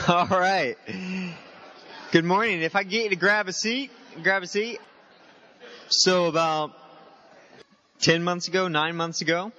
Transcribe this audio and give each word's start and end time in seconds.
All 0.08 0.26
right. 0.26 0.78
Good 2.10 2.24
morning. 2.24 2.62
If 2.62 2.74
I 2.74 2.84
get 2.84 3.04
you 3.04 3.10
to 3.10 3.16
grab 3.16 3.48
a 3.48 3.52
seat, 3.52 3.90
grab 4.22 4.42
a 4.42 4.46
seat. 4.46 4.80
So 5.88 6.26
about 6.26 6.72
10 8.00 8.22
months 8.22 8.48
ago, 8.48 8.68
nine 8.68 8.96
months 8.96 9.20
ago, 9.20 9.52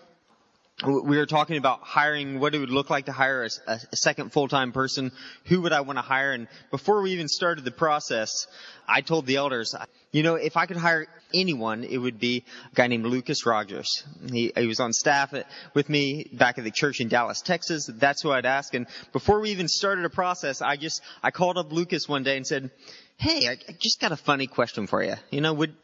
we 0.83 1.17
were 1.17 1.25
talking 1.25 1.57
about 1.57 1.81
hiring, 1.81 2.39
what 2.39 2.55
it 2.55 2.59
would 2.59 2.71
look 2.71 2.89
like 2.89 3.05
to 3.05 3.11
hire 3.11 3.43
a, 3.43 3.49
a 3.71 3.95
second 3.95 4.31
full-time 4.31 4.71
person. 4.71 5.11
Who 5.45 5.61
would 5.61 5.73
I 5.73 5.81
want 5.81 5.97
to 5.97 6.03
hire? 6.03 6.31
And 6.31 6.47
before 6.71 7.01
we 7.01 7.11
even 7.11 7.27
started 7.27 7.65
the 7.65 7.71
process, 7.71 8.47
I 8.87 9.01
told 9.01 9.25
the 9.27 9.35
elders, 9.35 9.75
you 10.11 10.23
know, 10.23 10.35
if 10.35 10.57
I 10.57 10.65
could 10.65 10.77
hire 10.77 11.07
anyone, 11.33 11.83
it 11.83 11.97
would 11.97 12.19
be 12.19 12.43
a 12.71 12.75
guy 12.75 12.87
named 12.87 13.05
Lucas 13.05 13.45
Rogers. 13.45 14.03
He, 14.31 14.51
he 14.55 14.65
was 14.65 14.79
on 14.79 14.91
staff 14.91 15.33
at, 15.33 15.47
with 15.73 15.87
me 15.87 16.29
back 16.33 16.57
at 16.57 16.63
the 16.63 16.71
church 16.71 16.99
in 16.99 17.09
Dallas, 17.09 17.41
Texas. 17.41 17.87
That's 17.87 18.21
who 18.21 18.31
I'd 18.31 18.45
ask. 18.45 18.73
And 18.73 18.87
before 19.13 19.39
we 19.39 19.51
even 19.51 19.67
started 19.67 20.03
a 20.05 20.09
process, 20.09 20.61
I 20.61 20.77
just, 20.77 21.01
I 21.21 21.31
called 21.31 21.57
up 21.57 21.71
Lucas 21.71 22.09
one 22.09 22.23
day 22.23 22.37
and 22.37 22.47
said, 22.47 22.71
hey, 23.17 23.47
I, 23.47 23.51
I 23.51 23.75
just 23.79 24.01
got 24.01 24.11
a 24.11 24.17
funny 24.17 24.47
question 24.47 24.87
for 24.87 25.03
you. 25.03 25.13
You 25.29 25.41
know, 25.41 25.53
would, 25.53 25.75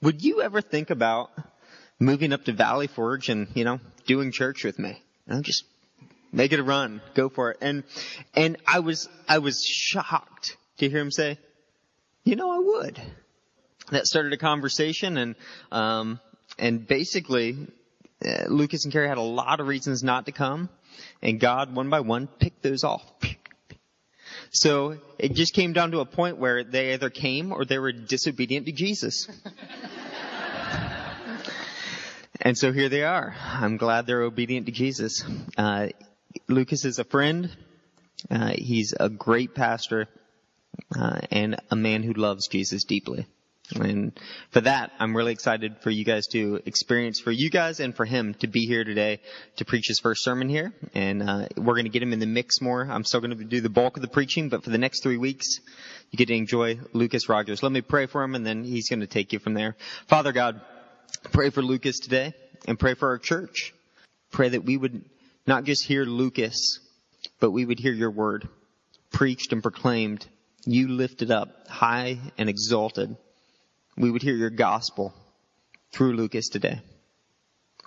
would 0.00 0.22
you 0.22 0.42
ever 0.42 0.60
think 0.60 0.90
about 0.90 1.30
moving 1.98 2.32
up 2.32 2.44
to 2.44 2.52
Valley 2.52 2.86
Forge 2.86 3.28
and, 3.28 3.48
you 3.54 3.64
know, 3.64 3.80
doing 4.06 4.32
church 4.32 4.64
with 4.64 4.78
me. 4.78 5.02
Know, 5.26 5.40
just 5.40 5.64
make 6.32 6.52
it 6.52 6.60
a 6.60 6.62
run. 6.62 7.00
Go 7.14 7.28
for 7.28 7.52
it. 7.52 7.58
And, 7.60 7.84
and 8.34 8.56
I 8.66 8.80
was, 8.80 9.08
I 9.28 9.38
was 9.38 9.64
shocked 9.64 10.56
to 10.78 10.88
hear 10.88 11.00
him 11.00 11.10
say, 11.10 11.38
you 12.24 12.36
know, 12.36 12.50
I 12.50 12.58
would. 12.58 13.00
That 13.90 14.06
started 14.06 14.32
a 14.32 14.38
conversation 14.38 15.16
and, 15.18 15.34
um, 15.70 16.20
and 16.58 16.86
basically, 16.86 17.56
uh, 18.24 18.44
Lucas 18.48 18.84
and 18.84 18.92
Carrie 18.92 19.08
had 19.08 19.18
a 19.18 19.22
lot 19.22 19.60
of 19.60 19.66
reasons 19.66 20.02
not 20.02 20.26
to 20.26 20.32
come 20.32 20.68
and 21.22 21.40
God 21.40 21.74
one 21.74 21.90
by 21.90 22.00
one 22.00 22.26
picked 22.26 22.62
those 22.62 22.84
off. 22.84 23.04
So 24.50 24.98
it 25.18 25.34
just 25.34 25.52
came 25.52 25.72
down 25.72 25.90
to 25.90 26.00
a 26.00 26.06
point 26.06 26.38
where 26.38 26.62
they 26.62 26.94
either 26.94 27.10
came 27.10 27.52
or 27.52 27.64
they 27.64 27.78
were 27.78 27.92
disobedient 27.92 28.66
to 28.66 28.72
Jesus. 28.72 29.28
And 32.40 32.58
so 32.58 32.72
here 32.72 32.88
they 32.88 33.04
are. 33.04 33.34
I'm 33.40 33.76
glad 33.76 34.06
they're 34.06 34.22
obedient 34.22 34.66
to 34.66 34.72
Jesus. 34.72 35.24
Uh, 35.56 35.88
Lucas 36.48 36.84
is 36.84 36.98
a 36.98 37.04
friend. 37.04 37.50
Uh, 38.30 38.52
he's 38.56 38.92
a 38.98 39.08
great 39.08 39.54
pastor 39.54 40.08
uh, 40.98 41.20
and 41.30 41.56
a 41.70 41.76
man 41.76 42.02
who 42.02 42.12
loves 42.12 42.48
Jesus 42.48 42.84
deeply. 42.84 43.26
And 43.76 44.12
for 44.50 44.60
that, 44.62 44.92
I'm 44.98 45.16
really 45.16 45.32
excited 45.32 45.76
for 45.80 45.90
you 45.90 46.04
guys 46.04 46.26
to 46.28 46.60
experience, 46.66 47.18
for 47.18 47.30
you 47.30 47.48
guys 47.48 47.80
and 47.80 47.96
for 47.96 48.04
him 48.04 48.34
to 48.40 48.46
be 48.46 48.66
here 48.66 48.84
today 48.84 49.20
to 49.56 49.64
preach 49.64 49.86
his 49.88 50.00
first 50.00 50.22
sermon 50.22 50.48
here. 50.48 50.74
And 50.92 51.22
uh, 51.22 51.48
we're 51.56 51.74
going 51.74 51.86
to 51.86 51.90
get 51.90 52.02
him 52.02 52.12
in 52.12 52.18
the 52.18 52.26
mix 52.26 52.60
more. 52.60 52.82
I'm 52.82 53.04
still 53.04 53.20
going 53.20 53.36
to 53.36 53.44
do 53.44 53.60
the 53.60 53.70
bulk 53.70 53.96
of 53.96 54.02
the 54.02 54.08
preaching, 54.08 54.50
but 54.50 54.64
for 54.64 54.70
the 54.70 54.78
next 54.78 55.02
three 55.02 55.16
weeks, 55.16 55.60
you 56.10 56.18
get 56.18 56.28
to 56.28 56.34
enjoy 56.34 56.78
Lucas 56.92 57.28
Rogers. 57.28 57.62
Let 57.62 57.72
me 57.72 57.80
pray 57.80 58.06
for 58.06 58.22
him, 58.22 58.34
and 58.34 58.44
then 58.44 58.64
he's 58.64 58.90
going 58.90 59.00
to 59.00 59.06
take 59.06 59.32
you 59.32 59.38
from 59.38 59.54
there. 59.54 59.76
Father 60.08 60.32
God. 60.32 60.60
Pray 61.32 61.50
for 61.50 61.62
Lucas 61.62 61.98
today 61.98 62.34
and 62.66 62.78
pray 62.78 62.94
for 62.94 63.08
our 63.08 63.18
church. 63.18 63.74
Pray 64.30 64.50
that 64.50 64.64
we 64.64 64.76
would 64.76 65.04
not 65.46 65.64
just 65.64 65.86
hear 65.86 66.04
Lucas, 66.04 66.80
but 67.40 67.50
we 67.50 67.64
would 67.64 67.78
hear 67.78 67.92
your 67.92 68.10
word 68.10 68.48
preached 69.12 69.52
and 69.52 69.62
proclaimed. 69.62 70.26
You 70.66 70.88
lifted 70.88 71.30
up 71.30 71.68
high 71.68 72.18
and 72.36 72.48
exalted. 72.48 73.16
We 73.96 74.10
would 74.10 74.22
hear 74.22 74.34
your 74.34 74.50
gospel 74.50 75.14
through 75.92 76.14
Lucas 76.14 76.48
today. 76.48 76.80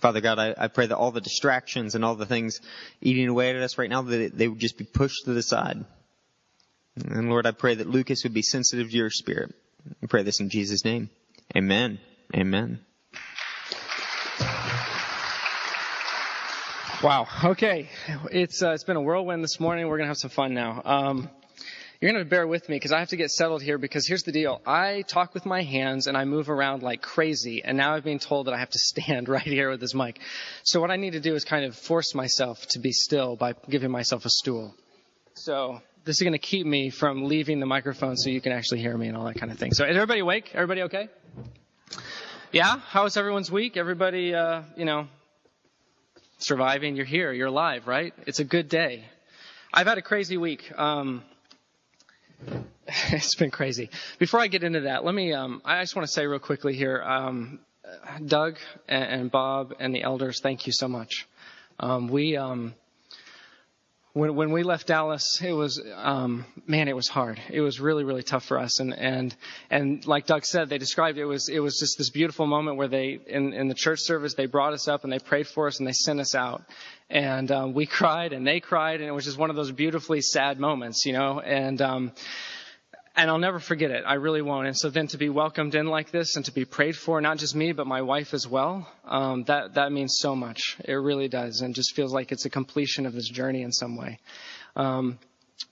Father 0.02 0.22
God, 0.22 0.40
I, 0.40 0.54
I, 0.58 0.68
pray 0.68 0.86
that 0.86 0.96
all 0.96 1.12
the 1.12 1.22
distractions 1.22 1.96
and 1.96 2.06
all 2.06 2.16
the 2.16 2.28
things 2.28 2.62
eating 3.02 3.28
away 3.28 3.50
at 3.50 3.56
us 3.56 3.78
right 3.78 3.90
now, 3.90 4.04
that 4.04 4.38
they 4.38 4.48
would 4.48 4.60
just 4.60 4.78
be 4.78 4.86
pushed 4.86 5.26
to 5.26 5.34
the 5.34 5.42
side. 5.42 5.84
And 6.96 7.30
Lord, 7.30 7.48
I 7.48 7.52
pray 7.52 7.76
that 7.76 7.90
Lucas 7.90 8.24
would 8.24 8.34
be 8.34 8.44
sensitive 8.44 8.90
to 8.90 8.96
your 8.96 9.10
spirit. 9.10 9.56
I 10.02 10.06
pray 10.06 10.24
this 10.24 10.40
in 10.40 10.50
Jesus' 10.50 10.86
name. 10.86 11.10
Amen. 11.56 12.00
Amen. 12.36 12.80
Wow. 17.04 17.28
Okay. 17.44 17.90
It's 18.32 18.64
uh, 18.64 18.72
it's 18.72 18.84
been 18.84 18.96
a 18.96 19.02
whirlwind 19.02 19.44
this 19.44 19.60
morning. 19.60 19.88
We're 19.88 19.98
gonna 19.98 20.08
have 20.08 20.18
some 20.18 20.32
fun 20.32 20.56
now. 20.56 20.82
Um, 20.84 21.30
you're 22.02 22.12
gonna 22.12 22.26
bear 22.26 22.48
with 22.48 22.68
me 22.70 22.76
because 22.76 22.92
I 22.92 22.98
have 22.98 23.10
to 23.10 23.18
get 23.18 23.30
settled 23.30 23.62
here. 23.62 23.78
Because 23.78 24.08
here's 24.08 24.24
the 24.24 24.32
deal: 24.32 24.60
I 24.66 25.04
talk 25.04 25.36
with 25.36 25.46
my 25.46 25.62
hands 25.62 26.08
and 26.08 26.18
I 26.18 26.26
move 26.26 26.50
around 26.50 26.82
like 26.82 27.04
crazy, 27.04 27.62
and 27.64 27.78
now 27.78 27.94
I've 27.94 28.04
been 28.04 28.18
told 28.18 28.48
that 28.48 28.56
I 28.56 28.58
have 28.58 28.72
to 28.72 28.80
stand 28.82 29.30
right 29.30 29.44
here 29.44 29.70
with 29.70 29.80
this 29.80 29.94
mic. 29.94 30.20
So 30.64 30.82
what 30.82 30.90
I 30.90 30.96
need 30.96 31.12
to 31.12 31.20
do 31.20 31.36
is 31.36 31.46
kind 31.46 31.66
of 31.66 31.76
force 31.76 32.16
myself 32.16 32.66
to 32.70 32.80
be 32.80 32.92
still 32.92 33.36
by 33.36 33.54
giving 33.70 33.92
myself 33.92 34.26
a 34.26 34.32
stool. 34.32 34.74
So 35.36 35.84
this 36.04 36.20
is 36.20 36.24
gonna 36.24 36.40
keep 36.40 36.66
me 36.66 36.90
from 36.90 37.26
leaving 37.26 37.60
the 37.60 37.68
microphone 37.68 38.18
so 38.18 38.32
you 38.32 38.42
can 38.42 38.54
actually 38.54 38.80
hear 38.80 38.98
me 38.98 39.08
and 39.08 39.16
all 39.16 39.26
that 39.26 39.40
kind 39.40 39.52
of 39.52 39.60
thing. 39.60 39.72
So 39.72 39.86
is 39.86 39.96
everybody 39.96 40.22
awake? 40.22 40.50
Everybody 40.56 40.82
okay? 40.84 41.10
Yeah. 42.52 42.80
How 42.80 43.04
was 43.04 43.18
everyone's 43.18 43.52
week? 43.52 43.78
Everybody, 43.78 44.34
uh, 44.34 44.64
you 44.76 44.86
know, 44.86 45.08
surviving. 46.38 46.96
You're 46.96 47.06
here. 47.06 47.32
You're 47.32 47.48
alive, 47.48 47.88
right? 47.88 48.14
It's 48.26 48.40
a 48.40 48.44
good 48.44 48.70
day. 48.70 49.04
I've 49.74 49.88
had 49.88 49.98
a 49.98 50.02
crazy 50.02 50.38
week. 50.38 50.72
Um, 50.78 51.24
it's 52.88 53.36
been 53.36 53.52
crazy. 53.52 53.90
Before 54.20 54.40
I 54.40 54.48
get 54.48 54.64
into 54.64 54.82
that, 54.82 55.04
let 55.04 55.14
me. 55.14 55.34
Um, 55.34 55.62
I 55.66 55.82
just 55.82 55.96
want 55.96 56.08
to 56.08 56.12
say 56.12 56.26
real 56.26 56.40
quickly 56.40 56.76
here, 56.76 57.02
um, 57.02 57.60
Doug 58.26 58.58
and, 58.88 59.04
and, 59.04 59.32
Bob 59.32 59.74
and 59.80 59.94
the 59.94 60.04
elders, 60.04 60.40
thank 60.42 60.68
you 60.68 60.74
so 60.74 60.88
much. 60.88 61.28
Um, 61.80 62.08
we 62.08 62.38
um, 62.38 62.74
when 64.18 64.36
when 64.36 64.52
we 64.52 64.64
left 64.64 64.88
Dallas, 64.88 65.40
it 65.42 65.54
was 65.54 65.82
um, 65.96 66.46
man, 66.66 66.88
it 66.88 66.96
was 66.96 67.08
hard. 67.08 67.40
It 67.50 67.62
was 67.62 67.80
really 67.80 68.04
really 68.04 68.24
tough 68.24 68.46
for 68.46 68.58
us. 68.58 68.80
And 68.80 68.94
and 68.94 69.36
and 69.70 70.06
like 70.08 70.26
Doug 70.26 70.46
said, 70.46 70.70
they 70.70 70.78
described 70.78 71.18
it, 71.18 71.26
was 71.26 71.50
it 71.50 71.60
was 71.60 71.78
just 71.78 71.98
this 71.98 72.10
beautiful 72.10 72.48
moment 72.48 72.78
where 72.78 72.88
they 72.88 73.20
in 73.28 73.54
in 73.54 73.68
the 73.68 73.76
church 73.76 74.00
service 74.00 74.34
they 74.34 74.48
brought 74.48 74.74
us 74.74 74.88
up 74.88 75.04
and 75.04 75.14
they 75.14 75.20
prayed 75.20 75.48
for 75.48 75.68
us 75.68 75.80
and 75.80 75.88
they 75.88 75.94
sent 75.94 76.20
us 76.20 76.36
out. 76.36 76.64
And 77.10 77.52
um, 77.52 77.74
we 77.74 77.86
cried 77.98 78.34
and 78.34 78.46
they 78.46 78.60
cried 78.60 79.02
and 79.02 79.08
it 79.08 79.14
was 79.14 79.26
just 79.26 79.38
one 79.38 79.50
of 79.50 79.56
those 79.56 79.72
beautifully 79.72 80.22
sad 80.22 80.60
moments, 80.60 81.06
you 81.06 81.14
know. 81.14 81.40
And 81.40 81.82
um, 81.82 82.12
and 83.18 83.32
I'll 83.32 83.40
never 83.40 83.60
forget 83.60 83.90
it. 83.90 84.04
I 84.06 84.14
really 84.14 84.44
won't. 84.44 84.68
And 84.68 84.78
so 84.78 84.92
then 84.92 85.08
to 85.08 85.18
be 85.18 85.28
welcomed 85.28 85.74
in 85.74 85.88
like 85.88 86.12
this 86.12 86.36
and 86.36 86.46
to 86.46 86.52
be 86.52 86.66
prayed 86.66 86.96
for, 86.96 87.20
not 87.20 87.40
just 87.40 87.56
me, 87.56 87.72
but 87.72 87.88
my 87.88 88.04
wife 88.04 88.36
as 88.36 88.48
well, 88.48 88.88
um, 89.06 89.44
that, 89.46 89.74
that 89.74 89.92
means 89.92 90.20
so 90.20 90.36
much. 90.36 90.78
It 90.86 90.94
really 90.94 91.28
does. 91.28 91.62
And 91.62 91.74
just 91.74 91.96
feels 91.96 92.14
like 92.14 92.32
it's 92.32 92.46
a 92.46 92.50
completion 92.52 93.08
of 93.08 93.14
this 93.14 93.28
journey 93.28 93.64
in 93.64 93.72
some 93.72 93.98
way. 93.98 94.20
Um, 94.76 95.18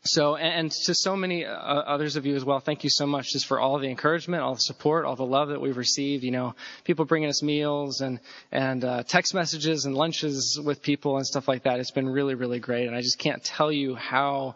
so, 0.04 0.36
and, 0.36 0.72
to 0.72 0.96
so 0.96 1.16
many 1.16 1.46
uh, 1.46 1.54
others 1.54 2.16
of 2.16 2.26
you 2.26 2.36
as 2.36 2.44
well, 2.44 2.60
thank 2.60 2.84
you 2.84 2.90
so 2.90 3.06
much 3.06 3.32
just 3.32 3.46
for 3.46 3.60
all 3.60 3.78
the 3.78 3.90
encouragement, 3.90 4.42
all 4.42 4.56
the 4.56 4.60
support, 4.60 5.06
all 5.06 5.16
the 5.16 5.24
love 5.24 5.50
that 5.50 5.62
we've 5.62 5.78
received. 5.78 6.24
You 6.24 6.32
know, 6.32 6.56
people 6.84 7.06
bringing 7.06 7.30
us 7.30 7.44
meals 7.44 8.02
and, 8.02 8.20
and, 8.52 8.84
uh, 8.84 9.04
text 9.04 9.36
messages 9.36 9.86
and 9.86 9.94
lunches 9.94 10.60
with 10.64 10.82
people 10.82 11.18
and 11.18 11.28
stuff 11.28 11.48
like 11.48 11.64
that. 11.64 11.80
It's 11.80 11.92
been 11.92 12.10
really, 12.10 12.34
really 12.34 12.60
great. 12.60 12.88
And 12.88 12.96
I 12.96 13.02
just 13.02 13.20
can't 13.20 13.44
tell 13.44 13.72
you 13.72 13.94
how 13.94 14.56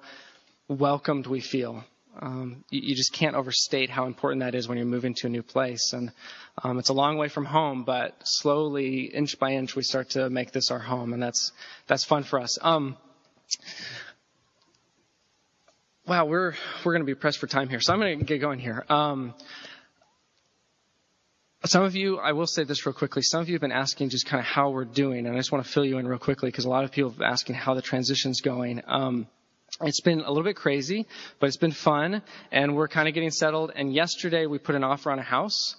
welcomed 0.68 1.28
we 1.28 1.40
feel 1.40 1.84
um, 2.22 2.64
you, 2.70 2.82
you, 2.82 2.96
just 2.96 3.14
can't 3.14 3.36
overstate 3.36 3.90
how 3.90 4.06
important 4.06 4.42
that 4.42 4.54
is 4.54 4.68
when 4.68 4.78
you're 4.78 4.86
moving 4.86 5.14
to 5.16 5.28
a 5.28 5.30
new 5.30 5.44
place. 5.44 5.94
And 5.94 6.12
um, 6.62 6.78
it's 6.78 6.90
a 6.90 6.94
long 6.94 7.18
way 7.18 7.30
from 7.30 7.46
home, 7.46 7.84
but 7.86 8.16
slowly, 8.24 9.06
inch 9.06 9.40
by 9.40 9.52
inch, 9.52 9.76
we 9.76 9.84
start 9.84 10.12
to 10.12 10.30
make 10.30 10.52
this 10.52 10.70
our 10.70 10.80
home, 10.80 11.14
and 11.14 11.24
that's 11.24 11.54
that's 11.88 12.04
fun 12.04 12.24
for 12.24 12.40
us. 12.40 12.58
Um, 12.62 12.98
wow, 16.06 16.26
we're 16.26 16.56
we're 16.84 16.94
going 16.94 17.04
to 17.04 17.06
be 17.06 17.16
pressed 17.16 17.38
for 17.38 17.48
time 17.48 17.70
here, 17.70 17.80
so 17.80 17.94
I'm 17.94 18.00
going 18.00 18.20
to 18.20 18.26
get 18.26 18.40
going 18.40 18.60
here. 18.60 18.86
Um, 18.90 19.34
some 21.66 21.84
of 21.84 21.96
you, 21.96 22.18
I 22.18 22.34
will 22.34 22.48
say 22.48 22.64
this 22.64 22.86
real 22.86 22.94
quickly. 22.94 23.22
Some 23.22 23.42
of 23.42 23.50
you 23.50 23.56
have 23.56 23.62
been 23.62 23.72
asking 23.72 24.10
just 24.10 24.26
kind 24.26 24.40
of 24.40 24.46
how 24.46 24.72
we're 24.72 24.86
doing, 24.86 25.26
and 25.26 25.36
I 25.36 25.40
just 25.40 25.52
want 25.52 25.64
to 25.64 25.70
fill 25.70 25.86
you 25.86 25.98
in 26.00 26.08
real 26.08 26.20
quickly 26.20 26.50
because 26.50 26.66
a 26.66 26.70
lot 26.70 26.84
of 26.84 26.92
people 26.92 27.12
have 27.12 27.20
been 27.20 27.28
asking 27.28 27.56
how 27.56 27.76
the 27.76 27.82
transition's 27.82 28.42
going. 28.42 28.82
Um, 28.88 29.28
it's 29.82 30.02
been 30.02 30.22
a 30.22 30.28
little 30.30 30.44
bit 30.44 30.56
crazy, 30.56 31.08
but 31.40 31.48
it's 31.48 31.58
been 31.58 31.72
fun, 31.72 32.22
and 32.52 32.76
we're 32.76 32.88
kind 32.88 33.08
of 33.08 33.14
getting 33.14 33.32
settled. 33.32 33.72
And 33.76 33.94
yesterday 33.94 34.46
we 34.46 34.58
put 34.58 34.76
an 34.76 34.84
offer 34.84 35.12
on 35.12 35.20
a 35.20 35.24
house, 35.24 35.76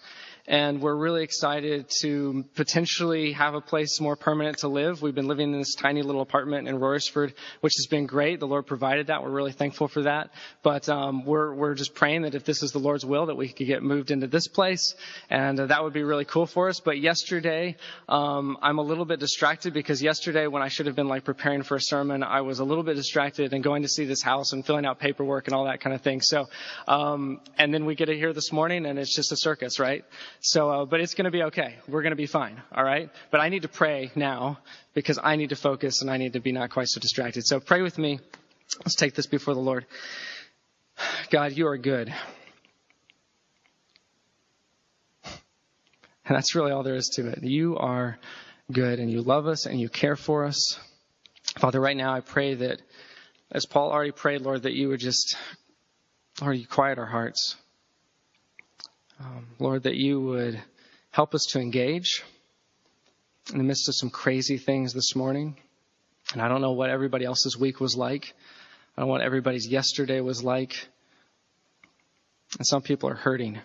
and 0.47 0.81
we're 0.81 0.95
really 0.95 1.23
excited 1.23 1.91
to 2.01 2.45
potentially 2.55 3.33
have 3.33 3.55
a 3.55 3.61
place 3.61 4.01
more 4.01 4.17
permanent 4.17 4.59
to 4.59 4.69
live. 4.69 5.03
We've 5.03 5.15
been 5.15 5.29
living 5.29 5.53
in 5.53 5.59
this 5.59 5.75
tiny 5.75 6.03
little 6.03 6.23
apartment 6.23 6.69
in 6.69 6.77
Royersford, 6.77 7.35
which 7.61 7.75
has 7.77 7.87
been 7.87 8.07
great. 8.07 8.41
The 8.41 8.47
Lord 8.47 8.67
provided 8.67 9.09
that. 9.09 9.23
We're 9.23 9.31
really 9.31 9.53
thankful 9.53 9.89
for 9.89 10.03
that. 10.03 10.31
But 10.63 10.89
um, 10.89 11.25
we're 11.25 11.55
we're 11.55 11.75
just 11.75 11.95
praying 11.95 12.23
that 12.23 12.35
if 12.35 12.45
this 12.45 12.63
is 12.63 12.73
the 12.73 12.79
Lord's 12.79 13.05
will, 13.05 13.27
that 13.27 13.37
we 13.37 13.49
could 13.49 13.67
get 13.67 13.83
moved 13.83 14.11
into 14.11 14.27
this 14.27 14.49
place, 14.49 14.95
and 15.29 15.59
uh, 15.59 15.67
that 15.67 15.83
would 15.83 15.93
be 15.93 16.03
really 16.03 16.25
cool 16.25 16.47
for 16.47 16.69
us. 16.69 16.81
But 16.81 16.99
yesterday, 16.99 17.77
um, 18.09 18.59
I'm 18.63 18.79
a 18.79 18.83
little 18.83 19.05
bit 19.05 19.21
distracted 19.21 19.73
because 19.73 20.03
yesterday, 20.03 20.47
when 20.47 20.63
I 20.63 20.69
should 20.69 20.87
have 20.87 20.97
been 20.97 21.09
like 21.09 21.25
preparing 21.25 21.63
for 21.63 21.77
a 21.77 21.81
sermon, 21.81 22.23
I 22.23 22.41
was 22.41 22.61
a 22.61 22.65
little 22.65 22.85
bit 22.85 22.97
distracted 22.97 23.53
and 23.53 23.63
going 23.63 23.83
to 23.83 23.89
see 23.89 24.05
this 24.05 24.23
house 24.23 24.53
and 24.53 24.65
filling 24.65 24.87
out 24.87 24.99
paperwork 24.99 25.47
and 25.47 25.55
all 25.55 25.65
that 25.65 25.81
kind 25.81 25.95
of 25.95 26.03
thing. 26.03 26.21
So, 26.21 26.49
um, 26.89 27.41
and 27.59 27.73
then 27.73 27.85
we 27.85 27.95
get 27.95 28.09
it 28.09 28.17
here 28.17 28.33
this 28.33 28.53
morning, 28.53 28.87
and 28.87 28.99
it's 28.99 29.15
just 29.15 29.33
a 29.33 29.37
circus, 29.37 29.79
right? 29.79 30.05
So, 30.41 30.71
uh, 30.71 30.85
but 30.87 31.01
it's 31.01 31.15
going 31.15 31.27
to 31.27 31.31
be 31.31 31.43
okay. 31.45 31.77
We're 31.87 32.03
going 32.03 32.13
to 32.13 32.17
be 32.17 32.27
fine. 32.27 32.61
All 32.75 32.85
right. 32.85 33.11
But 33.31 33.41
I 33.41 33.51
need 33.51 33.63
to 33.63 33.69
pray 33.69 34.11
now 34.15 34.59
because 34.95 35.19
I 35.23 35.37
need 35.37 35.51
to 35.51 35.57
focus 35.57 36.01
and 36.01 36.11
I 36.11 36.17
need 36.17 36.33
to 36.33 36.41
be 36.41 36.53
not 36.53 36.71
quite 36.71 36.89
so 36.89 37.01
distracted. 37.01 37.47
So 37.47 37.61
pray 37.61 37.83
with 37.83 37.99
me 37.99 38.21
Let's 38.79 38.95
take 38.95 39.15
this 39.15 39.27
before 39.27 39.55
the 39.55 39.61
Lord. 39.61 39.87
God, 41.31 41.53
you 41.53 41.67
are 41.67 41.77
good. 41.77 42.13
And 45.25 46.37
that's 46.37 46.55
really 46.55 46.71
all 46.71 46.83
there 46.83 46.95
is 46.95 47.09
to 47.17 47.29
it. 47.29 47.43
You 47.43 47.77
are 47.77 48.19
good 48.71 49.01
and 49.01 49.11
you 49.11 49.23
love 49.23 49.47
us 49.47 49.67
and 49.67 49.81
you 49.81 49.89
care 49.89 50.17
for 50.17 50.45
us. 50.45 50.79
Father, 51.59 51.81
right 51.81 51.97
now 51.97 52.15
I 52.15 52.21
pray 52.21 52.55
that, 52.55 52.81
as 53.51 53.67
Paul 53.67 53.91
already 53.91 54.13
prayed, 54.13 54.43
Lord, 54.43 54.63
that 54.63 54.75
you 54.75 54.89
would 54.89 55.01
just, 55.01 55.37
Lord, 56.41 56.57
you 56.57 56.67
quiet 56.69 56.99
our 56.99 57.07
hearts. 57.07 57.57
Um, 59.21 59.47
Lord, 59.59 59.83
that 59.83 59.97
you 59.97 60.19
would 60.19 60.63
help 61.11 61.35
us 61.35 61.45
to 61.51 61.61
engage 61.61 62.23
in 63.53 63.59
the 63.59 63.65
midst 63.65 63.87
of 63.89 63.95
some 63.95 64.09
crazy 64.09 64.57
things 64.57 64.95
this 64.95 65.15
morning. 65.15 65.57
And 66.33 66.41
I 66.41 66.49
don't 66.49 66.63
know 66.63 66.73
what 66.73 66.89
everybody 66.89 67.27
else's 67.27 67.55
week 67.55 67.81
was 67.81 67.95
like. 67.97 68.33
I 68.97 69.01
don't 69.01 69.09
know 69.09 69.13
what 69.13 69.21
everybody's 69.21 69.69
yesterday 69.69 70.21
was 70.21 70.43
like. 70.43 70.89
And 72.57 72.67
some 72.67 72.81
people 72.81 73.11
are 73.11 73.15
hurting. 73.15 73.59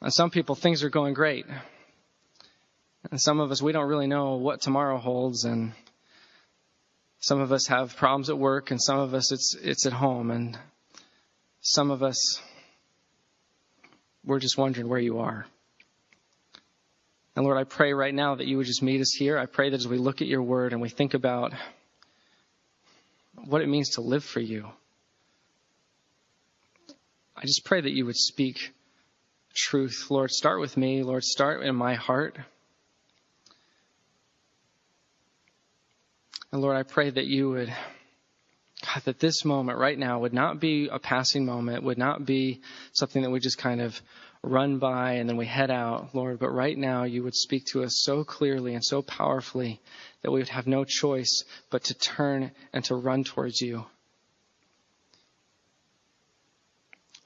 And 0.00 0.12
some 0.12 0.30
people, 0.30 0.56
things 0.56 0.82
are 0.82 0.90
going 0.90 1.14
great. 1.14 1.46
And 3.12 3.20
some 3.20 3.38
of 3.38 3.52
us, 3.52 3.62
we 3.62 3.70
don't 3.70 3.88
really 3.88 4.08
know 4.08 4.34
what 4.34 4.60
tomorrow 4.60 4.98
holds. 4.98 5.44
And 5.44 5.74
some 7.20 7.40
of 7.40 7.52
us 7.52 7.68
have 7.68 7.96
problems 7.96 8.30
at 8.30 8.38
work, 8.38 8.70
and 8.72 8.82
some 8.82 8.98
of 8.98 9.14
us, 9.14 9.30
it's, 9.30 9.54
it's 9.54 9.86
at 9.86 9.92
home. 9.92 10.30
And 10.32 10.58
some 11.60 11.92
of 11.92 12.02
us, 12.02 12.40
we're 14.28 14.38
just 14.38 14.58
wondering 14.58 14.88
where 14.88 15.00
you 15.00 15.20
are. 15.20 15.46
And 17.34 17.46
Lord, 17.46 17.56
I 17.56 17.64
pray 17.64 17.94
right 17.94 18.14
now 18.14 18.34
that 18.34 18.46
you 18.46 18.58
would 18.58 18.66
just 18.66 18.82
meet 18.82 19.00
us 19.00 19.14
here. 19.18 19.38
I 19.38 19.46
pray 19.46 19.70
that 19.70 19.76
as 19.76 19.88
we 19.88 19.96
look 19.96 20.20
at 20.20 20.28
your 20.28 20.42
word 20.42 20.72
and 20.72 20.82
we 20.82 20.90
think 20.90 21.14
about 21.14 21.54
what 23.46 23.62
it 23.62 23.68
means 23.68 23.94
to 23.94 24.02
live 24.02 24.22
for 24.22 24.40
you, 24.40 24.68
I 27.34 27.42
just 27.42 27.64
pray 27.64 27.80
that 27.80 27.92
you 27.92 28.04
would 28.04 28.16
speak 28.16 28.74
truth. 29.54 30.08
Lord, 30.10 30.30
start 30.30 30.60
with 30.60 30.76
me. 30.76 31.02
Lord, 31.02 31.24
start 31.24 31.62
in 31.62 31.74
my 31.74 31.94
heart. 31.94 32.36
And 36.52 36.60
Lord, 36.60 36.76
I 36.76 36.82
pray 36.82 37.08
that 37.08 37.24
you 37.24 37.48
would, 37.50 37.72
God, 38.84 39.02
that 39.04 39.18
this 39.18 39.44
moment 39.44 39.78
right 39.78 39.98
now 39.98 40.20
would 40.20 40.32
not 40.32 40.60
be 40.60 40.88
a 40.88 40.98
passing 40.98 41.44
moment, 41.44 41.82
would 41.82 41.98
not 41.98 42.24
be 42.24 42.60
something 42.92 43.22
that 43.22 43.30
we 43.30 43.40
just 43.40 43.58
kind 43.58 43.80
of 43.80 44.00
run 44.42 44.78
by 44.78 45.14
and 45.14 45.28
then 45.28 45.36
we 45.36 45.46
head 45.46 45.70
out, 45.70 46.14
Lord, 46.14 46.38
but 46.38 46.50
right 46.50 46.76
now 46.76 47.02
you 47.02 47.24
would 47.24 47.34
speak 47.34 47.66
to 47.66 47.82
us 47.82 48.00
so 48.02 48.22
clearly 48.22 48.74
and 48.74 48.84
so 48.84 49.02
powerfully 49.02 49.80
that 50.22 50.30
we 50.30 50.38
would 50.38 50.48
have 50.48 50.66
no 50.66 50.84
choice 50.84 51.44
but 51.70 51.84
to 51.84 51.94
turn 51.94 52.52
and 52.72 52.84
to 52.84 52.94
run 52.94 53.24
towards 53.24 53.60
you. 53.60 53.84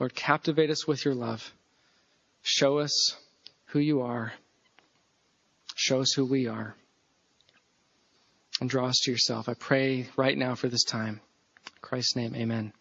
Lord, 0.01 0.15
captivate 0.15 0.71
us 0.71 0.87
with 0.87 1.05
your 1.05 1.15
love. 1.15 1.53
Show 2.43 2.79
us 2.79 3.15
who 3.67 3.79
you 3.79 4.03
are. 4.03 4.33
Show 5.77 6.01
us 6.01 6.13
who 6.13 6.25
we 6.25 6.49
are. 6.49 6.75
And 8.61 8.69
draw 8.69 8.87
us 8.87 9.01
to 9.05 9.11
yourself. 9.11 9.49
I 9.49 9.55
pray 9.55 10.09
right 10.17 10.37
now 10.37 10.55
for 10.55 10.69
this 10.69 10.85
time. 10.85 11.21
Christ's 11.93 12.17
name, 12.17 12.35
amen. 12.35 12.73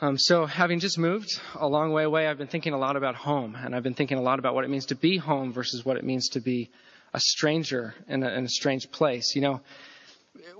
Um, 0.00 0.16
so, 0.16 0.46
having 0.46 0.78
just 0.78 0.96
moved 0.96 1.40
a 1.56 1.66
long 1.66 1.90
way 1.90 2.04
away, 2.04 2.28
I've 2.28 2.38
been 2.38 2.46
thinking 2.46 2.72
a 2.72 2.78
lot 2.78 2.94
about 2.94 3.16
home, 3.16 3.56
and 3.56 3.74
I've 3.74 3.82
been 3.82 3.94
thinking 3.94 4.16
a 4.16 4.22
lot 4.22 4.38
about 4.38 4.54
what 4.54 4.62
it 4.62 4.70
means 4.70 4.86
to 4.86 4.94
be 4.94 5.16
home 5.16 5.52
versus 5.52 5.84
what 5.84 5.96
it 5.96 6.04
means 6.04 6.28
to 6.28 6.40
be 6.40 6.70
a 7.12 7.18
stranger 7.18 7.96
in 8.06 8.22
a, 8.22 8.28
in 8.28 8.44
a 8.44 8.48
strange 8.48 8.92
place. 8.92 9.34
You 9.34 9.42
know, 9.42 9.60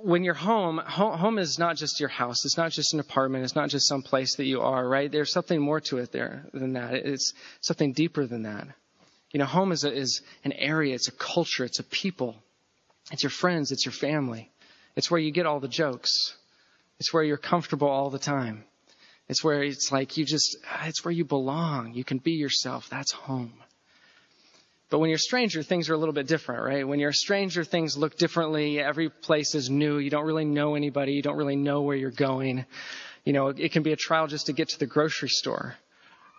when 0.03 0.25
you're 0.25 0.35
home, 0.35 0.79
home, 0.79 1.17
home 1.17 1.39
is 1.39 1.57
not 1.57 1.77
just 1.77 2.01
your 2.01 2.09
house. 2.09 2.45
It's 2.45 2.57
not 2.57 2.73
just 2.73 2.95
an 2.95 2.99
apartment. 2.99 3.45
It's 3.45 3.55
not 3.55 3.69
just 3.69 3.87
some 3.87 4.03
place 4.03 4.35
that 4.35 4.47
you 4.47 4.63
are, 4.63 4.85
right? 4.85 5.09
There's 5.09 5.33
something 5.33 5.61
more 5.61 5.79
to 5.83 5.99
it 5.99 6.11
there 6.11 6.47
than 6.53 6.73
that. 6.73 6.95
It's 6.95 7.33
something 7.61 7.93
deeper 7.93 8.27
than 8.27 8.43
that. 8.43 8.67
You 9.31 9.39
know, 9.39 9.47
home 9.47 9.71
is, 9.71 9.85
a, 9.85 9.93
is 9.93 10.21
an 10.43 10.51
area. 10.51 10.97
It's 10.97 11.07
a 11.07 11.13
culture. 11.13 11.65
It's 11.65 11.79
a 11.79 11.85
people. 11.85 12.35
It's 13.13 13.23
your 13.23 13.31
friends. 13.31 13.71
It's 13.71 13.87
your 13.87 13.93
family. 13.93 14.51
It's 14.97 15.13
where 15.13 15.21
you 15.21 15.31
get 15.31 15.47
all 15.47 15.61
the 15.61 15.69
jokes. 15.69 16.35
It's 17.01 17.13
where 17.13 17.23
you're 17.23 17.37
comfortable 17.37 17.89
all 17.89 18.11
the 18.11 18.19
time. 18.19 18.65
It's 19.29 19.43
where 19.43 19.63
it's 19.63 19.91
like 19.91 20.17
you 20.17 20.25
just, 20.25 20.57
ah, 20.71 20.85
it's 20.87 21.05
where 21.05 21.13
you 21.13 21.25
belong. 21.25 21.95
You 21.95 22.05
can 22.05 22.19
be 22.19 22.33
yourself. 22.33 22.89
That's 22.91 23.13
home. 23.13 23.55
But 24.91 24.99
when 24.99 25.09
you're 25.09 25.17
a 25.17 25.19
stranger, 25.19 25.63
things 25.63 25.89
are 25.89 25.95
a 25.95 25.99
little 25.99 26.13
bit 26.13 26.29
different, 26.29 26.63
right? 26.63 26.87
When 26.87 27.01
you're 27.01 27.11
a 27.11 27.15
stranger, 27.15 27.65
things 27.65 27.97
look 27.97 28.17
differently. 28.17 28.79
Every 28.79 29.09
place 29.09 29.55
is 29.55 29.71
new. 29.71 29.99
You 29.99 30.11
don't 30.11 30.27
really 30.27 30.45
know 30.45 30.75
anybody. 30.75 31.13
You 31.15 31.23
don't 31.23 31.37
really 31.37 31.57
know 31.57 31.83
where 31.83 31.97
you're 31.97 32.11
going. 32.11 32.67
You 33.25 33.33
know, 33.33 33.49
it 33.49 33.73
can 33.73 33.83
be 33.83 33.93
a 33.93 33.97
trial 33.97 34.27
just 34.27 34.47
to 34.47 34.53
get 34.53 34.69
to 34.69 34.79
the 34.79 34.87
grocery 34.87 35.31
store. 35.31 35.75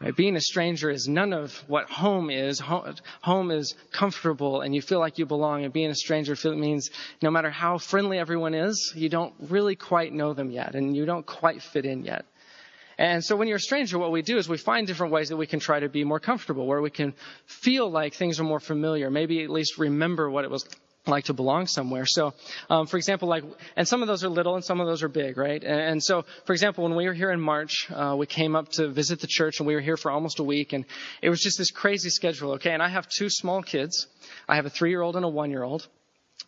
Right? 0.02 0.16
Being 0.16 0.36
a 0.36 0.42
stranger 0.42 0.90
is 0.90 1.08
none 1.08 1.32
of 1.32 1.56
what 1.68 1.90
home 1.90 2.30
is. 2.30 2.60
Home 2.60 3.52
is 3.52 3.76
comfortable 3.92 4.62
and 4.62 4.76
you 4.76 4.82
feel 4.82 5.00
like 5.00 5.18
you 5.18 5.26
belong. 5.26 5.64
And 5.64 5.72
being 5.72 5.90
a 5.90 5.96
stranger 5.96 6.36
means 6.56 6.90
no 7.22 7.32
matter 7.32 7.50
how 7.50 7.78
friendly 7.78 8.20
everyone 8.20 8.54
is, 8.54 8.94
you 8.96 9.08
don't 9.08 9.34
really 9.40 9.76
quite 9.76 10.12
know 10.12 10.34
them 10.34 10.52
yet 10.52 10.76
and 10.76 10.96
you 10.96 11.06
don't 11.06 11.26
quite 11.26 11.62
fit 11.62 11.86
in 11.86 12.04
yet. 12.04 12.26
And 12.98 13.24
so 13.24 13.36
when 13.36 13.48
you're 13.48 13.58
a 13.58 13.60
stranger, 13.60 13.98
what 13.98 14.12
we 14.12 14.22
do 14.22 14.38
is 14.38 14.48
we 14.48 14.58
find 14.58 14.88
different 14.88 15.12
ways 15.12 15.30
that 15.30 15.38
we 15.38 15.48
can 15.48 15.60
try 15.60 15.80
to 15.80 15.90
be 15.90 16.06
more 16.06 16.20
comfortable, 16.20 16.66
where 16.66 16.82
we 16.82 16.90
can 16.90 17.14
feel 17.46 17.90
like 17.90 18.14
things 18.14 18.40
are 18.40 18.46
more 18.46 18.62
familiar, 18.62 19.10
maybe 19.10 19.44
at 19.44 19.50
least 19.50 19.78
remember 19.78 20.30
what 20.30 20.46
it 20.46 20.52
was 20.52 20.66
like 21.08 21.26
to 21.26 21.34
belong 21.34 21.68
somewhere. 21.68 22.06
So, 22.06 22.34
um, 22.70 22.88
for 22.88 22.98
example, 22.98 23.28
like, 23.28 23.44
and 23.76 23.88
some 23.88 24.02
of 24.02 24.08
those 24.08 24.24
are 24.24 24.30
little 24.30 24.56
and 24.56 24.64
some 24.64 24.80
of 24.80 24.88
those 24.88 25.04
are 25.04 25.08
big, 25.08 25.38
right? 25.38 25.64
And, 25.64 25.80
and 25.80 26.04
so, 26.04 26.26
for 26.46 26.54
example, 26.54 26.84
when 26.84 26.96
we 26.96 27.06
were 27.06 27.14
here 27.14 27.32
in 27.32 27.40
March, 27.40 27.90
uh, 27.92 28.16
we 28.18 28.26
came 28.26 28.56
up 28.56 28.70
to 28.74 28.88
visit 28.88 29.20
the 29.20 29.28
church 29.28 29.60
and 29.60 29.68
we 29.68 29.76
were 29.76 29.82
here 29.82 29.98
for 29.98 30.12
almost 30.12 30.40
a 30.40 30.44
week 30.44 30.74
and 30.74 30.86
it 31.22 31.30
was 31.30 31.42
just 31.42 31.58
this 31.58 31.72
crazy 31.72 32.10
schedule, 32.10 32.54
okay? 32.54 32.72
And 32.72 32.82
I 32.82 32.90
have 32.90 33.08
two 33.08 33.30
small 33.30 33.62
kids. 33.62 34.08
I 34.48 34.56
have 34.56 34.66
a 34.66 34.70
three-year-old 34.70 35.16
and 35.16 35.26
a 35.26 35.30
one-year-old 35.30 35.88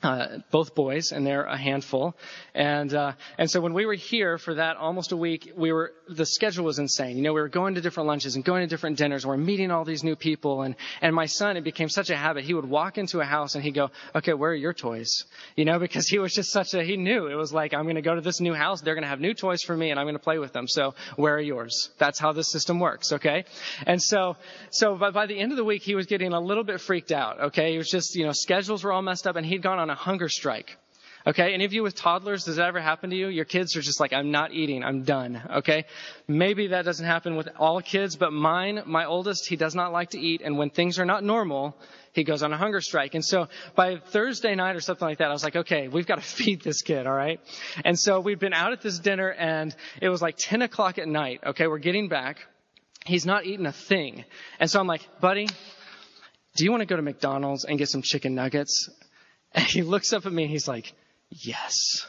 uh, 0.03 0.39
both 0.51 0.75
boys, 0.75 1.11
and 1.11 1.25
they're 1.25 1.45
a 1.45 1.57
handful. 1.57 2.15
And 2.53 2.93
uh, 2.93 3.13
and 3.37 3.49
so 3.49 3.61
when 3.61 3.73
we 3.73 3.85
were 3.85 3.95
here 3.95 4.37
for 4.37 4.55
that 4.55 4.77
almost 4.77 5.11
a 5.11 5.17
week, 5.17 5.51
we 5.55 5.71
were 5.71 5.91
the 6.07 6.25
schedule 6.25 6.65
was 6.65 6.77
insane. 6.77 7.17
You 7.17 7.23
know, 7.23 7.33
we 7.33 7.41
were 7.41 7.49
going 7.49 7.75
to 7.75 7.81
different 7.81 8.07
lunches 8.07 8.35
and 8.35 8.45
going 8.45 8.61
to 8.61 8.67
different 8.67 8.97
dinners. 8.97 9.23
And 9.23 9.29
we're 9.29 9.37
meeting 9.37 9.71
all 9.71 9.85
these 9.85 10.03
new 10.03 10.15
people, 10.15 10.61
and 10.61 10.75
and 11.01 11.15
my 11.15 11.25
son, 11.25 11.57
it 11.57 11.63
became 11.63 11.89
such 11.89 12.11
a 12.11 12.15
habit. 12.15 12.43
He 12.43 12.53
would 12.53 12.69
walk 12.69 12.99
into 12.99 13.21
a 13.21 13.25
house 13.25 13.55
and 13.55 13.63
he'd 13.63 13.73
go, 13.73 13.89
"Okay, 14.15 14.33
where 14.33 14.51
are 14.51 14.55
your 14.55 14.73
toys?" 14.73 15.25
You 15.55 15.65
know, 15.65 15.79
because 15.79 16.07
he 16.07 16.19
was 16.19 16.31
just 16.31 16.51
such 16.51 16.75
a 16.75 16.83
he 16.83 16.95
knew 16.95 17.25
it 17.25 17.35
was 17.35 17.51
like 17.51 17.73
I'm 17.73 17.83
going 17.83 17.95
to 17.95 18.01
go 18.03 18.13
to 18.13 18.21
this 18.21 18.39
new 18.39 18.53
house. 18.53 18.81
They're 18.81 18.95
going 18.95 19.03
to 19.03 19.09
have 19.09 19.19
new 19.19 19.33
toys 19.33 19.63
for 19.63 19.75
me, 19.75 19.89
and 19.89 19.99
I'm 19.99 20.05
going 20.05 20.15
to 20.15 20.23
play 20.23 20.37
with 20.37 20.53
them. 20.53 20.67
So 20.67 20.93
where 21.15 21.35
are 21.35 21.41
yours? 21.41 21.89
That's 21.97 22.19
how 22.19 22.33
this 22.33 22.51
system 22.51 22.79
works. 22.79 23.13
Okay, 23.13 23.45
and 23.87 24.01
so 24.01 24.37
so 24.69 24.95
by, 24.95 25.09
by 25.09 25.25
the 25.25 25.39
end 25.39 25.51
of 25.51 25.57
the 25.57 25.65
week, 25.65 25.81
he 25.81 25.95
was 25.95 26.05
getting 26.05 26.33
a 26.33 26.39
little 26.39 26.63
bit 26.63 26.81
freaked 26.81 27.11
out. 27.11 27.39
Okay, 27.47 27.71
he 27.71 27.79
was 27.79 27.89
just 27.89 28.15
you 28.15 28.25
know 28.25 28.31
schedules 28.31 28.83
were 28.83 28.93
all 28.93 29.01
messed 29.01 29.25
up, 29.25 29.35
and 29.35 29.45
he'd 29.45 29.63
gone 29.63 29.76
on 29.79 29.87
on 29.87 29.89
a 29.89 29.95
hunger 29.95 30.29
strike. 30.29 30.77
Okay, 31.25 31.53
any 31.53 31.65
of 31.65 31.73
you 31.73 31.83
with 31.83 31.93
toddlers, 31.93 32.45
does 32.45 32.55
that 32.55 32.67
ever 32.67 32.79
happen 32.79 33.09
to 33.09 33.15
you? 33.15 33.27
Your 33.27 33.43
kids 33.43 33.75
are 33.75 33.81
just 33.81 33.99
like, 33.99 34.13
I'm 34.13 34.31
not 34.31 34.53
eating, 34.53 34.81
I'm 34.81 35.03
done. 35.03 35.41
Okay, 35.57 35.83
maybe 36.25 36.67
that 36.67 36.85
doesn't 36.85 37.05
happen 37.05 37.35
with 37.35 37.49
all 37.59 37.81
kids, 37.81 38.15
but 38.15 38.31
mine, 38.31 38.83
my 38.85 39.03
oldest, 39.03 39.45
he 39.49 39.57
does 39.57 39.75
not 39.75 39.91
like 39.91 40.11
to 40.11 40.19
eat, 40.19 40.41
and 40.41 40.57
when 40.57 40.69
things 40.69 40.99
are 40.99 41.05
not 41.05 41.25
normal, 41.25 41.75
he 42.13 42.23
goes 42.23 42.43
on 42.43 42.53
a 42.53 42.57
hunger 42.57 42.79
strike. 42.79 43.13
And 43.13 43.25
so 43.25 43.49
by 43.75 43.97
Thursday 43.97 44.55
night 44.55 44.77
or 44.77 44.79
something 44.79 45.05
like 45.05 45.17
that, 45.17 45.27
I 45.27 45.33
was 45.33 45.43
like, 45.43 45.57
okay, 45.57 45.89
we've 45.89 46.07
got 46.07 46.15
to 46.15 46.21
feed 46.37 46.61
this 46.61 46.81
kid, 46.81 47.05
all 47.05 47.15
right? 47.15 47.41
And 47.83 47.99
so 47.99 48.21
we've 48.21 48.39
been 48.39 48.53
out 48.53 48.71
at 48.71 48.81
this 48.81 48.97
dinner, 48.99 49.29
and 49.29 49.75
it 50.01 50.07
was 50.07 50.21
like 50.21 50.35
10 50.37 50.61
o'clock 50.61 50.97
at 50.97 51.09
night. 51.09 51.41
Okay, 51.45 51.67
we're 51.67 51.79
getting 51.79 52.07
back. 52.07 52.37
He's 53.05 53.25
not 53.25 53.45
eating 53.45 53.65
a 53.65 53.73
thing. 53.73 54.23
And 54.61 54.71
so 54.71 54.79
I'm 54.79 54.87
like, 54.87 55.05
buddy, 55.19 55.47
do 56.55 56.63
you 56.63 56.71
want 56.71 56.81
to 56.81 56.87
go 56.87 56.95
to 56.95 57.01
McDonald's 57.01 57.65
and 57.65 57.77
get 57.77 57.89
some 57.89 58.01
chicken 58.01 58.33
nuggets? 58.33 58.89
And 59.57 59.65
he 59.75 59.81
looks 59.81 60.13
up 60.13 60.25
at 60.25 60.31
me 60.31 60.43
and 60.43 60.51
he's 60.51 60.67
like, 60.67 60.93
yes. 61.31 62.05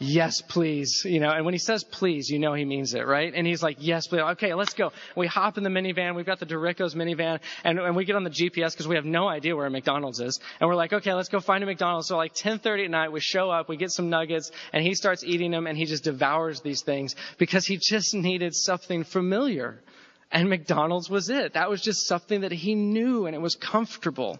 Yes, 0.00 0.42
please. 0.42 1.02
You 1.04 1.18
know, 1.18 1.30
and 1.30 1.44
when 1.44 1.54
he 1.54 1.58
says 1.58 1.82
please, 1.82 2.30
you 2.30 2.38
know 2.38 2.54
he 2.54 2.64
means 2.64 2.94
it, 2.94 3.04
right? 3.04 3.32
And 3.34 3.46
he's 3.46 3.62
like, 3.62 3.78
yes, 3.80 4.06
please. 4.06 4.20
Okay, 4.20 4.54
let's 4.54 4.72
go. 4.72 4.92
We 5.16 5.26
hop 5.26 5.58
in 5.58 5.64
the 5.64 5.70
minivan. 5.70 6.14
We've 6.14 6.24
got 6.24 6.38
the 6.38 6.46
Doritos 6.46 6.94
minivan 6.94 7.40
and, 7.64 7.78
and 7.78 7.96
we 7.96 8.04
get 8.04 8.14
on 8.14 8.22
the 8.22 8.30
GPS 8.30 8.72
because 8.72 8.86
we 8.86 8.94
have 8.94 9.04
no 9.04 9.28
idea 9.28 9.56
where 9.56 9.66
a 9.66 9.70
McDonald's 9.70 10.20
is. 10.20 10.38
And 10.60 10.68
we're 10.68 10.76
like, 10.76 10.92
okay, 10.92 11.12
let's 11.14 11.28
go 11.28 11.40
find 11.40 11.62
a 11.62 11.66
McDonald's. 11.66 12.08
So 12.08 12.16
like 12.16 12.30
1030 12.30 12.84
at 12.84 12.90
night, 12.90 13.12
we 13.12 13.20
show 13.20 13.50
up, 13.50 13.68
we 13.68 13.76
get 13.76 13.90
some 13.90 14.08
nuggets 14.08 14.52
and 14.72 14.82
he 14.84 14.94
starts 14.94 15.24
eating 15.24 15.50
them 15.50 15.66
and 15.66 15.76
he 15.76 15.84
just 15.84 16.04
devours 16.04 16.60
these 16.60 16.82
things 16.82 17.16
because 17.36 17.66
he 17.66 17.76
just 17.76 18.14
needed 18.14 18.54
something 18.54 19.02
familiar. 19.02 19.82
And 20.30 20.48
McDonald's 20.48 21.10
was 21.10 21.28
it. 21.28 21.54
That 21.54 21.68
was 21.68 21.82
just 21.82 22.06
something 22.06 22.42
that 22.42 22.52
he 22.52 22.76
knew 22.76 23.26
and 23.26 23.34
it 23.34 23.40
was 23.40 23.56
comfortable, 23.56 24.38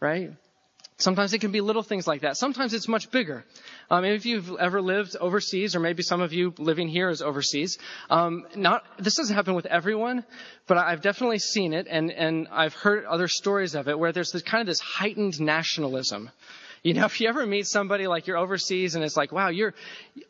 right? 0.00 0.30
Sometimes 1.04 1.34
it 1.34 1.40
can 1.40 1.52
be 1.52 1.60
little 1.60 1.82
things 1.82 2.06
like 2.06 2.22
that. 2.22 2.38
Sometimes 2.38 2.72
it's 2.72 2.88
much 2.88 3.10
bigger. 3.10 3.44
Um, 3.90 4.06
if 4.06 4.24
you've 4.24 4.56
ever 4.58 4.80
lived 4.80 5.16
overseas, 5.20 5.76
or 5.76 5.80
maybe 5.80 6.02
some 6.02 6.22
of 6.22 6.32
you 6.32 6.54
living 6.56 6.88
here 6.88 7.10
is 7.10 7.20
overseas, 7.20 7.76
um, 8.08 8.46
not 8.56 8.84
this 8.98 9.16
doesn't 9.16 9.36
happen 9.36 9.54
with 9.54 9.66
everyone, 9.66 10.24
but 10.66 10.78
I've 10.78 11.02
definitely 11.02 11.40
seen 11.40 11.74
it, 11.74 11.86
and 11.90 12.10
and 12.10 12.48
I've 12.50 12.72
heard 12.72 13.04
other 13.04 13.28
stories 13.28 13.74
of 13.74 13.86
it 13.86 13.98
where 13.98 14.12
there's 14.12 14.32
this 14.32 14.40
kind 14.40 14.62
of 14.62 14.66
this 14.66 14.80
heightened 14.80 15.38
nationalism. 15.42 16.30
You 16.82 16.94
know, 16.94 17.04
if 17.10 17.20
you 17.20 17.28
ever 17.28 17.44
meet 17.44 17.66
somebody 17.66 18.06
like 18.06 18.26
you're 18.26 18.38
overseas 18.38 18.94
and 18.94 19.04
it's 19.04 19.16
like, 19.16 19.30
wow, 19.30 19.50
you're, 19.50 19.74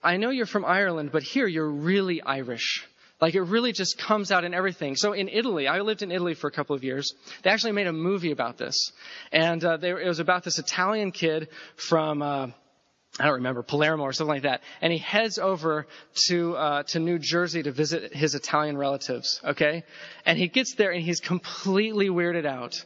I 0.03 0.17
know 0.17 0.31
you're 0.31 0.45
from 0.45 0.65
Ireland, 0.65 1.11
but 1.13 1.23
here 1.23 1.47
you're 1.47 1.71
really 1.71 2.21
Irish. 2.21 2.85
Like 3.21 3.35
it 3.35 3.43
really 3.43 3.73
just 3.73 3.97
comes 3.97 4.33
out 4.33 4.45
in 4.45 4.55
everything. 4.55 4.97
So 4.97 5.13
in 5.13 5.29
Italy, 5.29 5.69
I 5.69 5.81
lived 5.81 6.03
in 6.03 6.11
Italy 6.11 6.35
for 6.35 6.49
a 6.49 6.51
couple 6.51 6.75
of 6.75 6.83
years. 6.83 7.15
They 7.43 7.51
actually 7.51 7.73
made 7.73 7.87
a 7.87 7.93
movie 7.93 8.33
about 8.33 8.59
this, 8.59 8.93
and 9.33 9.65
uh, 9.65 9.77
they, 9.77 9.91
it 9.91 10.07
was 10.07 10.19
about 10.19 10.45
this 10.45 10.59
Italian 10.59 11.13
kid 11.13 11.49
from. 11.77 12.23
Uh, 12.23 12.49
I 13.17 13.27
don't 13.27 13.35
remember 13.35 13.63
Palermo 13.63 14.03
or 14.03 14.13
something 14.13 14.35
like 14.35 14.43
that, 14.43 14.63
and 14.81 14.93
he 14.93 14.99
heads 14.99 15.39
over 15.39 15.87
to 16.27 16.57
uh, 16.57 16.83
to 16.89 16.99
New 16.99 17.21
Jersey 17.21 17.63
to 17.63 17.71
visit 17.71 18.13
his 18.13 18.35
Italian 18.35 18.77
relatives. 18.77 19.41
Okay, 19.45 19.85
and 20.27 20.37
he 20.37 20.49
gets 20.49 20.75
there 20.75 20.91
and 20.91 21.01
he's 21.01 21.21
completely 21.21 22.09
weirded 22.09 22.45
out 22.45 22.85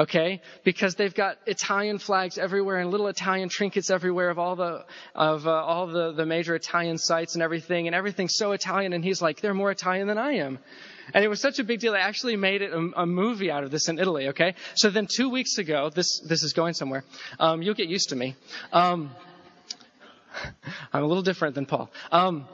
okay? 0.00 0.40
Because 0.64 0.94
they've 0.94 1.14
got 1.14 1.36
Italian 1.46 1.98
flags 1.98 2.38
everywhere 2.38 2.78
and 2.78 2.90
little 2.90 3.06
Italian 3.06 3.48
trinkets 3.48 3.90
everywhere 3.90 4.30
of 4.30 4.38
all 4.38 4.56
the 4.56 4.84
of 5.14 5.46
uh, 5.46 5.50
all 5.50 5.86
the 5.86 6.12
the 6.12 6.26
major 6.26 6.54
Italian 6.54 6.98
sites 6.98 7.34
and 7.34 7.42
everything, 7.42 7.86
and 7.86 7.94
everything's 7.94 8.34
so 8.34 8.52
Italian. 8.52 8.92
And 8.92 9.04
he's 9.04 9.20
like, 9.22 9.40
they're 9.40 9.54
more 9.54 9.70
Italian 9.70 10.08
than 10.08 10.18
I 10.18 10.32
am. 10.32 10.58
And 11.12 11.24
it 11.24 11.28
was 11.28 11.40
such 11.40 11.58
a 11.58 11.64
big 11.64 11.80
deal. 11.80 11.92
They 11.92 11.98
actually 11.98 12.36
made 12.36 12.62
it 12.62 12.72
a, 12.72 13.02
a 13.02 13.06
movie 13.06 13.50
out 13.50 13.64
of 13.64 13.70
this 13.70 13.88
in 13.88 13.98
Italy. 13.98 14.28
Okay, 14.28 14.54
so 14.74 14.90
then 14.90 15.06
two 15.06 15.28
weeks 15.28 15.58
ago, 15.58 15.90
this 15.90 16.20
this 16.20 16.42
is 16.42 16.54
going 16.54 16.74
somewhere. 16.74 17.04
Um, 17.38 17.62
you'll 17.62 17.74
get 17.74 17.88
used 17.88 18.08
to 18.08 18.16
me. 18.16 18.36
Um, 18.72 19.10
I'm 20.92 21.02
a 21.02 21.06
little 21.06 21.22
different 21.22 21.54
than 21.54 21.66
Paul. 21.66 21.90
Um, 22.10 22.46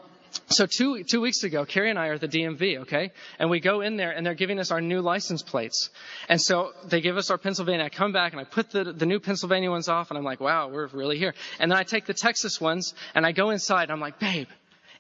so 0.49 0.67
two, 0.67 1.03
two 1.03 1.21
weeks 1.21 1.43
ago, 1.43 1.65
Carrie 1.65 1.91
and 1.91 1.99
I 1.99 2.09
are 2.09 2.15
at 2.15 2.21
the 2.21 2.29
DMV, 2.29 2.81
okay? 2.83 3.11
And 3.39 3.51
we 3.51 3.59
go 3.59 3.81
in 3.81 3.97
there 3.97 4.13
and 4.13 4.25
they're 4.25 4.35
giving 4.35 4.61
us 4.61 4.71
our 4.71 4.81
new 4.81 5.01
license 5.01 5.43
plates. 5.43 5.91
And 6.29 6.41
so 6.41 6.73
they 6.85 7.01
give 7.01 7.17
us 7.17 7.31
our 7.31 7.39
Pennsylvania. 7.39 7.85
I 7.85 7.89
come 7.89 8.13
back 8.13 8.33
and 8.33 8.41
I 8.41 8.45
put 8.45 8.71
the, 8.71 8.85
the 8.85 9.07
new 9.07 9.19
Pennsylvania 9.19 9.71
ones 9.71 9.89
off 9.89 10.11
and 10.11 10.19
I'm 10.19 10.25
like, 10.25 10.41
wow, 10.41 10.69
we're 10.69 10.87
really 10.89 11.19
here. 11.19 11.35
And 11.59 11.71
then 11.71 11.79
I 11.79 11.83
take 11.83 12.07
the 12.07 12.15
Texas 12.15 12.61
ones 12.61 12.95
and 13.15 13.27
I 13.27 13.33
go 13.33 13.51
inside 13.51 13.85
and 13.85 13.93
I'm 13.93 14.01
like, 14.01 14.21
babe, 14.21 14.49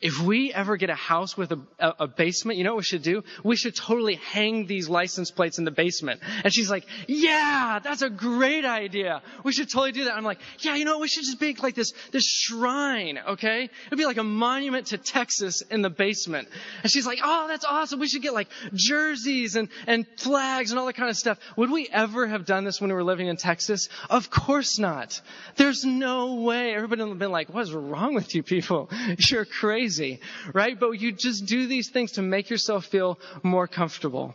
if 0.00 0.21
we 0.21 0.53
ever 0.53 0.76
get 0.76 0.91
a 0.91 0.95
house 0.95 1.37
with 1.37 1.53
a, 1.53 1.61
a, 1.79 2.07
basement, 2.07 2.59
you 2.59 2.65
know 2.65 2.73
what 2.73 2.79
we 2.79 2.85
should 2.85 3.03
do? 3.03 3.25
We 3.43 3.57
should 3.57 3.75
totally 3.75 4.17
hang 4.17 4.67
these 4.67 4.88
license 4.88 5.31
plates 5.31 5.59
in 5.59 5.65
the 5.65 5.71
basement. 5.71 6.21
And 6.45 6.53
she's 6.53 6.71
like, 6.71 6.85
yeah, 7.09 7.81
that's 7.83 8.03
a 8.03 8.11
great 8.11 8.65
idea. 8.65 9.23
We 9.45 9.53
should 9.53 9.71
totally 9.71 9.93
do 9.93 10.05
that. 10.05 10.15
I'm 10.15 10.25
like, 10.25 10.38
yeah, 10.61 10.76
you 10.76 10.85
know 10.85 10.93
what? 10.93 11.03
We 11.03 11.09
should 11.09 11.25
just 11.25 11.41
make 11.41 11.62
like 11.62 11.75
this, 11.75 11.93
this 12.12 12.25
shrine, 12.25 13.19
okay? 13.29 13.71
It'd 13.87 13.99
be 13.99 14.05
like 14.05 14.19
a 14.19 14.25
monument 14.25 14.88
to 14.88 14.99
Texas 14.99 15.62
in 15.62 15.83
the 15.83 15.91
basement. 15.91 16.49
And 16.83 16.93
she's 16.93 17.07
like, 17.07 17.21
oh, 17.23 17.49
that's 17.49 17.65
awesome. 17.65 17.99
We 18.00 18.09
should 18.09 18.23
get 18.23 18.35
like 18.35 18.49
jerseys 18.75 19.57
and, 19.57 19.69
and 19.87 20.07
flags 20.19 20.71
and 20.71 20.79
all 20.79 20.87
that 20.87 20.97
kind 20.97 21.11
of 21.11 21.17
stuff. 21.17 21.38
Would 21.57 21.71
we 21.71 21.88
ever 21.91 22.26
have 22.26 22.45
done 22.45 22.65
this 22.65 22.81
when 22.81 22.91
we 22.91 22.95
were 22.95 23.05
living 23.05 23.29
in 23.29 23.37
Texas? 23.37 23.88
Of 24.11 24.31
course 24.31 24.79
not. 24.79 25.21
There's 25.57 25.85
no 25.85 26.35
way. 26.35 26.75
Everybody 26.75 27.03
would 27.03 27.11
have 27.11 27.19
been 27.19 27.33
like, 27.33 27.53
what 27.53 27.62
is 27.62 27.73
wrong 27.73 28.15
with 28.15 28.35
you 28.35 28.43
people? 28.43 28.91
You're 29.19 29.45
crazy 29.45 29.86
crazy, 29.87 30.21
right? 30.52 30.78
But 30.78 30.93
you 30.93 31.12
just 31.12 31.47
do 31.47 31.66
these 31.66 31.90
things 31.90 32.12
to 32.12 32.23
make 32.23 32.50
yourself 32.50 32.87
feel 32.87 33.19
more 33.43 33.69
comfortable 33.69 34.35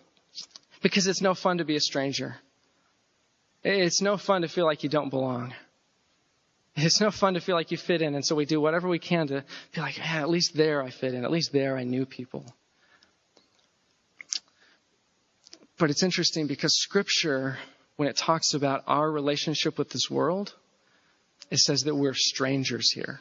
because 0.81 1.07
it's 1.07 1.21
no 1.21 1.33
fun 1.33 1.57
to 1.57 1.65
be 1.65 1.75
a 1.75 1.81
stranger. 1.81 2.35
It's 3.63 4.01
no 4.01 4.17
fun 4.17 4.41
to 4.41 4.47
feel 4.47 4.65
like 4.65 4.83
you 4.83 4.89
don't 4.89 5.09
belong. 5.09 5.53
It's 6.75 7.01
no 7.01 7.11
fun 7.11 7.33
to 7.33 7.41
feel 7.41 7.55
like 7.55 7.71
you 7.71 7.77
fit 7.77 8.01
in, 8.01 8.15
and 8.15 8.25
so 8.25 8.33
we 8.33 8.45
do 8.45 8.61
whatever 8.61 8.87
we 8.87 8.97
can 8.97 9.27
to 9.27 9.43
feel 9.71 9.83
like, 9.83 9.97
yeah, 9.97 10.21
at 10.21 10.29
least 10.29 10.55
there 10.55 10.81
I 10.81 10.89
fit 10.89 11.13
in. 11.13 11.25
At 11.25 11.31
least 11.31 11.51
there 11.51 11.77
I 11.77 11.83
knew 11.83 12.05
people. 12.05 12.45
But 15.77 15.89
it's 15.89 16.01
interesting 16.01 16.47
because 16.47 16.79
Scripture, 16.79 17.57
when 17.97 18.07
it 18.07 18.15
talks 18.15 18.53
about 18.53 18.83
our 18.87 19.11
relationship 19.11 19.77
with 19.77 19.89
this 19.89 20.09
world, 20.09 20.53
it 21.49 21.57
says 21.57 21.81
that 21.81 21.95
we're 21.95 22.13
strangers 22.13 22.91
here. 22.91 23.19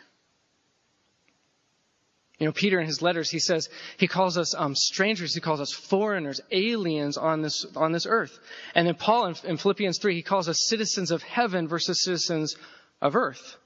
You 2.40 2.46
know, 2.46 2.52
Peter 2.52 2.80
in 2.80 2.86
his 2.86 3.02
letters, 3.02 3.28
he 3.28 3.38
says, 3.38 3.68
he 3.98 4.08
calls 4.08 4.38
us 4.38 4.54
um, 4.54 4.74
strangers, 4.74 5.34
he 5.34 5.42
calls 5.42 5.60
us 5.60 5.72
foreigners, 5.72 6.40
aliens 6.50 7.18
on 7.18 7.42
this, 7.42 7.66
on 7.76 7.92
this 7.92 8.06
earth. 8.06 8.38
And 8.74 8.86
then 8.86 8.94
Paul 8.94 9.26
in, 9.26 9.34
in 9.44 9.56
Philippians 9.58 9.98
3, 9.98 10.14
he 10.14 10.22
calls 10.22 10.48
us 10.48 10.66
citizens 10.66 11.10
of 11.10 11.22
heaven 11.22 11.68
versus 11.68 12.02
citizens 12.02 12.56
of 13.02 13.14
earth. 13.14 13.56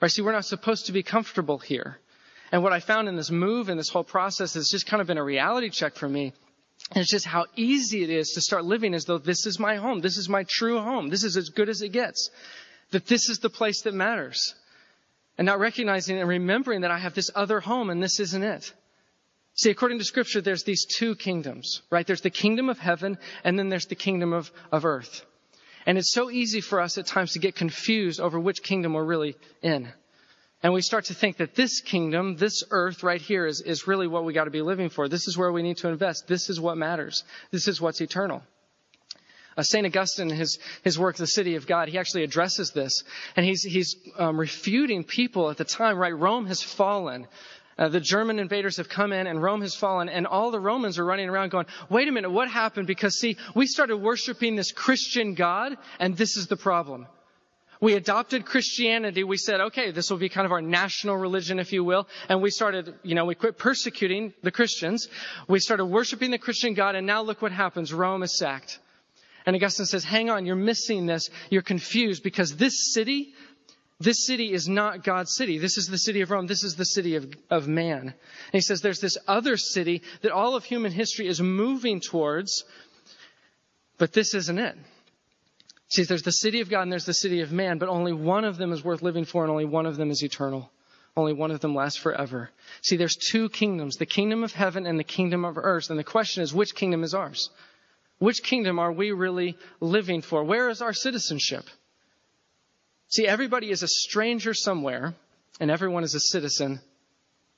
Right? 0.00 0.10
See, 0.10 0.22
we're 0.22 0.32
not 0.32 0.46
supposed 0.46 0.86
to 0.86 0.92
be 0.92 1.02
comfortable 1.02 1.58
here. 1.58 1.98
And 2.50 2.62
what 2.62 2.72
I 2.72 2.80
found 2.80 3.06
in 3.06 3.16
this 3.16 3.30
move 3.30 3.68
and 3.68 3.78
this 3.78 3.90
whole 3.90 4.02
process 4.02 4.54
has 4.54 4.70
just 4.70 4.86
kind 4.86 5.02
of 5.02 5.06
been 5.06 5.18
a 5.18 5.24
reality 5.24 5.68
check 5.68 5.96
for 5.96 6.08
me. 6.08 6.32
And 6.90 7.02
it's 7.02 7.10
just 7.10 7.26
how 7.26 7.44
easy 7.54 8.02
it 8.02 8.10
is 8.10 8.30
to 8.30 8.40
start 8.40 8.64
living 8.64 8.94
as 8.94 9.04
though 9.04 9.18
this 9.18 9.44
is 9.44 9.58
my 9.58 9.76
home. 9.76 10.00
This 10.00 10.16
is 10.16 10.30
my 10.30 10.46
true 10.48 10.80
home. 10.80 11.10
This 11.10 11.22
is 11.22 11.36
as 11.36 11.50
good 11.50 11.68
as 11.68 11.82
it 11.82 11.90
gets. 11.90 12.30
That 12.92 13.06
this 13.06 13.28
is 13.28 13.40
the 13.40 13.50
place 13.50 13.82
that 13.82 13.92
matters 13.92 14.54
and 15.38 15.46
not 15.46 15.58
recognizing 15.58 16.18
and 16.18 16.28
remembering 16.28 16.82
that 16.82 16.90
I 16.90 16.98
have 16.98 17.14
this 17.14 17.30
other 17.34 17.60
home 17.60 17.90
and 17.90 18.02
this 18.02 18.20
isn't 18.20 18.42
it. 18.42 18.72
See, 19.54 19.70
according 19.70 19.98
to 19.98 20.04
scripture, 20.04 20.40
there's 20.40 20.64
these 20.64 20.86
two 20.86 21.14
kingdoms, 21.14 21.82
right? 21.90 22.06
There's 22.06 22.22
the 22.22 22.30
kingdom 22.30 22.68
of 22.68 22.78
heaven 22.78 23.18
and 23.44 23.58
then 23.58 23.68
there's 23.68 23.86
the 23.86 23.94
kingdom 23.94 24.32
of, 24.32 24.50
of 24.70 24.84
earth. 24.84 25.24
And 25.84 25.98
it's 25.98 26.12
so 26.12 26.30
easy 26.30 26.60
for 26.60 26.80
us 26.80 26.96
at 26.96 27.06
times 27.06 27.32
to 27.32 27.38
get 27.38 27.56
confused 27.56 28.20
over 28.20 28.38
which 28.38 28.62
kingdom 28.62 28.94
we're 28.94 29.04
really 29.04 29.36
in. 29.62 29.92
And 30.62 30.72
we 30.72 30.80
start 30.80 31.06
to 31.06 31.14
think 31.14 31.38
that 31.38 31.56
this 31.56 31.80
kingdom, 31.80 32.36
this 32.36 32.62
earth 32.70 33.02
right 33.02 33.20
here 33.20 33.46
is, 33.46 33.60
is 33.60 33.88
really 33.88 34.06
what 34.06 34.24
we 34.24 34.32
got 34.32 34.44
to 34.44 34.50
be 34.50 34.62
living 34.62 34.90
for. 34.90 35.08
This 35.08 35.26
is 35.26 35.36
where 35.36 35.50
we 35.50 35.62
need 35.62 35.78
to 35.78 35.88
invest. 35.88 36.28
This 36.28 36.48
is 36.48 36.60
what 36.60 36.76
matters. 36.76 37.24
This 37.50 37.66
is 37.66 37.80
what's 37.80 38.00
eternal. 38.00 38.42
Uh, 39.56 39.62
St. 39.62 39.86
Augustine, 39.86 40.30
his, 40.30 40.58
his 40.82 40.98
work, 40.98 41.16
The 41.16 41.26
City 41.26 41.56
of 41.56 41.66
God, 41.66 41.88
he 41.88 41.98
actually 41.98 42.24
addresses 42.24 42.70
this. 42.70 43.02
And 43.36 43.44
he's, 43.44 43.62
he's 43.62 43.96
um, 44.18 44.38
refuting 44.38 45.04
people 45.04 45.50
at 45.50 45.56
the 45.56 45.64
time, 45.64 45.98
right? 45.98 46.16
Rome 46.16 46.46
has 46.46 46.62
fallen. 46.62 47.26
Uh, 47.78 47.88
the 47.88 48.00
German 48.00 48.38
invaders 48.38 48.76
have 48.76 48.88
come 48.88 49.12
in 49.12 49.26
and 49.26 49.42
Rome 49.42 49.62
has 49.62 49.74
fallen 49.74 50.08
and 50.08 50.26
all 50.26 50.50
the 50.50 50.60
Romans 50.60 50.98
are 50.98 51.04
running 51.04 51.28
around 51.28 51.50
going, 51.50 51.66
wait 51.88 52.06
a 52.06 52.12
minute, 52.12 52.30
what 52.30 52.50
happened? 52.50 52.86
Because 52.86 53.18
see, 53.18 53.36
we 53.54 53.66
started 53.66 53.96
worshiping 53.96 54.56
this 54.56 54.72
Christian 54.72 55.34
God 55.34 55.76
and 55.98 56.16
this 56.16 56.36
is 56.36 56.46
the 56.48 56.56
problem. 56.56 57.06
We 57.80 57.94
adopted 57.94 58.44
Christianity. 58.44 59.24
We 59.24 59.36
said, 59.36 59.60
okay, 59.60 59.90
this 59.90 60.08
will 60.08 60.18
be 60.18 60.28
kind 60.28 60.46
of 60.46 60.52
our 60.52 60.62
national 60.62 61.16
religion, 61.16 61.58
if 61.58 61.72
you 61.72 61.82
will. 61.82 62.06
And 62.28 62.40
we 62.40 62.50
started, 62.50 62.94
you 63.02 63.16
know, 63.16 63.24
we 63.24 63.34
quit 63.34 63.58
persecuting 63.58 64.32
the 64.44 64.52
Christians. 64.52 65.08
We 65.48 65.58
started 65.58 65.86
worshiping 65.86 66.30
the 66.30 66.38
Christian 66.38 66.74
God 66.74 66.94
and 66.94 67.08
now 67.08 67.22
look 67.22 67.42
what 67.42 67.50
happens. 67.50 67.92
Rome 67.92 68.22
is 68.22 68.38
sacked. 68.38 68.78
And 69.46 69.56
Augustine 69.56 69.86
says, 69.86 70.04
hang 70.04 70.30
on, 70.30 70.46
you're 70.46 70.56
missing 70.56 71.06
this. 71.06 71.30
You're 71.50 71.62
confused 71.62 72.22
because 72.22 72.56
this 72.56 72.92
city, 72.92 73.34
this 74.00 74.26
city 74.26 74.52
is 74.52 74.68
not 74.68 75.04
God's 75.04 75.34
city. 75.34 75.58
This 75.58 75.78
is 75.78 75.86
the 75.86 75.98
city 75.98 76.20
of 76.20 76.30
Rome. 76.30 76.46
This 76.46 76.64
is 76.64 76.74
the 76.76 76.84
city 76.84 77.16
of, 77.16 77.32
of 77.50 77.68
man. 77.68 78.00
And 78.00 78.14
he 78.52 78.60
says 78.60 78.80
there's 78.80 79.00
this 79.00 79.18
other 79.26 79.56
city 79.56 80.02
that 80.22 80.32
all 80.32 80.54
of 80.54 80.64
human 80.64 80.92
history 80.92 81.26
is 81.26 81.40
moving 81.40 82.00
towards, 82.00 82.64
but 83.98 84.12
this 84.12 84.34
isn't 84.34 84.58
it. 84.58 84.76
See, 85.88 86.04
there's 86.04 86.22
the 86.22 86.32
city 86.32 86.60
of 86.60 86.70
God 86.70 86.82
and 86.82 86.92
there's 86.92 87.04
the 87.04 87.12
city 87.12 87.42
of 87.42 87.52
man, 87.52 87.78
but 87.78 87.90
only 87.90 88.12
one 88.12 88.44
of 88.44 88.56
them 88.56 88.72
is 88.72 88.82
worth 88.82 89.02
living 89.02 89.24
for 89.24 89.42
and 89.42 89.50
only 89.50 89.66
one 89.66 89.86
of 89.86 89.96
them 89.96 90.10
is 90.10 90.22
eternal. 90.22 90.70
Only 91.14 91.34
one 91.34 91.50
of 91.50 91.60
them 91.60 91.74
lasts 91.74 91.98
forever. 91.98 92.48
See, 92.80 92.96
there's 92.96 93.16
two 93.16 93.50
kingdoms, 93.50 93.96
the 93.96 94.06
kingdom 94.06 94.44
of 94.44 94.52
heaven 94.52 94.86
and 94.86 94.98
the 94.98 95.04
kingdom 95.04 95.44
of 95.44 95.58
earth. 95.58 95.90
And 95.90 95.98
the 95.98 96.04
question 96.04 96.42
is, 96.42 96.54
which 96.54 96.74
kingdom 96.74 97.04
is 97.04 97.12
ours? 97.12 97.50
Which 98.22 98.44
kingdom 98.44 98.78
are 98.78 98.92
we 98.92 99.10
really 99.10 99.56
living 99.80 100.22
for? 100.22 100.44
Where 100.44 100.68
is 100.68 100.80
our 100.80 100.92
citizenship? 100.92 101.64
See, 103.08 103.26
everybody 103.26 103.68
is 103.68 103.82
a 103.82 103.88
stranger 103.88 104.54
somewhere, 104.54 105.14
and 105.58 105.72
everyone 105.72 106.04
is 106.04 106.14
a 106.14 106.20
citizen 106.20 106.80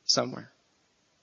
somewhere. 0.06 0.50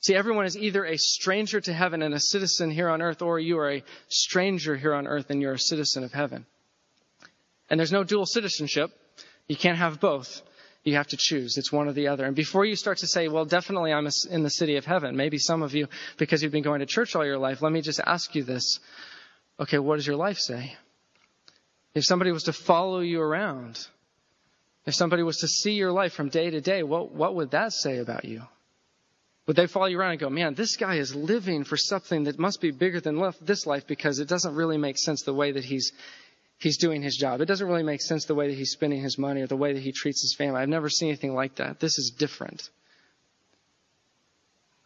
See, 0.01 0.13
everyone 0.13 0.45
is 0.45 0.55
either 0.55 0.85
a 0.85 0.95
stranger 0.95 1.59
to 1.59 1.73
heaven 1.73 2.03
and 2.03 2.13
a 2.13 2.19
citizen 2.19 2.69
here 2.69 2.87
on 2.87 3.01
earth, 3.01 3.23
or 3.23 3.39
you 3.39 3.57
are 3.57 3.71
a 3.71 3.83
stranger 4.09 4.75
here 4.75 4.93
on 4.93 5.07
earth 5.07 5.31
and 5.31 5.41
you're 5.41 5.53
a 5.53 5.59
citizen 5.59 6.03
of 6.03 6.11
heaven. 6.11 6.45
And 7.67 7.79
there's 7.79 7.91
no 7.91 8.03
dual 8.03 8.27
citizenship. 8.27 8.91
You 9.47 9.55
can't 9.55 9.79
have 9.79 9.99
both. 9.99 10.43
You 10.83 10.97
have 10.97 11.07
to 11.07 11.17
choose. 11.19 11.57
It's 11.57 11.71
one 11.71 11.87
or 11.87 11.93
the 11.93 12.09
other. 12.09 12.25
And 12.25 12.35
before 12.35 12.63
you 12.63 12.75
start 12.75 12.99
to 12.99 13.07
say, 13.07 13.27
well, 13.27 13.45
definitely 13.45 13.91
I'm 13.91 14.07
in 14.29 14.43
the 14.43 14.51
city 14.51 14.77
of 14.77 14.85
heaven, 14.85 15.15
maybe 15.15 15.39
some 15.39 15.63
of 15.63 15.73
you, 15.73 15.87
because 16.17 16.43
you've 16.43 16.51
been 16.51 16.61
going 16.61 16.81
to 16.81 16.85
church 16.85 17.15
all 17.15 17.25
your 17.25 17.39
life, 17.39 17.63
let 17.63 17.71
me 17.71 17.81
just 17.81 17.99
ask 18.05 18.35
you 18.35 18.43
this. 18.43 18.79
Okay, 19.61 19.77
what 19.77 19.97
does 19.97 20.07
your 20.07 20.15
life 20.15 20.39
say? 20.39 20.75
If 21.93 22.03
somebody 22.03 22.31
was 22.31 22.43
to 22.43 22.53
follow 22.53 22.99
you 22.99 23.21
around, 23.21 23.85
if 24.87 24.95
somebody 24.95 25.21
was 25.21 25.37
to 25.37 25.47
see 25.47 25.73
your 25.73 25.91
life 25.91 26.13
from 26.13 26.29
day 26.29 26.49
to 26.49 26.61
day, 26.61 26.81
what, 26.81 27.11
what 27.11 27.35
would 27.35 27.51
that 27.51 27.71
say 27.71 27.99
about 27.99 28.25
you? 28.25 28.41
Would 29.45 29.55
they 29.55 29.67
follow 29.67 29.85
you 29.85 29.99
around 29.99 30.11
and 30.11 30.19
go, 30.19 30.29
man, 30.29 30.55
this 30.55 30.77
guy 30.77 30.95
is 30.95 31.15
living 31.15 31.63
for 31.63 31.77
something 31.77 32.23
that 32.23 32.39
must 32.39 32.59
be 32.59 32.71
bigger 32.71 32.99
than 32.99 33.21
this 33.41 33.67
life 33.67 33.85
because 33.85 34.19
it 34.19 34.27
doesn't 34.27 34.55
really 34.55 34.77
make 34.77 34.97
sense 34.97 35.23
the 35.23 35.33
way 35.33 35.51
that 35.51 35.65
he's, 35.65 35.91
he's 36.57 36.77
doing 36.77 37.03
his 37.03 37.15
job. 37.15 37.41
It 37.41 37.45
doesn't 37.45 37.67
really 37.67 37.83
make 37.83 38.01
sense 38.01 38.25
the 38.25 38.35
way 38.35 38.47
that 38.47 38.57
he's 38.57 38.71
spending 38.71 39.01
his 39.01 39.19
money 39.19 39.41
or 39.41 39.47
the 39.47 39.57
way 39.57 39.73
that 39.73 39.83
he 39.83 39.91
treats 39.91 40.21
his 40.21 40.33
family. 40.35 40.61
I've 40.61 40.69
never 40.69 40.89
seen 40.89 41.09
anything 41.09 41.35
like 41.35 41.55
that. 41.55 41.79
This 41.79 41.99
is 41.99 42.13
different. 42.17 42.67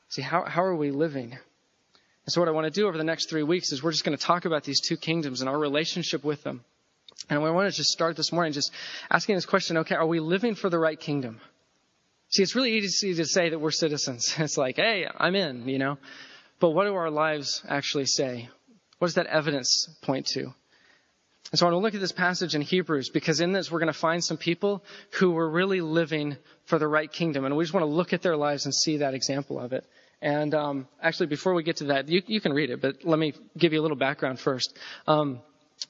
See, 0.10 0.22
how, 0.22 0.44
how 0.44 0.64
are 0.64 0.76
we 0.76 0.92
living? 0.92 1.38
And 2.26 2.34
so 2.34 2.42
what 2.42 2.48
I 2.48 2.52
want 2.52 2.66
to 2.66 2.72
do 2.72 2.88
over 2.88 2.98
the 2.98 3.04
next 3.04 3.30
three 3.30 3.44
weeks 3.44 3.72
is 3.72 3.84
we're 3.84 3.92
just 3.92 4.04
going 4.04 4.18
to 4.18 4.24
talk 4.24 4.46
about 4.46 4.64
these 4.64 4.82
two 4.82 4.98
kingdoms 4.98 5.42
and 5.42 5.50
our 5.50 5.58
relationship 5.58 6.24
with 6.24 6.44
them. 6.44 6.64
And 7.30 7.40
I 7.40 7.50
want 7.52 7.70
to 7.70 7.76
just 7.76 7.92
start 7.92 8.16
this 8.16 8.32
morning 8.32 8.54
just 8.54 8.72
asking 9.10 9.36
this 9.36 9.46
question, 9.46 9.78
okay, 9.78 9.96
are 9.96 10.06
we 10.06 10.20
living 10.20 10.56
for 10.56 10.70
the 10.70 10.80
right 10.80 11.00
kingdom? 11.00 11.40
See, 12.30 12.44
it's 12.44 12.56
really 12.56 12.74
easy 12.74 13.14
to 13.16 13.26
say 13.26 13.50
that 13.50 13.60
we're 13.60 13.72
citizens. 13.72 14.36
It's 14.40 14.58
like, 14.58 14.76
hey, 14.78 15.08
I'm 15.16 15.36
in, 15.36 15.70
you 15.70 15.78
know. 15.78 15.98
But 16.60 16.72
what 16.72 16.86
do 16.86 16.96
our 16.96 17.12
lives 17.12 17.64
actually 17.68 18.06
say? 18.06 18.50
What 18.98 19.08
does 19.08 19.16
that 19.16 19.28
evidence 19.28 19.88
point 20.02 20.26
to? 20.28 20.54
And 21.52 21.60
so 21.60 21.66
I 21.66 21.70
want 21.70 21.82
to 21.82 21.86
look 21.86 21.94
at 21.94 22.02
this 22.02 22.12
passage 22.12 22.56
in 22.56 22.62
Hebrews 22.62 23.10
because 23.10 23.40
in 23.40 23.52
this 23.52 23.72
we're 23.72 23.80
going 23.80 23.88
to 23.88 23.94
find 23.94 24.24
some 24.24 24.38
people 24.38 24.84
who 25.12 25.32
were 25.32 25.50
really 25.50 25.82
living 25.82 26.38
for 26.66 26.80
the 26.80 26.88
right 26.88 27.12
kingdom. 27.12 27.46
And 27.46 27.56
we 27.56 27.64
just 27.64 27.74
want 27.74 27.84
to 27.86 27.92
look 27.92 28.14
at 28.14 28.22
their 28.24 28.36
lives 28.36 28.66
and 28.66 28.74
see 28.74 28.98
that 28.98 29.14
example 29.14 29.60
of 29.60 29.72
it. 29.74 29.86
And 30.26 30.56
um, 30.56 30.88
actually, 31.04 31.28
before 31.28 31.54
we 31.54 31.62
get 31.62 31.78
to 31.78 31.84
that, 31.86 32.10
you, 32.10 32.24
you, 32.26 32.42
can 32.42 32.52
read 32.52 32.72
it, 32.72 32.82
but 32.82 33.06
let 33.06 33.20
me 33.20 33.36
give 33.56 33.74
you 33.74 33.80
a 33.80 33.84
little 33.84 33.96
background 33.96 34.40
first. 34.40 34.76
Um, 35.06 35.40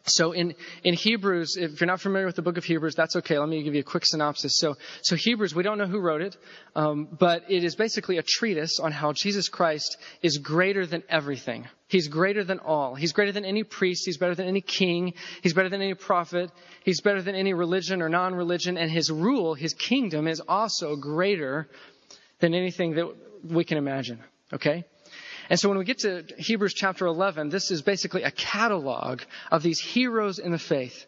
so 0.07 0.33
in, 0.33 0.55
in 0.83 0.93
Hebrews, 0.93 1.55
if 1.55 1.79
you're 1.79 1.87
not 1.87 2.01
familiar 2.01 2.25
with 2.25 2.35
the 2.35 2.41
book 2.41 2.57
of 2.57 2.65
Hebrews, 2.65 2.95
that's 2.95 3.15
okay. 3.15 3.39
Let 3.39 3.47
me 3.47 3.63
give 3.63 3.75
you 3.75 3.79
a 3.79 3.83
quick 3.83 4.05
synopsis. 4.05 4.57
So, 4.57 4.75
so 5.03 5.15
Hebrews, 5.15 5.55
we 5.55 5.63
don't 5.63 5.77
know 5.77 5.87
who 5.87 6.01
wrote 6.01 6.21
it, 6.21 6.35
um, 6.75 7.07
but 7.17 7.49
it 7.49 7.63
is 7.63 7.77
basically 7.77 8.17
a 8.17 8.23
treatise 8.23 8.77
on 8.81 8.91
how 8.91 9.13
Jesus 9.13 9.47
Christ 9.47 9.95
is 10.21 10.37
greater 10.39 10.85
than 10.85 11.03
everything. 11.07 11.69
He's 11.87 12.09
greater 12.09 12.43
than 12.43 12.59
all. 12.59 12.93
He's 12.93 13.13
greater 13.13 13.31
than 13.31 13.45
any 13.45 13.63
priest. 13.63 14.03
He's 14.05 14.17
better 14.17 14.35
than 14.35 14.49
any 14.49 14.59
king. 14.59 15.13
He's 15.43 15.53
better 15.53 15.69
than 15.69 15.81
any 15.81 15.93
prophet. 15.93 16.51
He's 16.83 16.99
better 16.99 17.21
than 17.21 17.35
any 17.35 17.53
religion 17.53 18.01
or 18.01 18.09
non-religion. 18.09 18.77
And 18.77 18.91
his 18.91 19.09
rule, 19.09 19.53
his 19.53 19.73
kingdom 19.73 20.27
is 20.27 20.41
also 20.45 20.97
greater 20.97 21.69
than 22.39 22.53
anything 22.53 22.95
that 22.95 23.15
we 23.43 23.63
can 23.63 23.77
imagine. 23.77 24.19
Okay? 24.53 24.85
And 25.49 25.59
so 25.59 25.69
when 25.69 25.77
we 25.77 25.85
get 25.85 25.99
to 25.99 26.23
Hebrews 26.37 26.73
chapter 26.73 27.05
11, 27.05 27.49
this 27.49 27.71
is 27.71 27.81
basically 27.81 28.23
a 28.23 28.31
catalog 28.31 29.21
of 29.51 29.63
these 29.63 29.79
heroes 29.79 30.39
in 30.39 30.51
the 30.51 30.59
faith. 30.59 31.05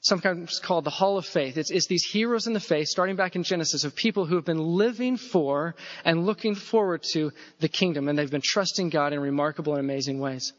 Sometimes 0.00 0.58
called 0.58 0.84
the 0.84 0.90
Hall 0.90 1.16
of 1.16 1.24
Faith. 1.24 1.56
It's, 1.56 1.70
it's, 1.70 1.86
these 1.86 2.04
heroes 2.04 2.48
in 2.48 2.54
the 2.54 2.60
faith, 2.60 2.88
starting 2.88 3.14
back 3.14 3.36
in 3.36 3.44
Genesis, 3.44 3.84
of 3.84 3.94
people 3.94 4.26
who 4.26 4.34
have 4.34 4.44
been 4.44 4.58
living 4.58 5.16
for 5.16 5.76
and 6.04 6.26
looking 6.26 6.56
forward 6.56 7.04
to 7.12 7.30
the 7.60 7.68
kingdom, 7.68 8.08
and 8.08 8.18
they've 8.18 8.30
been 8.30 8.42
trusting 8.42 8.90
God 8.90 9.12
in 9.12 9.20
remarkable 9.20 9.74
and 9.74 9.80
amazing 9.80 10.18
ways. 10.18 10.52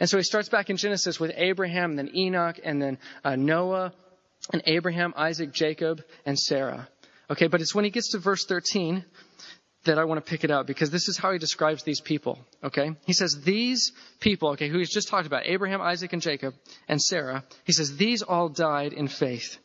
And 0.00 0.10
so 0.10 0.18
he 0.18 0.22
starts 0.22 0.50
back 0.50 0.68
in 0.68 0.76
Genesis 0.76 1.18
with 1.18 1.32
Abraham, 1.34 1.96
then 1.96 2.10
Enoch, 2.14 2.60
and 2.62 2.80
then 2.80 2.98
uh, 3.24 3.36
Noah, 3.36 3.92
and 4.52 4.62
Abraham, 4.66 5.14
Isaac, 5.16 5.52
Jacob, 5.52 6.02
and 6.26 6.38
Sarah. 6.38 6.86
Okay, 7.30 7.46
but 7.46 7.62
it's 7.62 7.74
when 7.74 7.86
he 7.86 7.90
gets 7.90 8.10
to 8.10 8.18
verse 8.18 8.44
13 8.44 9.04
that 9.84 9.98
I 9.98 10.04
want 10.04 10.24
to 10.24 10.28
pick 10.28 10.44
it 10.44 10.50
up 10.50 10.66
because 10.66 10.90
this 10.90 11.08
is 11.08 11.16
how 11.16 11.32
he 11.32 11.38
describes 11.38 11.82
these 11.82 12.00
people. 12.00 12.38
Okay? 12.62 12.92
He 13.06 13.12
says, 13.12 13.40
these 13.42 13.92
people, 14.20 14.50
okay, 14.50 14.68
who 14.68 14.78
he's 14.78 14.92
just 14.92 15.08
talked 15.08 15.26
about, 15.26 15.46
Abraham, 15.46 15.80
Isaac, 15.80 16.12
and 16.12 16.22
Jacob, 16.22 16.54
and 16.88 17.00
Sarah, 17.00 17.44
he 17.64 17.72
says, 17.72 17.96
these 17.96 18.22
all 18.22 18.48
died 18.48 18.92
in 18.92 19.08
faith. 19.08 19.58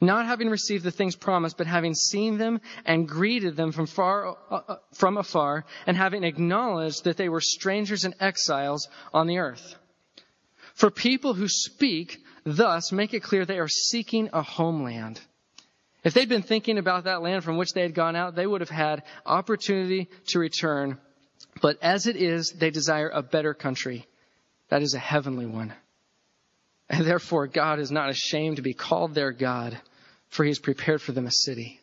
Not 0.00 0.26
having 0.26 0.48
received 0.48 0.82
the 0.82 0.90
things 0.90 1.14
promised, 1.14 1.56
but 1.56 1.68
having 1.68 1.94
seen 1.94 2.36
them 2.36 2.60
and 2.84 3.08
greeted 3.08 3.54
them 3.54 3.70
from 3.70 3.86
far, 3.86 4.36
uh, 4.50 4.60
uh 4.68 4.76
from 4.94 5.16
afar, 5.16 5.64
and 5.86 5.96
having 5.96 6.24
acknowledged 6.24 7.04
that 7.04 7.16
they 7.16 7.28
were 7.28 7.40
strangers 7.40 8.04
and 8.04 8.14
exiles 8.18 8.88
on 9.14 9.28
the 9.28 9.38
earth. 9.38 9.76
For 10.74 10.90
people 10.90 11.34
who 11.34 11.46
speak 11.46 12.18
thus 12.44 12.90
make 12.90 13.14
it 13.14 13.22
clear 13.22 13.44
they 13.44 13.58
are 13.58 13.68
seeking 13.68 14.30
a 14.32 14.42
homeland. 14.42 15.20
If 16.04 16.14
they'd 16.14 16.28
been 16.28 16.42
thinking 16.42 16.78
about 16.78 17.04
that 17.04 17.22
land 17.22 17.44
from 17.44 17.56
which 17.56 17.74
they 17.74 17.82
had 17.82 17.94
gone 17.94 18.16
out, 18.16 18.34
they 18.34 18.46
would 18.46 18.60
have 18.60 18.70
had 18.70 19.04
opportunity 19.24 20.08
to 20.28 20.38
return. 20.38 20.98
But 21.60 21.78
as 21.82 22.06
it 22.06 22.16
is, 22.16 22.50
they 22.50 22.70
desire 22.70 23.08
a 23.08 23.22
better 23.22 23.54
country. 23.54 24.06
That 24.68 24.82
is 24.82 24.94
a 24.94 24.98
heavenly 24.98 25.46
one. 25.46 25.72
And 26.88 27.06
therefore, 27.06 27.46
God 27.46 27.78
is 27.78 27.90
not 27.90 28.10
ashamed 28.10 28.56
to 28.56 28.62
be 28.62 28.74
called 28.74 29.14
their 29.14 29.32
God, 29.32 29.78
for 30.28 30.44
he 30.44 30.50
has 30.50 30.58
prepared 30.58 31.00
for 31.00 31.12
them 31.12 31.26
a 31.26 31.30
city. 31.30 31.80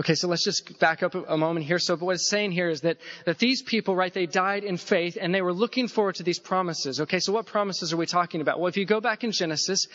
Okay, 0.00 0.14
so 0.14 0.26
let's 0.26 0.42
just 0.42 0.80
back 0.80 1.02
up 1.02 1.14
a 1.14 1.36
moment 1.36 1.66
here. 1.66 1.78
So 1.78 1.96
what 1.96 2.14
it's 2.14 2.28
saying 2.28 2.52
here 2.52 2.70
is 2.70 2.80
that, 2.80 2.96
that 3.26 3.38
these 3.38 3.62
people, 3.62 3.94
right, 3.94 4.12
they 4.12 4.26
died 4.26 4.64
in 4.64 4.78
faith 4.78 5.18
and 5.20 5.34
they 5.34 5.42
were 5.42 5.52
looking 5.52 5.86
forward 5.86 6.14
to 6.16 6.22
these 6.22 6.38
promises. 6.38 7.02
Okay, 7.02 7.20
so 7.20 7.32
what 7.32 7.44
promises 7.44 7.92
are 7.92 7.98
we 7.98 8.06
talking 8.06 8.40
about? 8.40 8.58
Well, 8.58 8.68
if 8.68 8.78
you 8.78 8.86
go 8.86 9.00
back 9.00 9.22
in 9.22 9.32
Genesis, 9.32 9.86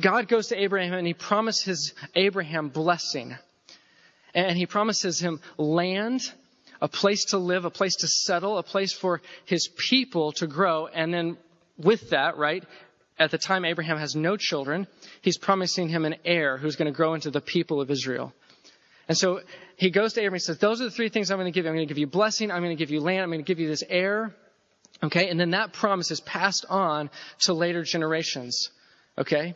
God 0.00 0.28
goes 0.28 0.48
to 0.48 0.60
Abraham 0.60 0.94
and 0.94 1.06
he 1.06 1.14
promises 1.14 1.94
Abraham 2.14 2.68
blessing. 2.68 3.36
And 4.34 4.56
he 4.56 4.66
promises 4.66 5.20
him 5.20 5.40
land, 5.58 6.22
a 6.80 6.88
place 6.88 7.26
to 7.26 7.38
live, 7.38 7.64
a 7.64 7.70
place 7.70 7.96
to 7.96 8.08
settle, 8.08 8.58
a 8.58 8.62
place 8.62 8.92
for 8.92 9.20
his 9.44 9.68
people 9.88 10.32
to 10.32 10.46
grow. 10.46 10.86
And 10.86 11.12
then 11.12 11.36
with 11.76 12.10
that, 12.10 12.38
right, 12.38 12.64
at 13.18 13.30
the 13.30 13.38
time 13.38 13.64
Abraham 13.64 13.98
has 13.98 14.16
no 14.16 14.36
children, 14.36 14.86
he's 15.20 15.38
promising 15.38 15.88
him 15.88 16.04
an 16.04 16.16
heir 16.24 16.56
who's 16.56 16.76
going 16.76 16.90
to 16.90 16.96
grow 16.96 17.14
into 17.14 17.30
the 17.30 17.40
people 17.40 17.80
of 17.80 17.90
Israel. 17.90 18.32
And 19.08 19.18
so 19.18 19.40
he 19.76 19.90
goes 19.90 20.14
to 20.14 20.20
Abraham 20.20 20.34
and 20.34 20.42
says, 20.42 20.58
Those 20.58 20.80
are 20.80 20.84
the 20.84 20.90
three 20.90 21.08
things 21.08 21.30
I'm 21.30 21.38
going 21.38 21.52
to 21.52 21.54
give 21.54 21.64
you. 21.64 21.70
I'm 21.70 21.76
going 21.76 21.86
to 21.86 21.92
give 21.92 21.98
you 21.98 22.06
blessing. 22.06 22.50
I'm 22.50 22.62
going 22.62 22.76
to 22.76 22.82
give 22.82 22.90
you 22.90 23.00
land. 23.00 23.22
I'm 23.22 23.30
going 23.30 23.44
to 23.44 23.46
give 23.46 23.58
you 23.58 23.68
this 23.68 23.82
heir. 23.88 24.34
Okay. 25.02 25.28
And 25.28 25.38
then 25.38 25.50
that 25.50 25.72
promise 25.72 26.10
is 26.10 26.20
passed 26.20 26.64
on 26.68 27.10
to 27.40 27.52
later 27.52 27.82
generations. 27.82 28.70
Okay. 29.18 29.54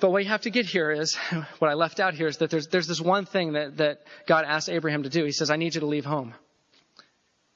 But 0.00 0.10
what 0.10 0.24
you 0.24 0.28
have 0.28 0.42
to 0.42 0.50
get 0.50 0.66
here 0.66 0.90
is, 0.90 1.14
what 1.58 1.70
I 1.70 1.74
left 1.74 2.00
out 2.00 2.14
here 2.14 2.26
is 2.26 2.38
that 2.38 2.50
there's, 2.50 2.68
there's 2.68 2.86
this 2.86 3.00
one 3.00 3.26
thing 3.26 3.52
that, 3.52 3.76
that 3.78 4.02
God 4.26 4.44
asked 4.44 4.68
Abraham 4.68 5.04
to 5.04 5.08
do. 5.08 5.24
He 5.24 5.32
says, 5.32 5.50
I 5.50 5.56
need 5.56 5.74
you 5.74 5.80
to 5.80 5.86
leave 5.86 6.04
home. 6.04 6.34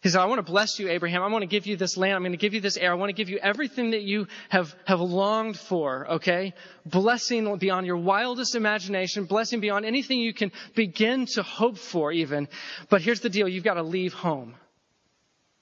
He 0.00 0.10
said, 0.10 0.20
I 0.20 0.26
want 0.26 0.38
to 0.38 0.48
bless 0.48 0.78
you, 0.78 0.88
Abraham. 0.88 1.22
I 1.22 1.26
want 1.26 1.42
to 1.42 1.48
give 1.48 1.66
you 1.66 1.76
this 1.76 1.96
land. 1.96 2.14
I'm 2.14 2.22
going 2.22 2.30
to 2.30 2.38
give 2.38 2.54
you 2.54 2.60
this 2.60 2.76
heir. 2.76 2.92
I 2.92 2.94
want 2.94 3.08
to 3.08 3.14
give 3.14 3.28
you 3.28 3.38
everything 3.38 3.90
that 3.90 4.02
you 4.02 4.28
have, 4.48 4.72
have 4.84 5.00
longed 5.00 5.58
for, 5.58 6.08
okay? 6.12 6.54
Blessing 6.86 7.56
beyond 7.56 7.84
your 7.84 7.96
wildest 7.96 8.54
imagination, 8.54 9.24
blessing 9.24 9.58
beyond 9.58 9.84
anything 9.84 10.20
you 10.20 10.32
can 10.32 10.52
begin 10.76 11.26
to 11.34 11.42
hope 11.42 11.78
for 11.78 12.12
even. 12.12 12.46
But 12.88 13.02
here's 13.02 13.20
the 13.20 13.28
deal. 13.28 13.48
You've 13.48 13.64
got 13.64 13.74
to 13.74 13.82
leave 13.82 14.12
home. 14.12 14.54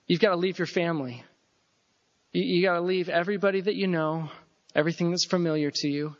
You've 0.06 0.20
got 0.20 0.30
to 0.30 0.36
leave 0.36 0.58
your 0.58 0.66
family. 0.66 1.24
You, 2.32 2.42
you 2.42 2.62
got 2.62 2.74
to 2.74 2.82
leave 2.82 3.08
everybody 3.08 3.62
that 3.62 3.74
you 3.74 3.86
know, 3.86 4.30
everything 4.74 5.10
that's 5.12 5.24
familiar 5.24 5.70
to 5.70 5.88
you. 5.88 6.14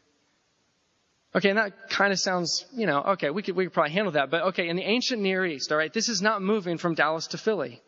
Okay, 1.37 1.51
and 1.51 1.59
that 1.59 1.91
kind 1.91 2.15
of 2.15 2.19
sounds, 2.19 2.65
you 2.73 2.87
know, 2.87 3.03
okay, 3.03 3.29
we 3.29 3.43
could, 3.43 3.55
we 3.55 3.65
could 3.65 3.75
probably 3.75 3.93
handle 3.93 4.13
that. 4.13 4.31
But 4.31 4.43
okay, 4.45 4.69
in 4.69 4.77
the 4.77 4.83
ancient 4.83 5.21
Near 5.21 5.45
East, 5.45 5.71
all 5.71 5.77
right, 5.77 5.93
this 5.93 6.09
is 6.09 6.23
not 6.23 6.41
moving 6.41 6.79
from 6.79 6.95
Dallas 6.95 7.27
to 7.29 7.39
Philly. 7.39 7.83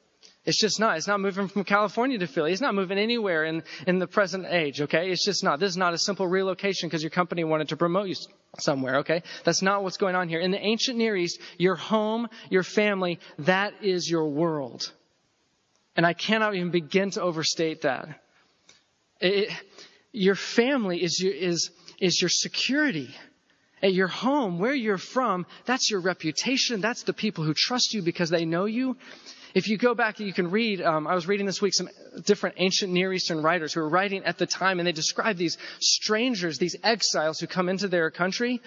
It's 0.44 0.60
just 0.60 0.78
not. 0.78 0.98
It's 0.98 1.06
not 1.06 1.20
moving 1.20 1.48
from 1.48 1.64
California 1.64 2.18
to 2.18 2.26
Philly. 2.26 2.52
It's 2.52 2.60
not 2.60 2.74
moving 2.74 2.98
anywhere 2.98 3.44
in, 3.44 3.62
in 3.86 3.98
the 3.98 4.06
present 4.06 4.46
age, 4.48 4.82
okay? 4.82 5.10
It's 5.10 5.24
just 5.24 5.42
not. 5.42 5.60
This 5.60 5.70
is 5.70 5.76
not 5.76 5.94
a 5.94 5.98
simple 5.98 6.26
relocation 6.26 6.88
because 6.88 7.02
your 7.02 7.10
company 7.10 7.42
wanted 7.42 7.68
to 7.70 7.76
promote 7.76 8.08
you 8.08 8.14
somewhere, 8.58 8.98
okay? 8.98 9.22
That's 9.44 9.62
not 9.62 9.82
what's 9.82 9.96
going 9.96 10.14
on 10.14 10.28
here. 10.28 10.40
In 10.40 10.50
the 10.50 10.60
ancient 10.60 10.98
Near 10.98 11.16
East, 11.16 11.40
your 11.58 11.74
home, 11.74 12.28
your 12.50 12.62
family, 12.62 13.18
that 13.40 13.72
is 13.82 14.10
your 14.10 14.28
world. 14.28 14.92
And 15.96 16.06
I 16.06 16.12
cannot 16.12 16.54
even 16.54 16.70
begin 16.70 17.10
to 17.12 17.22
overstate 17.22 17.82
that. 17.82 18.08
It, 19.20 19.50
your 20.12 20.34
family 20.34 21.02
is 21.02 21.20
your, 21.20 21.32
is, 21.32 21.70
is 21.98 22.20
your 22.20 22.28
security. 22.30 23.14
At 23.82 23.94
your 23.94 24.08
home, 24.08 24.58
where 24.58 24.74
you're 24.74 24.98
from, 24.98 25.46
that's 25.64 25.90
your 25.90 26.00
reputation. 26.00 26.80
That's 26.80 27.04
the 27.04 27.12
people 27.12 27.44
who 27.44 27.54
trust 27.54 27.94
you 27.94 28.02
because 28.02 28.30
they 28.30 28.44
know 28.44 28.64
you. 28.64 28.96
If 29.54 29.68
you 29.68 29.78
go 29.78 29.94
back, 29.94 30.20
you 30.20 30.32
can 30.32 30.50
read, 30.50 30.82
um, 30.82 31.06
I 31.06 31.14
was 31.14 31.26
reading 31.26 31.46
this 31.46 31.62
week 31.62 31.74
some 31.74 31.88
different 32.24 32.56
ancient 32.58 32.92
Near 32.92 33.12
Eastern 33.12 33.42
writers 33.42 33.72
who 33.72 33.80
were 33.80 33.88
writing 33.88 34.24
at 34.24 34.38
the 34.38 34.46
time, 34.46 34.78
and 34.78 34.86
they 34.86 34.92
describe 34.92 35.36
these 35.36 35.56
strangers, 35.80 36.58
these 36.58 36.76
exiles 36.82 37.38
who 37.38 37.46
come 37.46 37.68
into 37.68 37.88
their 37.88 38.10
country. 38.10 38.60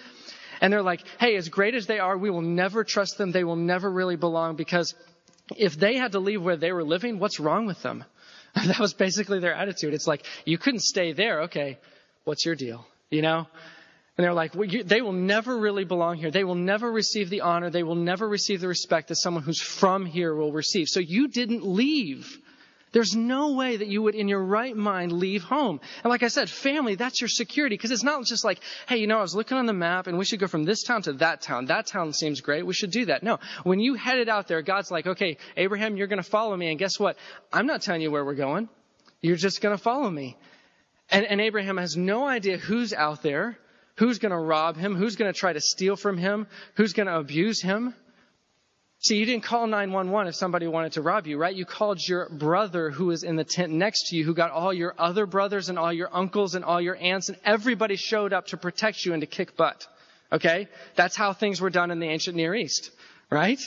And 0.60 0.72
they're 0.72 0.82
like, 0.82 1.02
hey, 1.18 1.36
as 1.36 1.48
great 1.48 1.74
as 1.74 1.86
they 1.86 1.98
are, 1.98 2.16
we 2.16 2.30
will 2.30 2.42
never 2.42 2.84
trust 2.84 3.18
them. 3.18 3.32
They 3.32 3.44
will 3.44 3.56
never 3.56 3.90
really 3.90 4.16
belong 4.16 4.56
because 4.56 4.94
if 5.56 5.76
they 5.76 5.96
had 5.96 6.12
to 6.12 6.20
leave 6.20 6.42
where 6.42 6.56
they 6.56 6.72
were 6.72 6.84
living, 6.84 7.18
what's 7.18 7.40
wrong 7.40 7.66
with 7.66 7.82
them? 7.82 8.04
that 8.54 8.78
was 8.78 8.94
basically 8.94 9.40
their 9.40 9.54
attitude. 9.54 9.94
It's 9.94 10.06
like, 10.06 10.24
you 10.44 10.58
couldn't 10.58 10.82
stay 10.82 11.12
there. 11.12 11.42
Okay, 11.42 11.78
what's 12.24 12.44
your 12.44 12.54
deal? 12.54 12.86
You 13.10 13.22
know? 13.22 13.46
And 14.16 14.24
they're 14.24 14.34
like, 14.34 14.54
well, 14.54 14.68
you, 14.68 14.82
they 14.84 15.00
will 15.00 15.12
never 15.12 15.56
really 15.56 15.84
belong 15.84 16.16
here. 16.16 16.30
They 16.30 16.44
will 16.44 16.54
never 16.54 16.90
receive 16.90 17.30
the 17.30 17.40
honor. 17.40 17.70
They 17.70 17.82
will 17.82 17.94
never 17.94 18.28
receive 18.28 18.60
the 18.60 18.68
respect 18.68 19.08
that 19.08 19.16
someone 19.16 19.42
who's 19.42 19.60
from 19.60 20.04
here 20.04 20.34
will 20.34 20.52
receive. 20.52 20.88
So 20.88 21.00
you 21.00 21.28
didn't 21.28 21.64
leave. 21.64 22.38
There's 22.92 23.16
no 23.16 23.54
way 23.54 23.78
that 23.78 23.88
you 23.88 24.02
would, 24.02 24.14
in 24.14 24.28
your 24.28 24.44
right 24.44 24.76
mind, 24.76 25.12
leave 25.12 25.42
home. 25.42 25.80
And 26.04 26.10
like 26.10 26.22
I 26.22 26.28
said, 26.28 26.50
family, 26.50 26.94
that's 26.94 27.22
your 27.22 27.28
security. 27.28 27.74
Because 27.74 27.90
it's 27.90 28.02
not 28.02 28.22
just 28.26 28.44
like, 28.44 28.60
hey, 28.86 28.98
you 28.98 29.06
know, 29.06 29.18
I 29.18 29.22
was 29.22 29.34
looking 29.34 29.56
on 29.56 29.64
the 29.64 29.72
map 29.72 30.08
and 30.08 30.18
we 30.18 30.26
should 30.26 30.40
go 30.40 30.46
from 30.46 30.64
this 30.64 30.82
town 30.82 31.00
to 31.02 31.14
that 31.14 31.40
town. 31.40 31.66
That 31.66 31.86
town 31.86 32.12
seems 32.12 32.42
great. 32.42 32.66
We 32.66 32.74
should 32.74 32.90
do 32.90 33.06
that. 33.06 33.22
No. 33.22 33.38
When 33.62 33.80
you 33.80 33.94
headed 33.94 34.28
out 34.28 34.46
there, 34.46 34.60
God's 34.60 34.90
like, 34.90 35.06
okay, 35.06 35.38
Abraham, 35.56 35.96
you're 35.96 36.06
going 36.06 36.22
to 36.22 36.30
follow 36.30 36.54
me. 36.54 36.68
And 36.68 36.78
guess 36.78 37.00
what? 37.00 37.16
I'm 37.50 37.66
not 37.66 37.80
telling 37.80 38.02
you 38.02 38.10
where 38.10 38.26
we're 38.26 38.34
going. 38.34 38.68
You're 39.22 39.36
just 39.36 39.62
going 39.62 39.74
to 39.74 39.82
follow 39.82 40.10
me. 40.10 40.36
And, 41.08 41.24
and 41.24 41.40
Abraham 41.40 41.78
has 41.78 41.96
no 41.96 42.26
idea 42.26 42.58
who's 42.58 42.92
out 42.92 43.22
there. 43.22 43.56
Who's 43.96 44.18
going 44.18 44.32
to 44.32 44.38
rob 44.38 44.76
him? 44.76 44.94
Who's 44.94 45.16
going 45.16 45.32
to 45.32 45.38
try 45.38 45.52
to 45.52 45.60
steal 45.60 45.96
from 45.96 46.16
him? 46.16 46.46
Who's 46.74 46.92
going 46.92 47.08
to 47.08 47.18
abuse 47.18 47.60
him? 47.60 47.94
See, 49.00 49.16
you 49.16 49.26
didn't 49.26 49.42
call 49.42 49.66
911 49.66 50.28
if 50.28 50.36
somebody 50.36 50.68
wanted 50.68 50.92
to 50.92 51.02
rob 51.02 51.26
you, 51.26 51.36
right? 51.36 51.54
You 51.54 51.64
called 51.64 51.98
your 52.06 52.28
brother 52.28 52.88
who 52.88 53.06
was 53.06 53.24
in 53.24 53.34
the 53.34 53.42
tent 53.42 53.72
next 53.72 54.08
to 54.08 54.16
you, 54.16 54.24
who 54.24 54.32
got 54.32 54.52
all 54.52 54.72
your 54.72 54.94
other 54.96 55.26
brothers 55.26 55.68
and 55.68 55.76
all 55.76 55.92
your 55.92 56.08
uncles 56.12 56.54
and 56.54 56.64
all 56.64 56.80
your 56.80 56.96
aunts, 56.96 57.28
and 57.28 57.36
everybody 57.44 57.96
showed 57.96 58.32
up 58.32 58.46
to 58.48 58.56
protect 58.56 59.04
you 59.04 59.12
and 59.12 59.20
to 59.20 59.26
kick 59.26 59.56
butt. 59.56 59.88
Okay? 60.30 60.68
That's 60.94 61.16
how 61.16 61.32
things 61.32 61.60
were 61.60 61.68
done 61.68 61.90
in 61.90 61.98
the 61.98 62.06
ancient 62.06 62.36
Near 62.36 62.54
East, 62.54 62.92
right? 63.28 63.58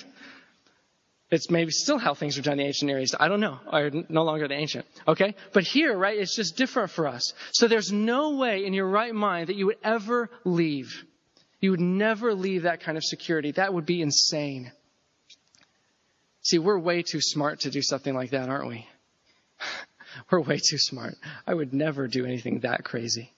It's 1.31 1.49
maybe 1.49 1.71
still 1.71 1.97
how 1.97 2.13
things 2.13 2.37
were 2.37 2.43
done 2.43 2.53
in 2.53 2.59
the 2.59 2.65
ancient 2.65 2.87
Near 2.87 2.99
East. 2.99 3.15
I 3.19 3.27
don't 3.27 3.39
know. 3.39 3.59
Or 3.71 3.89
no 4.09 4.23
longer 4.23 4.47
the 4.47 4.53
ancient. 4.53 4.85
Okay? 5.07 5.35
But 5.53 5.63
here, 5.63 5.97
right, 5.97 6.17
it's 6.17 6.35
just 6.35 6.55
different 6.55 6.91
for 6.91 7.07
us. 7.07 7.33
So 7.51 7.67
there's 7.67 7.91
no 7.91 8.35
way 8.35 8.65
in 8.65 8.73
your 8.73 8.87
right 8.87 9.13
mind 9.13 9.47
that 9.47 9.55
you 9.55 9.65
would 9.65 9.79
ever 9.83 10.29
leave. 10.43 11.03
You 11.59 11.71
would 11.71 11.79
never 11.79 12.35
leave 12.35 12.63
that 12.63 12.81
kind 12.81 12.95
of 12.95 13.03
security. 13.03 13.51
That 13.51 13.73
would 13.73 13.87
be 13.87 14.01
insane. 14.01 14.71
See, 16.43 16.59
we're 16.59 16.77
way 16.77 17.01
too 17.01 17.21
smart 17.21 17.61
to 17.61 17.71
do 17.71 17.81
something 17.81 18.13
like 18.13 18.29
that, 18.29 18.49
aren't 18.49 18.67
we? 18.67 18.87
we're 20.31 20.41
way 20.41 20.59
too 20.59 20.77
smart. 20.77 21.15
I 21.47 21.55
would 21.55 21.73
never 21.73 22.07
do 22.07 22.23
anything 22.23 22.59
that 22.59 22.83
crazy. 22.83 23.31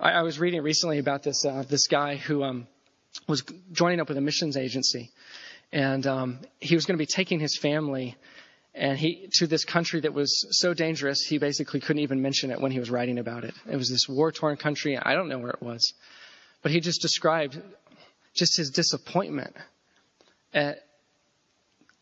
I, 0.00 0.12
I 0.12 0.22
was 0.22 0.38
reading 0.38 0.62
recently 0.62 0.98
about 0.98 1.22
this 1.22 1.44
uh, 1.44 1.62
this 1.68 1.86
guy 1.86 2.16
who 2.16 2.42
um, 2.42 2.66
was 3.28 3.42
joining 3.72 4.00
up 4.00 4.08
with 4.08 4.16
a 4.16 4.22
missions 4.22 4.56
agency, 4.56 5.10
and 5.74 6.06
um, 6.06 6.38
he 6.60 6.76
was 6.76 6.86
going 6.86 6.96
to 6.96 7.02
be 7.02 7.06
taking 7.06 7.40
his 7.40 7.58
family 7.58 8.16
and 8.76 8.96
he 8.96 9.28
to 9.34 9.46
this 9.46 9.64
country 9.64 10.00
that 10.00 10.14
was 10.14 10.46
so 10.60 10.72
dangerous 10.72 11.22
he 11.22 11.38
basically 11.38 11.80
couldn't 11.80 12.02
even 12.02 12.22
mention 12.22 12.52
it 12.52 12.60
when 12.60 12.70
he 12.70 12.78
was 12.78 12.90
writing 12.90 13.18
about 13.18 13.44
it. 13.44 13.54
It 13.68 13.76
was 13.76 13.90
this 13.90 14.08
war 14.08 14.32
torn 14.32 14.56
country. 14.56 14.96
I 14.96 15.14
don't 15.14 15.28
know 15.28 15.38
where 15.38 15.50
it 15.50 15.62
was, 15.62 15.92
but 16.62 16.70
he 16.70 16.80
just 16.80 17.02
described 17.02 17.60
just 18.34 18.56
his 18.56 18.70
disappointment 18.70 19.54
at 20.52 20.78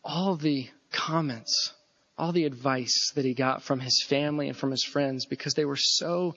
all 0.03 0.35
the 0.35 0.67
comments, 0.91 1.73
all 2.17 2.31
the 2.31 2.45
advice 2.45 3.11
that 3.15 3.25
he 3.25 3.33
got 3.33 3.63
from 3.63 3.79
his 3.79 4.03
family 4.07 4.49
and 4.49 4.57
from 4.57 4.69
his 4.69 4.83
friends 4.83 5.25
because 5.25 5.55
they 5.55 5.65
were 5.65 5.77
so 5.77 6.35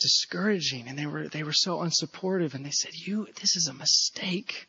discouraging 0.00 0.88
and 0.88 0.98
they 0.98 1.06
were 1.06 1.28
they 1.28 1.44
were 1.44 1.52
so 1.52 1.78
unsupportive 1.78 2.54
and 2.54 2.64
they 2.64 2.70
said 2.70 2.92
you 2.94 3.26
this 3.40 3.56
is 3.56 3.68
a 3.68 3.74
mistake 3.74 4.66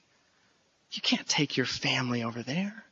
you 0.93 1.01
can't 1.01 1.27
take 1.27 1.58
your 1.58 1.65
family 1.65 2.23
over 2.23 2.41
there. 2.41 2.86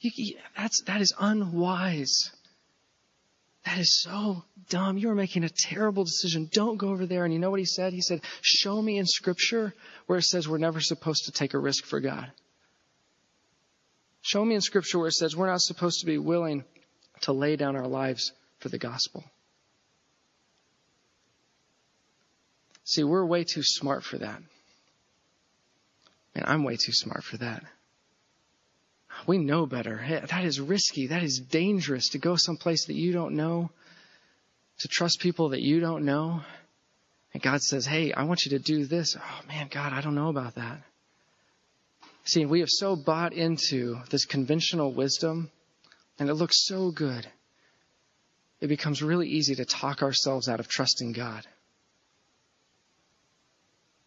You, 0.00 0.36
that's 0.56 0.82
that 0.86 1.00
is 1.00 1.14
unwise. 1.18 2.30
That 3.64 3.78
is 3.78 4.00
so 4.02 4.42
dumb. 4.70 4.98
You 4.98 5.10
are 5.10 5.14
making 5.14 5.44
a 5.44 5.48
terrible 5.48 6.02
decision. 6.02 6.48
Don't 6.52 6.78
go 6.78 6.88
over 6.88 7.06
there. 7.06 7.24
And 7.24 7.32
you 7.32 7.38
know 7.38 7.50
what 7.50 7.60
he 7.60 7.66
said? 7.66 7.92
He 7.92 8.00
said 8.00 8.22
show 8.40 8.82
me 8.82 8.98
in 8.98 9.06
scripture 9.06 9.74
where 10.06 10.18
it 10.18 10.24
says 10.24 10.48
we're 10.48 10.58
never 10.58 10.80
supposed 10.80 11.26
to 11.26 11.32
take 11.32 11.54
a 11.54 11.58
risk 11.58 11.84
for 11.84 12.00
god. 12.00 12.32
Show 14.22 14.44
me 14.44 14.54
in 14.54 14.60
Scripture 14.60 15.00
where 15.00 15.08
it 15.08 15.14
says 15.14 15.36
we're 15.36 15.48
not 15.48 15.60
supposed 15.60 16.00
to 16.00 16.06
be 16.06 16.16
willing 16.16 16.64
to 17.22 17.32
lay 17.32 17.56
down 17.56 17.74
our 17.74 17.88
lives 17.88 18.32
for 18.60 18.68
the 18.68 18.78
gospel. 18.78 19.24
See, 22.84 23.02
we're 23.02 23.26
way 23.26 23.42
too 23.44 23.62
smart 23.64 24.04
for 24.04 24.18
that. 24.18 24.40
And 26.34 26.44
I'm 26.46 26.64
way 26.64 26.76
too 26.76 26.92
smart 26.92 27.24
for 27.24 27.36
that. 27.38 27.62
We 29.26 29.38
know 29.38 29.66
better. 29.66 30.24
That 30.30 30.44
is 30.44 30.60
risky. 30.60 31.08
That 31.08 31.22
is 31.22 31.38
dangerous 31.38 32.10
to 32.10 32.18
go 32.18 32.36
someplace 32.36 32.86
that 32.86 32.96
you 32.96 33.12
don't 33.12 33.36
know, 33.36 33.70
to 34.78 34.88
trust 34.88 35.20
people 35.20 35.50
that 35.50 35.62
you 35.62 35.80
don't 35.80 36.04
know. 36.04 36.42
And 37.34 37.42
God 37.42 37.60
says, 37.62 37.86
Hey, 37.86 38.12
I 38.12 38.24
want 38.24 38.44
you 38.44 38.56
to 38.56 38.58
do 38.58 38.86
this. 38.86 39.16
Oh 39.18 39.40
man, 39.46 39.68
God, 39.70 39.92
I 39.92 40.00
don't 40.00 40.14
know 40.14 40.28
about 40.28 40.54
that. 40.56 40.82
See, 42.24 42.46
we 42.46 42.60
have 42.60 42.68
so 42.70 42.96
bought 42.96 43.32
into 43.32 43.98
this 44.10 44.24
conventional 44.24 44.92
wisdom, 44.92 45.50
and 46.18 46.28
it 46.28 46.34
looks 46.34 46.66
so 46.66 46.90
good. 46.90 47.26
It 48.60 48.68
becomes 48.68 49.02
really 49.02 49.28
easy 49.28 49.56
to 49.56 49.64
talk 49.64 50.02
ourselves 50.02 50.48
out 50.48 50.60
of 50.60 50.68
trusting 50.68 51.12
God. 51.12 51.44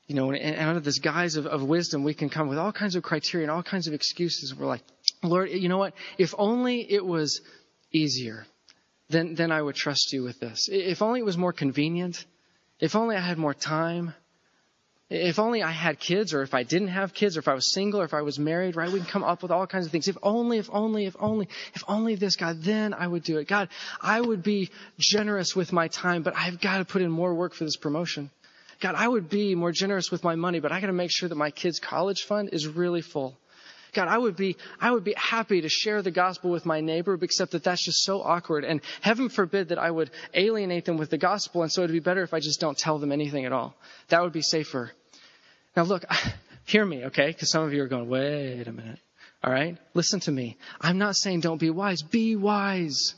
You 0.07 0.15
know, 0.15 0.31
and, 0.31 0.37
and 0.37 0.69
under 0.69 0.81
this 0.81 0.99
guise 0.99 1.35
of, 1.35 1.47
of 1.47 1.63
wisdom, 1.63 2.03
we 2.03 2.13
can 2.13 2.29
come 2.29 2.47
with 2.47 2.59
all 2.59 2.71
kinds 2.71 2.95
of 2.95 3.03
criteria 3.03 3.45
and 3.45 3.51
all 3.51 3.63
kinds 3.63 3.87
of 3.87 3.93
excuses. 3.93 4.53
We're 4.53 4.67
like, 4.67 4.83
Lord, 5.23 5.49
you 5.49 5.67
know 5.67 5.79
what? 5.79 5.93
If 6.17 6.35
only 6.37 6.85
it 6.91 7.03
was 7.03 7.41
easier, 7.91 8.45
then, 9.09 9.35
then 9.35 9.51
I 9.51 9.61
would 9.61 9.75
trust 9.75 10.13
you 10.13 10.23
with 10.23 10.39
this. 10.39 10.69
If 10.71 11.01
only 11.01 11.21
it 11.21 11.25
was 11.25 11.37
more 11.37 11.53
convenient. 11.53 12.23
If 12.79 12.95
only 12.95 13.15
I 13.15 13.21
had 13.21 13.37
more 13.37 13.53
time. 13.53 14.13
If 15.07 15.37
only 15.37 15.61
I 15.61 15.71
had 15.71 15.99
kids, 15.99 16.33
or 16.33 16.41
if 16.41 16.55
I 16.55 16.63
didn't 16.63 16.87
have 16.87 17.13
kids, 17.13 17.37
or 17.37 17.39
if 17.39 17.47
I 17.47 17.53
was 17.53 17.71
single, 17.71 18.01
or 18.01 18.05
if 18.05 18.13
I 18.15 18.23
was 18.23 18.39
married, 18.39 18.75
right? 18.75 18.91
We 18.91 18.99
can 18.99 19.07
come 19.07 19.23
up 19.23 19.43
with 19.43 19.51
all 19.51 19.67
kinds 19.67 19.85
of 19.85 19.91
things. 19.91 20.07
If 20.07 20.17
only, 20.23 20.57
if 20.57 20.67
only, 20.73 21.05
if 21.05 21.15
only, 21.19 21.47
if 21.75 21.83
only 21.87 22.15
this, 22.15 22.35
God, 22.35 22.63
then 22.63 22.93
I 22.93 23.05
would 23.07 23.23
do 23.23 23.37
it. 23.37 23.47
God, 23.47 23.69
I 24.01 24.19
would 24.19 24.41
be 24.41 24.71
generous 24.97 25.55
with 25.55 25.71
my 25.71 25.89
time, 25.89 26.23
but 26.23 26.35
I've 26.35 26.59
got 26.59 26.79
to 26.79 26.85
put 26.85 27.03
in 27.03 27.11
more 27.11 27.35
work 27.35 27.53
for 27.53 27.65
this 27.65 27.77
promotion. 27.77 28.31
God, 28.81 28.95
I 28.95 29.07
would 29.07 29.29
be 29.29 29.55
more 29.55 29.71
generous 29.71 30.11
with 30.11 30.23
my 30.23 30.35
money, 30.35 30.59
but 30.59 30.71
I 30.71 30.81
got 30.81 30.88
to 30.88 30.93
make 30.93 31.11
sure 31.11 31.29
that 31.29 31.35
my 31.35 31.51
kids' 31.51 31.79
college 31.79 32.23
fund 32.23 32.49
is 32.51 32.67
really 32.67 33.01
full. 33.01 33.38
God, 33.95 34.09
I 34.09 34.17
would 34.17 34.35
be, 34.35 34.57
I 34.79 34.91
would 34.91 35.05
be 35.05 35.13
happy 35.15 35.61
to 35.61 35.69
share 35.69 36.01
the 36.01 36.11
gospel 36.11 36.51
with 36.51 36.65
my 36.65 36.81
neighbor, 36.81 37.17
except 37.21 37.53
that 37.53 37.63
that's 37.63 37.83
just 37.83 38.03
so 38.03 38.21
awkward. 38.21 38.65
And 38.65 38.81
heaven 38.99 39.29
forbid 39.29 39.69
that 39.69 39.79
I 39.79 39.89
would 39.89 40.11
alienate 40.33 40.83
them 40.83 40.97
with 40.97 41.09
the 41.09 41.17
gospel. 41.17 41.63
And 41.63 41.71
so 41.71 41.81
it'd 41.81 41.93
be 41.93 42.01
better 42.01 42.21
if 42.21 42.33
I 42.33 42.41
just 42.41 42.59
don't 42.59 42.77
tell 42.77 42.99
them 42.99 43.13
anything 43.13 43.45
at 43.45 43.53
all. 43.53 43.73
That 44.09 44.21
would 44.21 44.33
be 44.33 44.41
safer. 44.41 44.91
Now 45.77 45.83
look, 45.83 46.03
hear 46.65 46.85
me, 46.85 47.05
okay? 47.05 47.27
Because 47.27 47.49
some 47.49 47.63
of 47.63 47.73
you 47.73 47.81
are 47.83 47.88
going, 47.88 48.09
wait 48.09 48.67
a 48.67 48.73
minute. 48.73 48.99
All 49.41 49.51
right? 49.51 49.77
Listen 49.93 50.19
to 50.21 50.31
me. 50.31 50.57
I'm 50.81 50.97
not 50.97 51.15
saying 51.15 51.39
don't 51.39 51.59
be 51.59 51.69
wise. 51.69 52.01
Be 52.01 52.35
wise. 52.35 53.15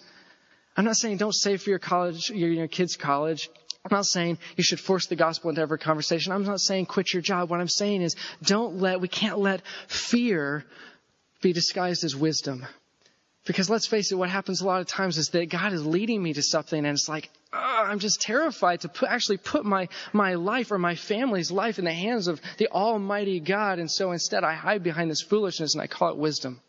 I'm 0.75 0.85
not 0.85 0.95
saying 0.95 1.17
don't 1.17 1.33
save 1.33 1.63
for 1.63 1.71
your 1.71 1.79
college, 1.79 2.29
your, 2.29 2.49
your 2.51 2.67
kids' 2.67 2.97
college. 2.97 3.49
I'm 3.89 3.95
not 3.95 4.05
saying 4.05 4.37
you 4.57 4.63
should 4.65 4.81
force 4.81 5.07
the 5.07 5.15
gospel 5.15 5.49
into 5.49 5.61
every 5.61 5.79
conversation. 5.79 6.33
I'm 6.33 6.43
not 6.43 6.59
saying 6.59 6.87
quit 6.87 7.13
your 7.13 7.21
job. 7.21 7.49
What 7.49 7.61
I'm 7.61 7.69
saying 7.69 8.01
is 8.01 8.17
don't 8.43 8.79
let, 8.79 8.99
we 8.99 9.07
can't 9.07 9.39
let 9.39 9.61
fear 9.87 10.65
be 11.41 11.53
disguised 11.53 12.03
as 12.03 12.13
wisdom. 12.13 12.65
Because 13.45 13.69
let's 13.69 13.87
face 13.87 14.11
it, 14.11 14.15
what 14.15 14.29
happens 14.29 14.59
a 14.59 14.65
lot 14.65 14.81
of 14.81 14.87
times 14.87 15.17
is 15.17 15.29
that 15.29 15.49
God 15.49 15.71
is 15.71 15.85
leading 15.85 16.21
me 16.21 16.33
to 16.33 16.43
something 16.43 16.77
and 16.77 16.97
it's 16.97 17.07
like, 17.07 17.29
I'm 17.53 17.99
just 17.99 18.19
terrified 18.19 18.81
to 18.81 18.89
put, 18.89 19.07
actually 19.07 19.37
put 19.37 19.63
my, 19.63 19.87
my 20.11 20.33
life 20.33 20.69
or 20.71 20.77
my 20.77 20.95
family's 20.95 21.49
life 21.49 21.79
in 21.79 21.85
the 21.85 21.93
hands 21.93 22.27
of 22.27 22.41
the 22.57 22.67
Almighty 22.67 23.39
God. 23.39 23.79
And 23.79 23.89
so 23.89 24.11
instead 24.11 24.43
I 24.43 24.53
hide 24.53 24.83
behind 24.83 25.09
this 25.09 25.21
foolishness 25.21 25.75
and 25.75 25.81
I 25.81 25.87
call 25.87 26.09
it 26.09 26.17
wisdom. 26.17 26.59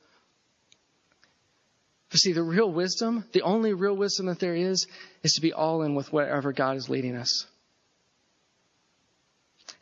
But 2.10 2.20
see, 2.20 2.32
the 2.32 2.42
real 2.42 2.70
wisdom, 2.70 3.24
the 3.32 3.42
only 3.42 3.74
real 3.74 3.94
wisdom 3.94 4.26
that 4.26 4.38
there 4.38 4.54
is, 4.54 4.86
is 5.22 5.32
to 5.34 5.42
be 5.42 5.52
all 5.52 5.82
in 5.82 5.94
with 5.94 6.12
wherever 6.12 6.52
God 6.52 6.76
is 6.76 6.88
leading 6.88 7.16
us. 7.16 7.46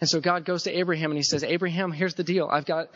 And 0.01 0.09
so 0.09 0.21
God 0.21 0.45
goes 0.45 0.65
to 0.65 0.77
Abraham 0.77 1.11
and 1.11 1.19
he 1.19 1.23
says, 1.23 1.45
Abraham, 1.45 1.93
here's 1.93 2.15
the 2.15 2.25
deal. 2.25 2.49
I've 2.51 2.67
got, 2.67 2.89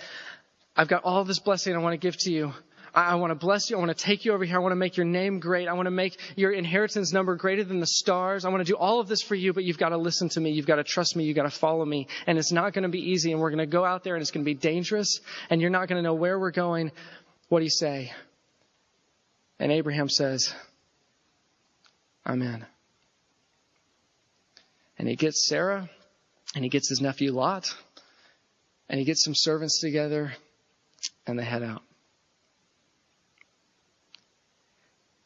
I've 0.77 0.89
got 0.89 1.05
all 1.05 1.25
this 1.25 1.39
blessing 1.39 1.75
I 1.75 1.79
want 1.79 1.95
to 1.95 1.99
give 1.99 2.17
to 2.19 2.33
you. 2.33 2.53
I, 2.93 3.13
I 3.13 3.15
want 3.15 3.31
to 3.31 3.37
bless 3.37 3.71
you. 3.71 3.77
I 3.77 3.79
want 3.79 3.97
to 3.97 4.05
take 4.05 4.25
you 4.25 4.33
over 4.33 4.45
here. 4.45 4.57
I 4.57 4.59
want 4.59 4.73
to 4.73 4.77
make 4.77 4.97
your 4.97 5.07
name 5.07 5.39
great. 5.39 5.69
I 5.69 5.73
want 5.73 5.87
to 5.87 5.93
make 5.93 6.19
your 6.37 6.51
inheritance 6.51 7.13
number 7.13 7.37
greater 7.37 7.65
than 7.65 7.81
the 7.81 7.87
stars. 7.87 8.45
I 8.45 8.49
want 8.49 8.67
to 8.67 8.71
do 8.71 8.77
all 8.77 9.01
of 9.01 9.09
this 9.09 9.23
for 9.23 9.35
you, 9.35 9.53
but 9.53 9.65
you've 9.65 9.79
got 9.79 9.91
to 9.91 9.97
listen 9.97 10.29
to 10.31 10.41
me. 10.41 10.51
You've 10.51 10.67
got 10.67 10.77
to 10.77 10.85
trust 10.85 11.17
me. 11.17 11.25
You've 11.25 11.37
got 11.37 11.45
to 11.45 11.51
follow 11.51 11.85
me. 11.85 12.09
And 12.27 12.37
it's 12.37 12.53
not 12.53 12.73
going 12.73 12.83
to 12.83 12.89
be 12.89 13.13
easy. 13.13 13.33
And 13.33 13.41
we're 13.41 13.51
going 13.51 13.59
to 13.59 13.67
go 13.67 13.85
out 13.85 14.05
there 14.05 14.15
and 14.15 14.23
it's 14.23 14.33
going 14.33 14.45
to 14.45 14.51
be 14.51 14.59
dangerous. 14.59 15.21
And 15.49 15.61
you're 15.61 15.71
not 15.71 15.89
going 15.89 16.03
to 16.03 16.03
know 16.03 16.15
where 16.15 16.39
we're 16.39 16.51
going. 16.51 16.91
What 17.49 17.61
do 17.61 17.65
you 17.65 17.71
say? 17.71 18.13
And 19.61 19.71
Abraham 19.71 20.09
says, 20.09 20.55
Amen. 22.27 22.65
And 24.99 25.07
he 25.07 25.17
gets 25.17 25.47
Sarah 25.47 25.89
and 26.55 26.65
he 26.65 26.71
gets 26.71 26.89
his 26.89 27.03
nephew 27.03 27.33
Lot 27.33 27.75
and 28.89 28.99
he 28.99 29.05
gets 29.05 29.23
some 29.23 29.35
servants 29.35 29.81
together 29.81 30.33
and 31.27 31.39
they 31.39 31.45
head 31.45 31.63
out. 31.63 31.83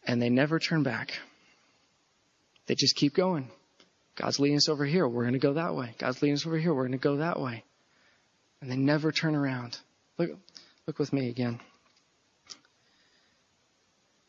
And 0.04 0.20
they 0.20 0.30
never 0.30 0.58
turn 0.58 0.82
back. 0.82 1.12
They 2.66 2.74
just 2.74 2.96
keep 2.96 3.14
going. 3.14 3.48
God's 4.16 4.40
leading 4.40 4.56
us 4.56 4.68
over 4.68 4.84
here. 4.84 5.06
We're 5.06 5.22
going 5.22 5.34
to 5.34 5.38
go 5.38 5.54
that 5.54 5.76
way. 5.76 5.94
God's 5.98 6.20
leading 6.22 6.34
us 6.34 6.46
over 6.46 6.58
here. 6.58 6.74
We're 6.74 6.82
going 6.82 6.92
to 6.92 6.98
go 6.98 7.16
that 7.16 7.38
way. 7.38 7.62
And 8.60 8.70
they 8.70 8.76
never 8.76 9.12
turn 9.12 9.36
around. 9.36 9.78
Look, 10.18 10.30
look 10.86 10.98
with 10.98 11.12
me 11.12 11.28
again. 11.28 11.60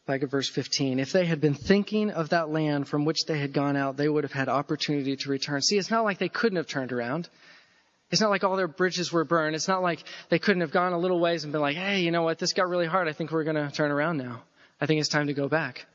Back 0.06 0.22
at 0.22 0.30
verse 0.30 0.50
15. 0.50 1.00
If 1.00 1.12
they 1.12 1.26
had 1.26 1.42
been 1.42 1.56
thinking 1.56 2.12
of 2.12 2.30
that 2.30 2.50
land 2.50 2.88
from 2.88 3.06
which 3.06 3.26
they 3.26 3.40
had 3.40 3.54
gone 3.54 3.76
out, 3.76 3.98
they 3.98 4.08
would 4.08 4.24
have 4.24 4.32
had 4.32 4.50
opportunity 4.50 5.16
to 5.16 5.30
return. 5.30 5.62
See, 5.62 5.78
it's 5.78 5.90
not 5.90 6.04
like 6.04 6.20
they 6.20 6.30
couldn't 6.30 6.58
have 6.58 6.68
turned 6.68 6.92
around. 6.92 7.28
It's 8.12 8.22
not 8.22 8.30
like 8.30 8.44
all 8.44 8.56
their 8.56 8.68
bridges 8.68 9.12
were 9.12 9.26
burned. 9.26 9.56
It's 9.56 9.68
not 9.68 9.82
like 9.82 10.04
they 10.30 10.38
couldn't 10.38 10.62
have 10.62 10.72
gone 10.72 10.94
a 10.94 11.00
little 11.00 11.20
ways 11.20 11.44
and 11.44 11.52
been 11.52 11.62
like, 11.62 11.76
hey, 11.76 12.02
you 12.02 12.12
know 12.12 12.22
what? 12.22 12.38
This 12.38 12.54
got 12.54 12.70
really 12.70 12.86
hard. 12.86 13.08
I 13.08 13.14
think 13.14 13.32
we're 13.32 13.44
going 13.44 13.56
to 13.56 13.72
turn 13.72 13.90
around 13.92 14.18
now. 14.18 14.44
I 14.80 14.86
think 14.86 15.00
it's 15.00 15.10
time 15.10 15.28
to 15.28 15.34
go 15.34 15.50
back. 15.50 15.88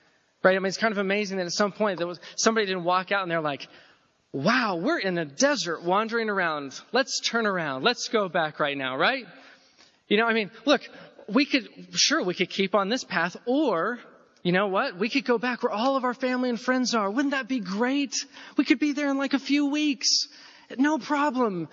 Right? 0.43 0.57
I 0.57 0.59
mean, 0.59 0.67
it's 0.67 0.77
kind 0.77 0.91
of 0.91 0.99
amazing 0.99 1.37
that 1.37 1.47
at 1.47 1.53
some 1.53 1.71
point 1.71 1.99
there 1.99 2.07
was, 2.09 2.19
somebody 2.37 2.67
didn't 2.67 2.85
walk 2.85 3.13
out 3.13 3.23
and 3.23 3.31
they're 3.31 3.41
like, 3.41 3.69
wow, 4.33 4.77
we're 4.77 4.99
in 4.99 5.19
a 5.19 5.25
desert 5.25 5.85
wandering 5.85 6.31
around. 6.31 6.81
Let's 6.93 7.21
turn 7.21 7.47
around. 7.47 7.85
Let's 7.85 8.09
go 8.09 8.29
back 8.29 8.59
right 8.59 8.77
now, 8.77 8.97
right? 8.97 9.27
You 10.09 10.17
know, 10.17 10.27
I 10.27 10.33
mean, 10.33 10.51
look, 10.65 10.83
we 11.33 11.45
could, 11.45 11.69
sure, 11.93 12.23
we 12.23 12.35
could 12.35 12.51
keep 12.51 12.75
on 12.75 12.89
this 12.89 13.05
path, 13.05 13.37
or, 13.47 13.99
you 14.43 14.53
know 14.53 14.69
what? 14.69 14.97
We 14.99 15.09
could 15.09 15.25
go 15.25 15.39
back 15.39 15.63
where 15.63 15.73
all 15.73 15.97
of 15.97 16.05
our 16.05 16.15
family 16.15 16.49
and 16.49 16.61
friends 16.61 16.95
are. 16.95 17.11
Wouldn't 17.11 17.33
that 17.33 17.49
be 17.49 17.61
great? 17.61 18.15
We 18.57 18.65
could 18.65 18.79
be 18.79 18.93
there 18.93 19.11
in 19.11 19.19
like 19.19 19.35
a 19.35 19.39
few 19.39 19.67
weeks. 19.67 20.29
No 20.77 20.99
problem. 20.99 21.69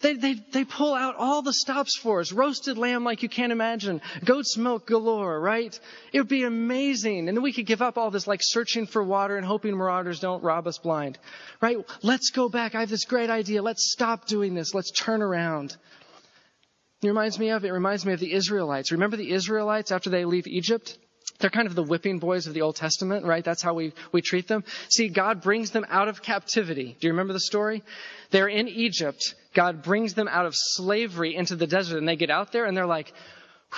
They, 0.00 0.14
they, 0.14 0.34
they 0.52 0.64
pull 0.64 0.94
out 0.94 1.16
all 1.16 1.42
the 1.42 1.52
stops 1.52 1.96
for 1.96 2.20
us. 2.20 2.32
Roasted 2.32 2.78
lamb 2.78 3.02
like 3.02 3.24
you 3.24 3.28
can't 3.28 3.50
imagine. 3.50 4.00
Goat's 4.24 4.56
milk 4.56 4.86
galore, 4.86 5.40
right? 5.40 5.78
It 6.12 6.20
would 6.20 6.28
be 6.28 6.44
amazing. 6.44 7.28
And 7.28 7.36
then 7.36 7.42
we 7.42 7.52
could 7.52 7.66
give 7.66 7.82
up 7.82 7.98
all 7.98 8.10
this 8.10 8.28
like 8.28 8.40
searching 8.42 8.86
for 8.86 9.02
water 9.02 9.36
and 9.36 9.44
hoping 9.44 9.76
marauders 9.76 10.20
don't 10.20 10.42
rob 10.42 10.68
us 10.68 10.78
blind, 10.78 11.18
right? 11.60 11.78
Let's 12.02 12.30
go 12.30 12.48
back. 12.48 12.76
I 12.76 12.80
have 12.80 12.90
this 12.90 13.06
great 13.06 13.28
idea. 13.28 13.60
Let's 13.60 13.90
stop 13.90 14.26
doing 14.26 14.54
this. 14.54 14.72
Let's 14.72 14.92
turn 14.92 15.20
around. 15.20 15.76
It 17.02 17.08
reminds 17.08 17.38
me 17.38 17.50
of, 17.50 17.64
it 17.64 17.70
reminds 17.70 18.04
me 18.04 18.12
of 18.12 18.20
the 18.20 18.32
Israelites. 18.32 18.90
Remember 18.92 19.16
the 19.16 19.30
Israelites 19.30 19.92
after 19.92 20.10
they 20.10 20.24
leave 20.24 20.46
Egypt? 20.46 20.98
They're 21.38 21.50
kind 21.50 21.68
of 21.68 21.76
the 21.76 21.84
whipping 21.84 22.18
boys 22.18 22.48
of 22.48 22.54
the 22.54 22.62
Old 22.62 22.74
Testament, 22.74 23.24
right? 23.24 23.44
That's 23.44 23.62
how 23.62 23.74
we, 23.74 23.92
we 24.10 24.22
treat 24.22 24.48
them. 24.48 24.64
See, 24.88 25.08
God 25.08 25.40
brings 25.40 25.70
them 25.70 25.86
out 25.88 26.08
of 26.08 26.22
captivity. 26.22 26.96
Do 26.98 27.06
you 27.06 27.12
remember 27.12 27.32
the 27.32 27.40
story? 27.40 27.84
They're 28.30 28.48
in 28.48 28.66
Egypt. 28.66 29.34
God 29.54 29.82
brings 29.82 30.14
them 30.14 30.26
out 30.26 30.46
of 30.46 30.54
slavery 30.56 31.36
into 31.36 31.54
the 31.54 31.68
desert 31.68 31.98
and 31.98 32.08
they 32.08 32.16
get 32.16 32.30
out 32.30 32.50
there 32.50 32.64
and 32.64 32.76
they're 32.76 32.86
like, 32.86 33.12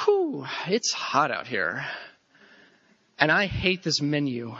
whew, 0.04 0.46
it's 0.68 0.92
hot 0.92 1.30
out 1.30 1.46
here. 1.46 1.84
And 3.18 3.30
I 3.30 3.46
hate 3.46 3.82
this 3.82 4.00
menu. 4.00 4.56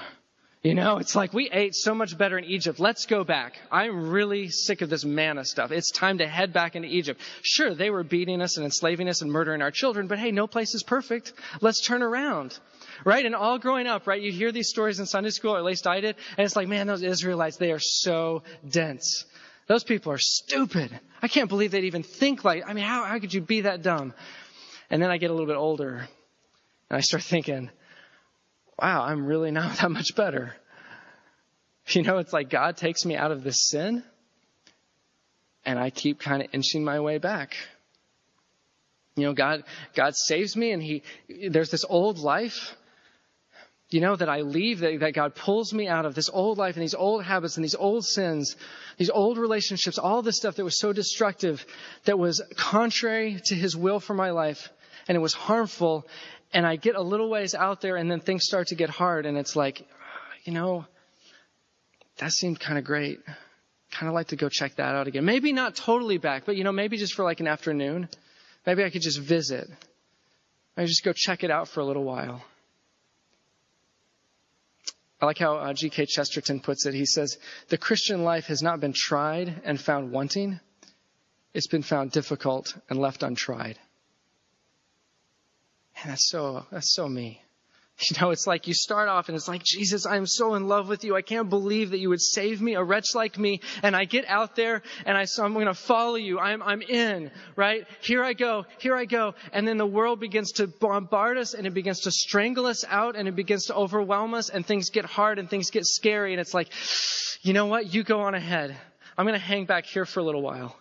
You 0.62 0.74
know, 0.74 0.98
it's 0.98 1.16
like 1.16 1.32
we 1.32 1.48
ate 1.50 1.74
so 1.74 1.94
much 1.94 2.18
better 2.18 2.36
in 2.36 2.44
Egypt. 2.44 2.78
Let's 2.78 3.06
go 3.06 3.24
back. 3.24 3.54
I'm 3.72 4.10
really 4.10 4.50
sick 4.50 4.82
of 4.82 4.90
this 4.90 5.06
manna 5.06 5.42
stuff. 5.46 5.72
It's 5.72 5.90
time 5.90 6.18
to 6.18 6.26
head 6.26 6.52
back 6.52 6.76
into 6.76 6.86
Egypt. 6.86 7.18
Sure, 7.40 7.74
they 7.74 7.88
were 7.88 8.04
beating 8.04 8.42
us 8.42 8.58
and 8.58 8.64
enslaving 8.66 9.08
us 9.08 9.22
and 9.22 9.32
murdering 9.32 9.62
our 9.62 9.70
children, 9.70 10.06
but 10.06 10.18
hey, 10.18 10.32
no 10.32 10.46
place 10.46 10.74
is 10.74 10.82
perfect. 10.82 11.32
Let's 11.62 11.80
turn 11.80 12.02
around. 12.02 12.58
Right? 13.06 13.24
And 13.24 13.34
all 13.34 13.58
growing 13.58 13.86
up, 13.86 14.06
right, 14.06 14.20
you 14.20 14.30
hear 14.30 14.52
these 14.52 14.68
stories 14.68 15.00
in 15.00 15.06
Sunday 15.06 15.30
school, 15.30 15.54
or 15.54 15.58
at 15.58 15.64
least 15.64 15.86
I 15.86 16.00
did, 16.00 16.16
and 16.36 16.44
it's 16.44 16.56
like, 16.56 16.68
man, 16.68 16.86
those 16.86 17.02
Israelites, 17.02 17.56
they 17.56 17.72
are 17.72 17.80
so 17.80 18.42
dense. 18.68 19.24
Those 19.66 19.82
people 19.82 20.12
are 20.12 20.18
stupid. 20.18 20.90
I 21.22 21.28
can't 21.28 21.48
believe 21.48 21.70
they'd 21.70 21.84
even 21.84 22.02
think 22.02 22.44
like, 22.44 22.64
I 22.66 22.74
mean, 22.74 22.84
how, 22.84 23.04
how 23.04 23.18
could 23.18 23.32
you 23.32 23.40
be 23.40 23.62
that 23.62 23.80
dumb? 23.80 24.12
And 24.90 25.00
then 25.00 25.10
I 25.10 25.16
get 25.16 25.30
a 25.30 25.32
little 25.32 25.46
bit 25.46 25.56
older, 25.56 26.06
and 26.90 26.98
I 26.98 27.00
start 27.00 27.22
thinking, 27.22 27.70
wow, 28.80 29.04
I'm 29.04 29.26
really 29.26 29.50
not 29.60 29.76
that 29.78 29.90
much 29.90 30.14
better. 30.14 30.54
You 31.88 32.02
know, 32.02 32.18
it's 32.18 32.32
like 32.32 32.50
God 32.50 32.76
takes 32.76 33.04
me 33.04 33.16
out 33.16 33.32
of 33.32 33.42
this 33.42 33.66
sin, 33.68 34.04
and 35.64 35.76
I 35.76 35.90
keep 35.90 36.20
kind 36.20 36.40
of 36.40 36.48
inching 36.52 36.84
my 36.84 37.00
way 37.00 37.18
back. 37.18 37.56
You 39.16 39.24
know, 39.24 39.32
God, 39.32 39.64
God 39.96 40.14
saves 40.14 40.54
me, 40.54 40.70
and 40.70 40.80
He, 40.80 41.02
there's 41.48 41.70
this 41.70 41.84
old 41.88 42.18
life 42.18 42.76
you 43.90 44.00
know, 44.00 44.14
that 44.14 44.28
I 44.28 44.42
leave, 44.42 44.80
that, 44.80 45.00
that, 45.00 45.14
God 45.14 45.34
pulls 45.34 45.72
me 45.74 45.88
out 45.88 46.06
of 46.06 46.14
this 46.14 46.30
old 46.32 46.58
life 46.58 46.76
and 46.76 46.82
these 46.82 46.94
old 46.94 47.24
habits 47.24 47.56
and 47.56 47.64
these 47.64 47.74
old 47.74 48.04
sins, 48.04 48.56
these 48.96 49.10
old 49.10 49.36
relationships, 49.36 49.98
all 49.98 50.22
this 50.22 50.36
stuff 50.36 50.56
that 50.56 50.64
was 50.64 50.78
so 50.78 50.92
destructive, 50.92 51.66
that 52.04 52.18
was 52.18 52.40
contrary 52.56 53.40
to 53.46 53.54
His 53.54 53.76
will 53.76 53.98
for 53.98 54.14
my 54.14 54.30
life, 54.30 54.70
and 55.08 55.16
it 55.16 55.20
was 55.20 55.34
harmful. 55.34 56.06
And 56.52 56.66
I 56.66 56.76
get 56.76 56.96
a 56.96 57.02
little 57.02 57.30
ways 57.30 57.54
out 57.54 57.80
there, 57.80 57.96
and 57.96 58.10
then 58.10 58.20
things 58.20 58.44
start 58.44 58.68
to 58.68 58.74
get 58.74 58.90
hard, 58.90 59.26
and 59.26 59.38
it's 59.38 59.54
like, 59.54 59.86
you 60.44 60.52
know, 60.52 60.84
that 62.18 62.32
seemed 62.32 62.58
kind 62.58 62.78
of 62.78 62.84
great. 62.84 63.20
Kind 63.90 64.08
of 64.08 64.14
like 64.14 64.28
to 64.28 64.36
go 64.36 64.48
check 64.48 64.76
that 64.76 64.94
out 64.94 65.06
again. 65.06 65.24
Maybe 65.24 65.52
not 65.52 65.74
totally 65.74 66.18
back, 66.18 66.44
but 66.46 66.56
you 66.56 66.64
know, 66.64 66.72
maybe 66.72 66.96
just 66.96 67.14
for 67.14 67.24
like 67.24 67.40
an 67.40 67.48
afternoon. 67.48 68.08
Maybe 68.66 68.84
I 68.84 68.90
could 68.90 69.02
just 69.02 69.18
visit. 69.18 69.68
I 70.76 70.84
just 70.84 71.04
go 71.04 71.12
check 71.12 71.44
it 71.44 71.50
out 71.50 71.68
for 71.68 71.80
a 71.80 71.84
little 71.84 72.04
while. 72.04 72.42
I 75.20 75.26
like 75.26 75.38
how 75.38 75.56
uh, 75.56 75.72
G.K. 75.74 76.06
Chesterton 76.06 76.60
puts 76.60 76.86
it. 76.86 76.94
He 76.94 77.04
says, 77.04 77.36
The 77.68 77.76
Christian 77.76 78.24
life 78.24 78.46
has 78.46 78.62
not 78.62 78.80
been 78.80 78.94
tried 78.94 79.60
and 79.64 79.78
found 79.78 80.12
wanting, 80.12 80.60
it's 81.52 81.66
been 81.66 81.82
found 81.82 82.12
difficult 82.12 82.74
and 82.88 82.98
left 82.98 83.22
untried. 83.22 83.78
And 86.02 86.10
that's 86.10 86.28
so, 86.28 86.66
that's 86.70 86.94
so 86.94 87.08
me. 87.08 87.42
You 88.10 88.16
know, 88.18 88.30
it's 88.30 88.46
like 88.46 88.66
you 88.66 88.72
start 88.72 89.10
off 89.10 89.28
and 89.28 89.36
it's 89.36 89.46
like, 89.46 89.62
Jesus, 89.62 90.06
I'm 90.06 90.24
so 90.24 90.54
in 90.54 90.68
love 90.68 90.88
with 90.88 91.04
you. 91.04 91.14
I 91.14 91.20
can't 91.20 91.50
believe 91.50 91.90
that 91.90 91.98
you 91.98 92.08
would 92.08 92.22
save 92.22 92.62
me, 92.62 92.74
a 92.74 92.82
wretch 92.82 93.14
like 93.14 93.38
me. 93.38 93.60
And 93.82 93.94
I 93.94 94.06
get 94.06 94.24
out 94.26 94.56
there 94.56 94.80
and 95.04 95.18
I, 95.18 95.26
so 95.26 95.44
I'm 95.44 95.52
going 95.52 95.66
to 95.66 95.74
follow 95.74 96.14
you. 96.14 96.38
I'm, 96.38 96.62
I'm 96.62 96.80
in, 96.80 97.30
right? 97.56 97.86
Here 98.00 98.24
I 98.24 98.32
go. 98.32 98.64
Here 98.78 98.96
I 98.96 99.04
go. 99.04 99.34
And 99.52 99.68
then 99.68 99.76
the 99.76 99.86
world 99.86 100.18
begins 100.18 100.52
to 100.52 100.66
bombard 100.66 101.36
us 101.36 101.52
and 101.52 101.66
it 101.66 101.74
begins 101.74 102.00
to 102.00 102.10
strangle 102.10 102.64
us 102.64 102.86
out 102.88 103.16
and 103.16 103.28
it 103.28 103.36
begins 103.36 103.66
to 103.66 103.74
overwhelm 103.74 104.32
us 104.32 104.48
and 104.48 104.64
things 104.64 104.88
get 104.88 105.04
hard 105.04 105.38
and 105.38 105.50
things 105.50 105.70
get 105.70 105.84
scary. 105.84 106.32
And 106.32 106.40
it's 106.40 106.54
like, 106.54 106.68
you 107.42 107.52
know 107.52 107.66
what? 107.66 107.92
You 107.92 108.02
go 108.02 108.22
on 108.22 108.34
ahead. 108.34 108.74
I'm 109.18 109.26
going 109.26 109.38
to 109.38 109.46
hang 109.46 109.66
back 109.66 109.84
here 109.84 110.06
for 110.06 110.20
a 110.20 110.24
little 110.24 110.42
while. 110.42 110.74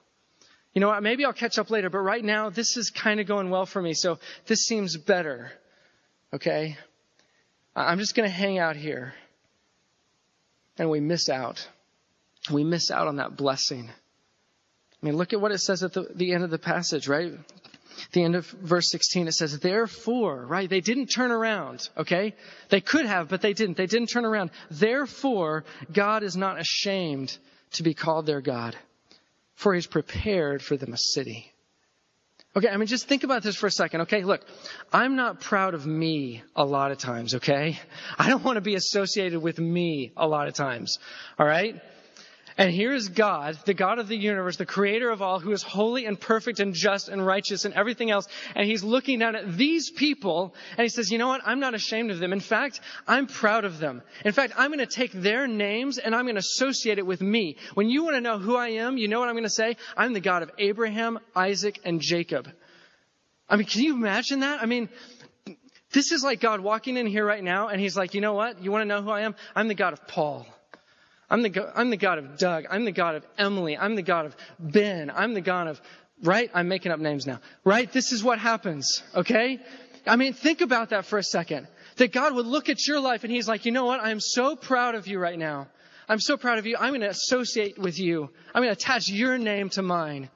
You 0.74 0.82
know 0.82 0.90
what? 0.90 1.02
Maybe 1.02 1.26
I'll 1.26 1.34
catch 1.34 1.58
up 1.58 1.72
later, 1.72 1.90
but 1.90 2.00
right 2.00 2.24
now 2.24 2.50
this 2.50 2.78
is 2.78 2.90
kind 2.90 3.20
of 3.20 3.28
going 3.28 3.50
well 3.50 3.66
for 3.66 3.82
me. 3.82 3.94
So 3.94 4.20
this 4.46 4.60
seems 4.60 4.98
better. 4.98 5.52
Okay? 6.34 6.78
I'm 7.76 8.00
just 8.00 8.16
going 8.16 8.30
to 8.30 8.34
hang 8.36 8.60
out 8.60 8.76
here. 8.76 9.14
And 10.78 10.90
we 10.90 11.00
miss 11.00 11.30
out. 11.30 11.68
We 12.52 12.64
miss 12.64 12.92
out 12.92 13.08
on 13.08 13.18
that 13.18 13.36
blessing. 13.36 13.90
I 13.90 15.06
mean, 15.06 15.16
look 15.16 15.34
at 15.34 15.42
what 15.42 15.52
it 15.52 15.60
says 15.60 15.84
at 15.84 15.94
the, 15.94 16.08
the 16.14 16.34
end 16.34 16.44
of 16.44 16.50
the 16.50 16.60
passage, 16.60 17.08
right? 17.08 17.34
The 18.12 18.24
end 18.24 18.36
of 18.36 18.46
verse 18.48 18.90
16, 18.92 19.28
it 19.28 19.34
says, 19.34 19.60
therefore, 19.60 20.46
right? 20.46 20.70
They 20.70 20.82
didn't 20.82 21.08
turn 21.08 21.32
around, 21.32 21.90
okay? 21.98 22.36
They 22.70 22.82
could 22.82 23.06
have, 23.06 23.30
but 23.30 23.42
they 23.42 23.54
didn't. 23.54 23.78
They 23.78 23.86
didn't 23.86 24.08
turn 24.08 24.26
around. 24.26 24.52
Therefore, 24.72 25.66
God 25.92 26.24
is 26.24 26.36
not 26.36 26.60
ashamed 26.60 27.38
to 27.74 27.84
be 27.84 27.94
called 27.94 28.26
their 28.26 28.42
God, 28.42 28.76
for 29.60 29.74
he's 29.74 29.88
prepared 29.88 30.62
for 30.62 30.78
them 30.78 30.94
a 30.94 30.98
city. 30.98 31.52
Okay, 32.56 32.70
I 32.70 32.78
mean, 32.78 32.88
just 32.88 33.10
think 33.10 33.26
about 33.26 33.44
this 33.44 33.58
for 33.58 33.68
a 33.68 33.72
second, 33.72 34.02
okay? 34.02 34.24
Look, 34.24 34.40
I'm 34.94 35.18
not 35.18 35.42
proud 35.42 35.74
of 35.74 35.86
me 35.86 36.44
a 36.56 36.64
lot 36.64 36.92
of 36.92 36.98
times, 36.98 37.36
okay? 37.36 37.78
I 38.18 38.30
don't 38.30 38.42
want 38.42 38.56
to 38.56 38.62
be 38.62 38.76
associated 38.76 39.42
with 39.42 39.60
me 39.60 40.14
a 40.16 40.26
lot 40.26 40.48
of 40.48 40.54
times, 40.54 40.98
alright? 41.38 41.76
And 42.60 42.74
here 42.74 42.92
is 42.92 43.08
God, 43.08 43.58
the 43.64 43.74
God 43.74 44.00
of 44.00 44.10
the 44.10 44.18
universe, 44.18 44.58
the 44.58 44.66
creator 44.66 45.10
of 45.12 45.22
all, 45.22 45.40
who 45.40 45.54
is 45.54 45.64
holy 45.64 46.06
and 46.06 46.20
perfect 46.20 46.60
and 46.60 46.74
just 46.74 47.08
and 47.08 47.26
righteous 47.26 47.64
and 47.64 47.74
everything 47.74 48.12
else. 48.12 48.28
And 48.54 48.68
he's 48.68 48.84
looking 48.84 49.20
down 49.20 49.38
at 49.38 49.56
these 49.56 49.90
people 49.90 50.54
and 50.78 50.84
he 50.84 50.90
says, 50.90 51.10
you 51.10 51.18
know 51.18 51.30
what? 51.30 51.40
I'm 51.46 51.62
not 51.62 51.74
ashamed 51.74 52.12
of 52.12 52.20
them. 52.20 52.34
In 52.34 52.42
fact, 52.42 52.82
I'm 53.08 53.28
proud 53.28 53.64
of 53.64 53.80
them. 53.80 54.02
In 54.26 54.34
fact, 54.34 54.52
I'm 54.58 54.72
going 54.72 54.86
to 54.86 54.94
take 54.94 55.14
their 55.14 55.48
names 55.48 56.00
and 56.00 56.14
I'm 56.14 56.26
going 56.26 56.36
to 56.36 56.40
associate 56.40 56.98
it 56.98 57.06
with 57.06 57.22
me. 57.22 57.56
When 57.76 57.90
you 57.90 58.04
want 58.04 58.18
to 58.18 58.22
know 58.22 58.38
who 58.38 58.58
I 58.58 58.72
am, 58.72 58.98
you 58.98 59.08
know 59.08 59.22
what 59.22 59.30
I'm 59.30 59.36
going 59.36 59.44
to 59.44 59.50
say? 59.50 59.78
I'm 59.96 60.12
the 60.12 60.20
God 60.20 60.44
of 60.44 60.52
Abraham, 60.58 61.18
Isaac, 61.38 61.80
and 61.86 62.02
Jacob. 62.02 62.52
I 63.48 63.56
mean, 63.56 63.68
can 63.68 63.84
you 63.84 63.94
imagine 63.94 64.42
that? 64.42 64.62
I 64.62 64.66
mean, 64.66 64.90
this 65.94 66.12
is 66.12 66.26
like 66.26 66.42
God 66.42 66.60
walking 66.60 66.98
in 66.98 67.08
here 67.08 67.26
right 67.26 67.42
now 67.42 67.70
and 67.70 67.80
he's 67.80 67.96
like, 67.96 68.14
you 68.16 68.20
know 68.20 68.34
what? 68.34 68.62
You 68.62 68.70
want 68.70 68.82
to 68.82 68.86
know 68.86 69.02
who 69.02 69.12
I 69.12 69.22
am? 69.22 69.36
I'm 69.56 69.70
the 69.70 69.76
God 69.76 69.94
of 69.94 70.06
Paul. 70.10 70.46
I'm 71.30 71.42
the, 71.44 71.72
I'm 71.76 71.90
the 71.90 71.98
God 71.98 72.18
of 72.18 72.38
Doug. 72.38 72.66
I'm 72.70 72.86
the 72.86 72.92
God 72.92 73.16
of 73.16 73.26
Emily. 73.38 73.78
I'm 73.78 73.96
the 73.96 74.02
God 74.02 74.26
of 74.26 74.36
Ben. 74.60 75.12
I'm 75.14 75.34
the 75.34 75.42
God 75.42 75.68
of, 75.68 75.82
right? 76.24 76.50
I'm 76.54 76.68
making 76.68 76.92
up 76.92 77.00
names 77.00 77.28
now. 77.28 77.40
Right? 77.64 77.92
This 77.92 78.12
is 78.12 78.24
what 78.24 78.40
happens. 78.40 79.04
Okay? 79.16 79.60
I 80.08 80.16
mean, 80.16 80.34
think 80.34 80.62
about 80.62 80.90
that 80.90 81.06
for 81.06 81.20
a 81.20 81.24
second. 81.24 81.68
That 81.98 82.12
God 82.12 82.34
would 82.34 82.48
look 82.48 82.70
at 82.70 82.88
your 82.88 83.00
life 83.00 83.24
and 83.24 83.32
He's 83.32 83.48
like, 83.48 83.66
you 83.66 83.72
know 83.72 83.86
what? 83.86 84.02
I'm 84.02 84.20
so 84.20 84.56
proud 84.56 84.96
of 84.96 85.08
you 85.08 85.20
right 85.20 85.38
now. 85.38 85.68
I'm 86.08 86.20
so 86.20 86.38
proud 86.38 86.58
of 86.58 86.66
you. 86.66 86.76
I'm 86.78 86.90
going 86.90 87.02
to 87.02 87.10
associate 87.10 87.78
with 87.78 88.00
you. 88.00 88.30
I'm 88.54 88.64
going 88.64 88.76
to 88.76 88.82
attach 88.82 89.10
your 89.10 89.38
name 89.38 89.70
to 89.72 89.84
mine. 89.84 90.30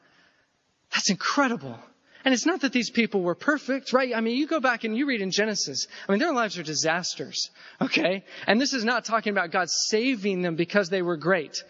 That's 0.92 1.10
incredible. 1.10 1.80
And 2.26 2.34
it's 2.34 2.46
not 2.46 2.62
that 2.62 2.72
these 2.72 2.90
people 2.90 3.22
were 3.22 3.36
perfect, 3.36 3.92
right? 3.92 4.16
I 4.16 4.22
mean, 4.22 4.38
you 4.38 4.48
go 4.48 4.60
back 4.60 4.84
and 4.84 4.96
you 4.96 5.06
read 5.06 5.22
in 5.22 5.32
Genesis. 5.32 5.88
I 6.08 6.12
mean, 6.12 6.20
their 6.20 6.34
lives 6.34 6.58
are 6.58 6.64
disasters, 6.64 7.50
okay? 7.82 8.24
And 8.48 8.62
this 8.62 8.74
is 8.74 8.86
not 8.86 9.04
talking 9.04 9.32
about 9.32 9.52
God 9.52 9.70
saving 9.70 10.42
them 10.42 10.56
because 10.56 10.90
they 10.90 11.02
were 11.02 11.18
great. 11.18 11.64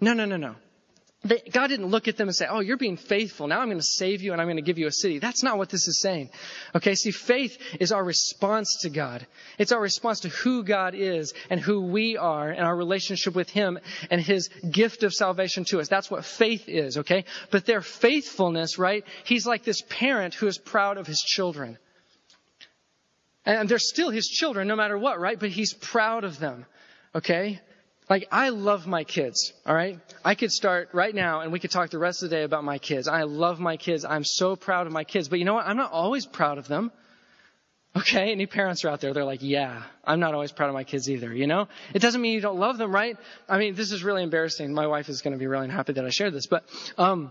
No, 0.00 0.14
no, 0.14 0.24
no, 0.24 0.36
no. 0.36 0.56
They, 1.22 1.42
God 1.52 1.66
didn't 1.66 1.88
look 1.88 2.08
at 2.08 2.16
them 2.16 2.28
and 2.28 2.34
say, 2.34 2.46
Oh, 2.48 2.60
you're 2.60 2.78
being 2.78 2.96
faithful. 2.96 3.46
Now 3.46 3.60
I'm 3.60 3.68
going 3.68 3.76
to 3.76 3.84
save 3.84 4.22
you 4.22 4.32
and 4.32 4.40
I'm 4.40 4.46
going 4.46 4.56
to 4.56 4.62
give 4.62 4.78
you 4.78 4.86
a 4.86 4.92
city. 4.92 5.18
That's 5.18 5.42
not 5.42 5.58
what 5.58 5.68
this 5.68 5.86
is 5.86 6.00
saying. 6.00 6.30
Okay, 6.74 6.94
see, 6.94 7.10
faith 7.10 7.58
is 7.78 7.92
our 7.92 8.02
response 8.02 8.78
to 8.82 8.90
God. 8.90 9.26
It's 9.58 9.70
our 9.72 9.80
response 9.80 10.20
to 10.20 10.30
who 10.30 10.64
God 10.64 10.94
is 10.94 11.34
and 11.50 11.60
who 11.60 11.82
we 11.82 12.16
are 12.16 12.48
and 12.48 12.64
our 12.64 12.74
relationship 12.74 13.34
with 13.34 13.50
Him 13.50 13.78
and 14.10 14.18
His 14.18 14.48
gift 14.70 15.02
of 15.02 15.12
salvation 15.12 15.64
to 15.64 15.80
us. 15.80 15.88
That's 15.88 16.10
what 16.10 16.24
faith 16.24 16.68
is, 16.68 16.96
okay? 16.96 17.26
But 17.50 17.66
their 17.66 17.82
faithfulness, 17.82 18.78
right? 18.78 19.04
He's 19.24 19.46
like 19.46 19.62
this 19.62 19.82
parent 19.90 20.32
who 20.32 20.46
is 20.46 20.56
proud 20.56 20.96
of 20.96 21.06
his 21.06 21.20
children. 21.20 21.76
And 23.44 23.68
they're 23.68 23.78
still 23.78 24.10
his 24.10 24.26
children 24.26 24.68
no 24.68 24.76
matter 24.76 24.96
what, 24.96 25.20
right? 25.20 25.38
But 25.38 25.50
he's 25.50 25.74
proud 25.74 26.24
of 26.24 26.38
them, 26.38 26.64
okay? 27.14 27.60
Like, 28.10 28.26
I 28.32 28.48
love 28.48 28.88
my 28.88 29.04
kids, 29.04 29.52
alright? 29.64 30.00
I 30.24 30.34
could 30.34 30.50
start 30.50 30.88
right 30.92 31.14
now 31.14 31.42
and 31.42 31.52
we 31.52 31.60
could 31.60 31.70
talk 31.70 31.90
the 31.90 31.98
rest 31.98 32.24
of 32.24 32.28
the 32.28 32.36
day 32.36 32.42
about 32.42 32.64
my 32.64 32.78
kids. 32.78 33.06
I 33.06 33.22
love 33.22 33.60
my 33.60 33.76
kids. 33.76 34.04
I'm 34.04 34.24
so 34.24 34.56
proud 34.56 34.88
of 34.88 34.92
my 34.92 35.04
kids. 35.04 35.28
But 35.28 35.38
you 35.38 35.44
know 35.44 35.54
what? 35.54 35.66
I'm 35.68 35.76
not 35.76 35.92
always 35.92 36.26
proud 36.26 36.58
of 36.58 36.66
them. 36.66 36.90
Okay? 37.94 38.32
Any 38.32 38.46
parents 38.46 38.84
are 38.84 38.88
out 38.88 39.00
there, 39.00 39.14
they're 39.14 39.24
like, 39.24 39.42
yeah, 39.42 39.84
I'm 40.04 40.18
not 40.18 40.34
always 40.34 40.50
proud 40.50 40.68
of 40.68 40.74
my 40.74 40.82
kids 40.82 41.08
either, 41.08 41.32
you 41.32 41.46
know? 41.46 41.68
It 41.94 42.00
doesn't 42.02 42.20
mean 42.20 42.34
you 42.34 42.40
don't 42.40 42.58
love 42.58 42.78
them, 42.78 42.92
right? 42.92 43.16
I 43.48 43.58
mean, 43.58 43.76
this 43.76 43.92
is 43.92 44.02
really 44.02 44.24
embarrassing. 44.24 44.74
My 44.74 44.88
wife 44.88 45.08
is 45.08 45.22
going 45.22 45.32
to 45.32 45.38
be 45.38 45.46
really 45.46 45.66
unhappy 45.66 45.92
that 45.92 46.04
I 46.04 46.10
shared 46.10 46.34
this, 46.34 46.46
but, 46.46 46.64
um, 46.98 47.30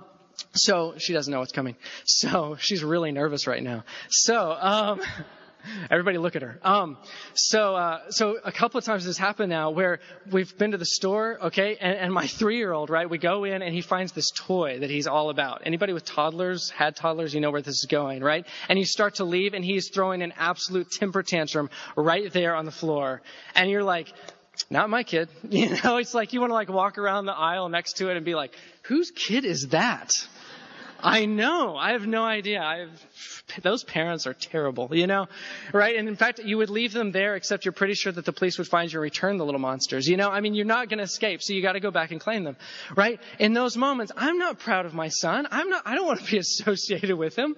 so 0.54 0.96
she 0.98 1.12
doesn't 1.12 1.32
know 1.32 1.40
what's 1.40 1.52
coming. 1.52 1.76
So 2.06 2.56
she's 2.58 2.86
really 2.86 3.12
nervous 3.12 3.48
right 3.48 3.62
now. 3.62 3.84
So, 4.10 4.52
um, 4.52 5.02
Everybody 5.92 6.18
look 6.18 6.36
at 6.36 6.42
her. 6.42 6.60
Um, 6.64 6.98
so, 7.34 7.76
uh, 7.76 8.10
so 8.10 8.38
a 8.44 8.52
couple 8.52 8.78
of 8.78 8.86
times 8.86 9.06
this 9.06 9.18
has 9.18 9.26
happened 9.26 9.50
now 9.50 9.72
where 9.72 10.00
we've 10.32 10.58
been 10.58 10.72
to 10.72 10.78
the 10.78 10.86
store, 10.86 11.38
okay, 11.46 11.78
and, 11.80 11.98
and 11.98 12.14
my 12.14 12.28
three-year-old, 12.40 12.90
right, 12.90 13.10
we 13.10 13.18
go 13.18 13.44
in 13.44 13.62
and 13.62 13.74
he 13.74 13.82
finds 13.82 14.12
this 14.12 14.32
toy 14.32 14.80
that 14.80 14.90
he's 14.90 15.08
all 15.08 15.30
about. 15.30 15.64
Anybody 15.66 15.94
with 15.94 16.06
toddlers, 16.06 16.70
had 16.70 16.96
toddlers, 16.96 17.34
you 17.34 17.42
know 17.42 17.52
where 17.52 17.62
this 17.62 17.76
is 17.76 17.88
going, 17.90 18.24
right? 18.24 18.46
And 18.68 18.80
you 18.80 18.86
start 18.86 19.16
to 19.16 19.24
leave 19.24 19.54
and 19.54 19.64
he's 19.64 19.90
throwing 19.90 20.22
an 20.22 20.34
absolute 20.38 20.92
temper 20.92 21.24
tantrum 21.24 21.70
right 21.96 22.32
there 22.32 22.56
on 22.56 22.66
the 22.66 22.72
floor. 22.72 23.22
And 23.56 23.70
you're 23.70 23.84
like, 23.84 24.12
not 24.70 24.90
my 24.90 25.04
kid. 25.04 25.30
You 25.50 25.78
know, 25.84 25.98
it's 25.98 26.14
like 26.14 26.34
you 26.34 26.42
want 26.42 26.52
to 26.52 26.56
like 26.56 26.70
walk 26.70 26.98
around 26.98 27.26
the 27.26 27.34
aisle 27.34 27.70
next 27.70 27.98
to 27.98 28.10
it 28.10 28.18
and 28.18 28.26
be 28.26 28.36
like, 28.36 28.54
whose 28.84 29.12
kid 29.12 29.46
is 29.46 29.70
that? 29.70 30.12
I 31.02 31.26
know. 31.26 31.76
I 31.76 31.94
have 31.94 32.06
no 32.06 32.24
idea. 32.24 32.62
I've, 32.62 33.46
those 33.62 33.84
parents 33.84 34.28
are 34.28 34.34
terrible, 34.34 34.90
you 34.92 35.08
know? 35.08 35.28
Right? 35.74 35.96
And 35.96 36.08
in 36.08 36.16
fact, 36.16 36.40
you 36.40 36.58
would 36.58 36.70
leave 36.70 36.94
them 36.94 37.12
there 37.12 37.36
except 37.36 37.66
you're 37.66 37.72
pretty 37.72 37.94
sure 37.94 38.12
that 38.12 38.26
the 38.26 38.34
police 38.34 38.58
would 38.58 38.68
find 38.68 38.92
you 38.92 39.00
and 39.00 39.04
return 39.04 39.38
the 39.38 39.46
little 39.46 39.60
monsters. 39.60 40.08
You 40.08 40.18
know? 40.18 40.30
I 40.30 40.42
mean, 40.42 40.56
you're 40.56 40.66
not 40.66 40.90
gonna 40.90 41.04
escape, 41.04 41.42
so 41.42 41.54
you 41.54 41.62
gotta 41.62 41.80
go 41.80 41.92
back 41.92 42.12
and 42.12 42.20
claim 42.20 42.44
them. 42.44 42.58
Right? 42.96 43.20
In 43.40 43.54
those 43.54 43.78
moments, 43.78 44.12
I'm 44.16 44.38
not 44.38 44.60
proud 44.60 44.86
of 44.86 44.94
my 44.94 45.10
son. 45.10 45.48
I'm 45.52 45.70
not, 45.70 45.84
I 45.86 45.96
don't 45.96 46.06
want 46.06 46.22
to 46.22 46.32
be 46.32 46.38
associated 46.40 47.16
with 47.16 47.36
him. 47.36 47.56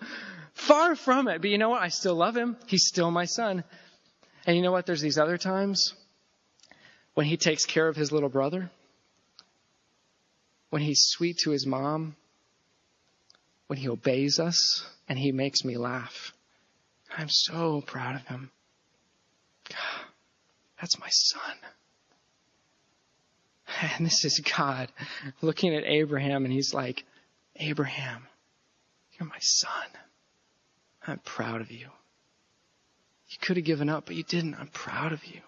Far 0.53 0.95
from 0.95 1.27
it. 1.27 1.41
But 1.41 1.49
you 1.49 1.57
know 1.57 1.69
what? 1.69 1.81
I 1.81 1.87
still 1.87 2.15
love 2.15 2.35
him. 2.35 2.57
He's 2.67 2.85
still 2.85 3.09
my 3.09 3.25
son. 3.25 3.63
And 4.45 4.55
you 4.55 4.61
know 4.61 4.71
what? 4.71 4.85
There's 4.85 5.01
these 5.01 5.17
other 5.17 5.37
times 5.37 5.93
when 7.13 7.25
he 7.25 7.37
takes 7.37 7.65
care 7.65 7.87
of 7.87 7.95
his 7.95 8.11
little 8.11 8.29
brother, 8.29 8.69
when 10.69 10.81
he's 10.81 11.01
sweet 11.01 11.37
to 11.43 11.51
his 11.51 11.65
mom, 11.65 12.15
when 13.71 13.77
he 13.77 13.87
obeys 13.87 14.37
us 14.37 14.83
and 15.07 15.17
he 15.17 15.31
makes 15.31 15.63
me 15.63 15.77
laugh. 15.77 16.33
I'm 17.17 17.29
so 17.29 17.79
proud 17.79 18.15
of 18.15 18.27
him. 18.27 18.51
That's 20.81 20.99
my 20.99 21.07
son. 21.07 21.55
And 23.95 24.05
this 24.05 24.25
is 24.25 24.41
God 24.57 24.89
looking 25.41 25.73
at 25.73 25.85
Abraham 25.85 26.43
and 26.43 26.53
he's 26.53 26.73
like, 26.73 27.05
Abraham, 27.55 28.27
you're 29.13 29.29
my 29.29 29.39
son. 29.39 29.87
I'm 31.07 31.19
proud 31.19 31.61
of 31.61 31.71
you. 31.71 31.87
You 33.29 33.37
could 33.39 33.55
have 33.55 33.65
given 33.65 33.87
up, 33.87 34.05
but 34.05 34.17
you 34.17 34.23
didn't. 34.23 34.55
I'm 34.55 34.67
proud 34.67 35.13
of 35.13 35.23
you. 35.25 35.39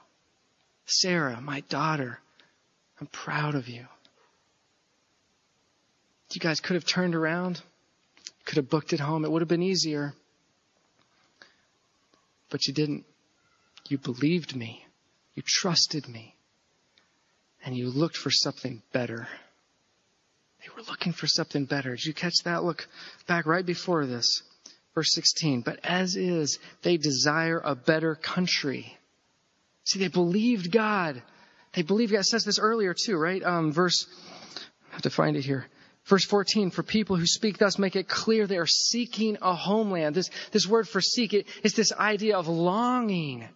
Sarah, 0.85 1.41
my 1.41 1.59
daughter, 1.59 2.19
I'm 3.01 3.07
proud 3.07 3.55
of 3.55 3.67
you. 3.67 3.85
You 6.31 6.39
guys 6.39 6.61
could 6.61 6.75
have 6.75 6.85
turned 6.85 7.15
around 7.15 7.61
could 8.45 8.57
have 8.57 8.69
booked 8.69 8.93
it 8.93 8.99
home. 8.99 9.25
It 9.25 9.31
would 9.31 9.41
have 9.41 9.49
been 9.49 9.63
easier. 9.63 10.13
But 12.49 12.67
you 12.67 12.73
didn't. 12.73 13.05
You 13.87 13.97
believed 13.97 14.55
me. 14.55 14.85
You 15.35 15.43
trusted 15.45 16.07
me. 16.07 16.35
And 17.65 17.75
you 17.75 17.89
looked 17.89 18.17
for 18.17 18.29
something 18.29 18.81
better. 18.91 19.27
They 20.61 20.69
were 20.75 20.83
looking 20.87 21.13
for 21.13 21.27
something 21.27 21.65
better. 21.65 21.91
Did 21.91 22.05
you 22.05 22.13
catch 22.13 22.35
that? 22.45 22.63
Look 22.63 22.87
back 23.27 23.45
right 23.45 23.65
before 23.65 24.05
this. 24.05 24.43
Verse 24.95 25.13
16. 25.13 25.61
But 25.61 25.79
as 25.83 26.15
is, 26.15 26.59
they 26.83 26.97
desire 26.97 27.61
a 27.63 27.75
better 27.75 28.15
country. 28.15 28.97
See, 29.85 29.99
they 29.99 30.07
believed 30.07 30.71
God. 30.71 31.21
They 31.73 31.81
believed 31.81 32.11
God. 32.11 32.19
It 32.19 32.25
says 32.25 32.45
this 32.45 32.59
earlier 32.59 32.93
too, 32.93 33.17
right? 33.17 33.43
Um, 33.43 33.73
verse, 33.73 34.05
I 34.89 34.93
have 34.93 35.01
to 35.01 35.09
find 35.09 35.35
it 35.35 35.43
here. 35.43 35.65
Verse 36.05 36.25
14, 36.25 36.69
for 36.69 36.83
people 36.83 37.15
who 37.15 37.25
speak 37.25 37.57
thus 37.57 37.79
make 37.79 37.95
it 37.95 38.09
clear 38.09 38.45
they 38.45 38.57
are 38.57 38.67
seeking 38.67 39.37
a 39.41 39.55
homeland. 39.55 40.15
This, 40.15 40.29
this 40.51 40.67
word 40.67 40.87
for 40.87 40.99
seek 40.99 41.33
it 41.33 41.47
is 41.63 41.73
this 41.73 41.93
idea 41.93 42.37
of 42.37 42.47
longing. 42.47 43.47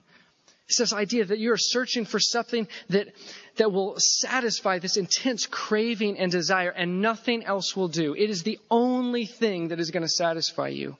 It's 0.68 0.80
this 0.80 0.94
idea 0.94 1.26
that 1.26 1.40
you 1.40 1.52
are 1.52 1.58
searching 1.58 2.06
for 2.06 2.20
something 2.20 2.68
that, 2.90 3.08
that 3.56 3.72
will 3.72 3.96
satisfy 3.98 4.80
this 4.80 4.98
intense 4.98 5.46
craving 5.46 6.18
and 6.18 6.32
desire 6.32 6.70
and 6.70 7.02
nothing 7.02 7.44
else 7.44 7.76
will 7.76 7.88
do. 7.88 8.14
It 8.14 8.30
is 8.30 8.44
the 8.44 8.60
only 8.70 9.26
thing 9.26 9.70
that 9.70 9.80
is 9.80 9.92
going 9.92 10.04
to 10.04 10.10
satisfy 10.10 10.70
you. 10.70 10.98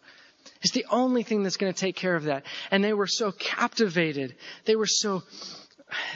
It's 0.62 0.72
the 0.72 0.86
only 0.90 1.24
thing 1.24 1.44
that's 1.44 1.58
going 1.58 1.74
to 1.74 1.80
take 1.80 1.96
care 1.96 2.16
of 2.16 2.26
that. 2.26 2.44
And 2.72 2.84
they 2.84 2.94
were 2.94 3.08
so 3.08 3.32
captivated. 3.32 4.36
They 4.66 4.76
were 4.76 4.88
so 4.88 5.24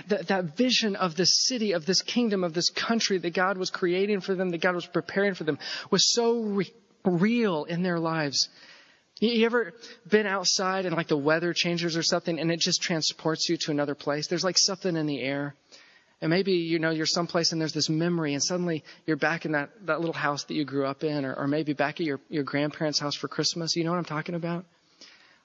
that, 0.08 0.28
that 0.28 0.58
vision 0.58 0.96
of 0.96 1.16
this 1.16 1.46
city, 1.48 1.72
of 1.74 1.86
this 1.86 2.02
kingdom, 2.02 2.44
of 2.44 2.54
this 2.54 2.70
country 2.70 3.18
that 3.20 3.34
God 3.34 3.58
was 3.58 3.70
creating 3.70 4.22
for 4.22 4.36
them, 4.36 4.50
that 4.50 4.62
God 4.62 4.76
was 4.76 4.86
preparing 4.86 5.34
for 5.34 5.44
them, 5.44 5.60
was 5.90 6.14
so 6.14 6.42
re- 6.42 6.74
real 7.06 7.64
in 7.64 7.84
their 7.84 8.00
lives. 8.00 8.50
You 9.20 9.46
ever 9.46 9.74
been 10.10 10.26
outside 10.26 10.86
and 10.86 10.96
like 10.96 11.08
the 11.08 11.18
weather 11.18 11.54
changes 11.54 11.96
or 11.96 12.02
something 12.02 12.40
and 12.40 12.52
it 12.52 12.60
just 12.60 12.82
transports 12.82 13.50
you 13.50 13.58
to 13.58 13.72
another 13.72 13.94
place? 13.94 14.28
There's 14.28 14.44
like 14.44 14.58
something 14.58 14.96
in 14.96 15.06
the 15.06 15.22
air. 15.22 15.56
And 16.22 16.30
maybe, 16.30 16.54
you 16.54 16.80
know, 16.80 16.92
you're 16.92 17.08
someplace 17.08 17.52
and 17.52 17.62
there's 17.62 17.74
this 17.74 17.90
memory 17.90 18.34
and 18.34 18.44
suddenly 18.44 18.84
you're 19.06 19.18
back 19.18 19.46
in 19.46 19.54
that, 19.54 19.70
that 19.86 20.00
little 20.00 20.14
house 20.14 20.44
that 20.46 20.54
you 20.54 20.66
grew 20.66 20.86
up 20.86 21.04
in 21.04 21.26
or, 21.26 21.34
or 21.36 21.48
maybe 21.48 21.74
back 21.74 22.00
at 22.00 22.06
your, 22.06 22.20
your 22.30 22.44
grandparents' 22.44 23.00
house 23.00 23.16
for 23.16 23.28
Christmas. 23.28 23.76
You 23.76 23.84
know 23.84 23.92
what 23.92 23.98
I'm 23.98 24.06
talking 24.06 24.36
about? 24.36 24.66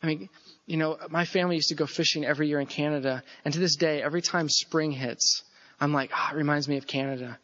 I 0.02 0.06
mean, 0.06 0.28
you 0.66 0.76
know, 0.76 0.98
my 1.10 1.24
family 1.24 1.56
used 1.56 1.68
to 1.68 1.74
go 1.74 1.86
fishing 1.86 2.24
every 2.24 2.48
year 2.48 2.60
in 2.60 2.66
Canada, 2.66 3.22
and 3.44 3.54
to 3.54 3.60
this 3.60 3.76
day, 3.76 4.02
every 4.02 4.22
time 4.22 4.48
spring 4.48 4.90
hits, 4.90 5.42
I'm 5.80 5.92
like, 5.92 6.10
ah, 6.12 6.28
oh, 6.30 6.34
it 6.34 6.38
reminds 6.38 6.68
me 6.68 6.76
of 6.76 6.86
Canada. 6.86 7.38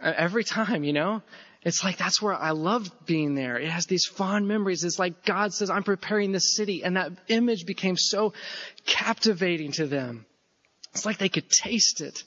Every 0.00 0.44
time, 0.44 0.84
you 0.84 0.92
know? 0.92 1.22
It's 1.62 1.82
like 1.82 1.96
that's 1.96 2.22
where 2.22 2.34
I 2.34 2.50
loved 2.50 2.92
being 3.06 3.34
there. 3.34 3.58
It 3.58 3.68
has 3.68 3.86
these 3.86 4.06
fond 4.06 4.46
memories. 4.46 4.84
It's 4.84 5.00
like 5.00 5.24
God 5.24 5.52
says, 5.52 5.68
I'm 5.68 5.82
preparing 5.82 6.30
this 6.30 6.54
city. 6.54 6.84
And 6.84 6.96
that 6.96 7.10
image 7.26 7.66
became 7.66 7.96
so 7.96 8.34
captivating 8.86 9.72
to 9.72 9.86
them. 9.88 10.26
It's 10.92 11.04
like 11.04 11.18
they 11.18 11.28
could 11.28 11.50
taste 11.50 12.00
it. 12.02 12.22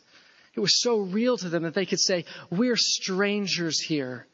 It 0.56 0.60
was 0.60 0.82
so 0.82 0.98
real 0.98 1.38
to 1.38 1.48
them 1.48 1.64
that 1.64 1.74
they 1.74 1.86
could 1.86 2.02
say, 2.02 2.26
we're 2.50 2.76
strangers 2.76 3.80
here. 3.80 4.28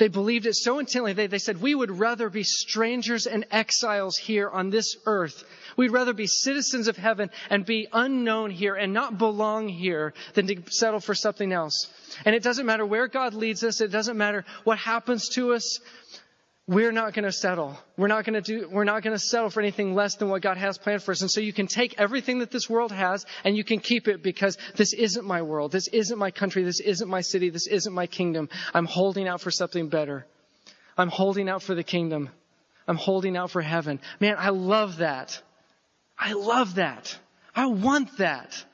They 0.00 0.08
believed 0.08 0.46
it 0.46 0.54
so 0.56 0.78
intently, 0.78 1.12
they, 1.12 1.26
they 1.26 1.38
said, 1.38 1.60
we 1.60 1.74
would 1.74 1.90
rather 1.90 2.30
be 2.30 2.42
strangers 2.42 3.26
and 3.26 3.44
exiles 3.50 4.16
here 4.16 4.48
on 4.48 4.70
this 4.70 4.96
earth. 5.04 5.44
We'd 5.76 5.90
rather 5.90 6.14
be 6.14 6.26
citizens 6.26 6.88
of 6.88 6.96
heaven 6.96 7.28
and 7.50 7.66
be 7.66 7.86
unknown 7.92 8.50
here 8.50 8.74
and 8.76 8.94
not 8.94 9.18
belong 9.18 9.68
here 9.68 10.14
than 10.32 10.46
to 10.46 10.62
settle 10.70 11.00
for 11.00 11.14
something 11.14 11.52
else. 11.52 11.86
And 12.24 12.34
it 12.34 12.42
doesn't 12.42 12.64
matter 12.64 12.86
where 12.86 13.08
God 13.08 13.34
leads 13.34 13.62
us. 13.62 13.82
It 13.82 13.92
doesn't 13.92 14.16
matter 14.16 14.46
what 14.64 14.78
happens 14.78 15.28
to 15.34 15.52
us 15.52 15.80
we're 16.70 16.92
not 16.92 17.14
going 17.14 17.24
to 17.24 17.32
settle. 17.32 17.76
We're 17.96 18.06
not 18.06 18.24
going 18.24 18.40
to 18.40 18.40
do, 18.40 18.68
we're 18.68 18.84
not 18.84 19.02
going 19.02 19.12
to 19.12 19.18
settle 19.18 19.50
for 19.50 19.60
anything 19.60 19.92
less 19.96 20.14
than 20.14 20.28
what 20.28 20.40
God 20.40 20.56
has 20.56 20.78
planned 20.78 21.02
for 21.02 21.10
us. 21.10 21.20
And 21.20 21.28
so 21.28 21.40
you 21.40 21.52
can 21.52 21.66
take 21.66 21.96
everything 21.98 22.38
that 22.38 22.52
this 22.52 22.70
world 22.70 22.92
has 22.92 23.26
and 23.42 23.56
you 23.56 23.64
can 23.64 23.80
keep 23.80 24.06
it 24.06 24.22
because 24.22 24.56
this 24.76 24.92
isn't 24.92 25.26
my 25.26 25.42
world. 25.42 25.72
This 25.72 25.88
isn't 25.88 26.16
my 26.16 26.30
country. 26.30 26.62
This 26.62 26.78
isn't 26.78 27.08
my 27.08 27.22
city. 27.22 27.50
This 27.50 27.66
isn't 27.66 27.92
my 27.92 28.06
kingdom. 28.06 28.48
I'm 28.72 28.84
holding 28.84 29.26
out 29.26 29.40
for 29.40 29.50
something 29.50 29.88
better. 29.88 30.26
I'm 30.96 31.08
holding 31.08 31.48
out 31.48 31.64
for 31.64 31.74
the 31.74 31.82
kingdom. 31.82 32.30
I'm 32.86 32.96
holding 32.96 33.36
out 33.36 33.50
for 33.50 33.62
heaven. 33.62 33.98
Man, 34.20 34.36
I 34.38 34.50
love 34.50 34.98
that. 34.98 35.42
I 36.16 36.34
love 36.34 36.76
that. 36.76 37.18
I 37.52 37.66
want 37.66 38.18
that. 38.18 38.64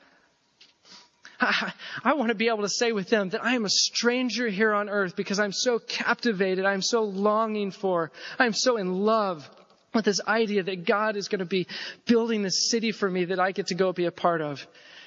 I, 1.39 1.73
I 2.03 2.13
want 2.13 2.29
to 2.29 2.35
be 2.35 2.47
able 2.47 2.61
to 2.61 2.69
say 2.69 2.91
with 2.91 3.09
them 3.09 3.29
that 3.29 3.43
I 3.43 3.55
am 3.55 3.65
a 3.65 3.69
stranger 3.69 4.47
here 4.47 4.73
on 4.73 4.89
earth 4.89 5.15
because 5.15 5.39
I'm 5.39 5.51
so 5.51 5.79
captivated. 5.79 6.65
I'm 6.65 6.81
so 6.81 7.03
longing 7.03 7.71
for, 7.71 8.11
I'm 8.39 8.53
so 8.53 8.77
in 8.77 8.91
love 8.91 9.49
with 9.93 10.05
this 10.05 10.21
idea 10.27 10.63
that 10.63 10.85
God 10.85 11.15
is 11.15 11.27
going 11.27 11.39
to 11.39 11.45
be 11.45 11.67
building 12.05 12.43
this 12.43 12.69
city 12.69 12.91
for 12.91 13.09
me 13.09 13.25
that 13.25 13.39
I 13.39 13.51
get 13.51 13.67
to 13.67 13.75
go 13.75 13.93
be 13.93 14.05
a 14.05 14.11
part 14.11 14.41
of. 14.41 14.65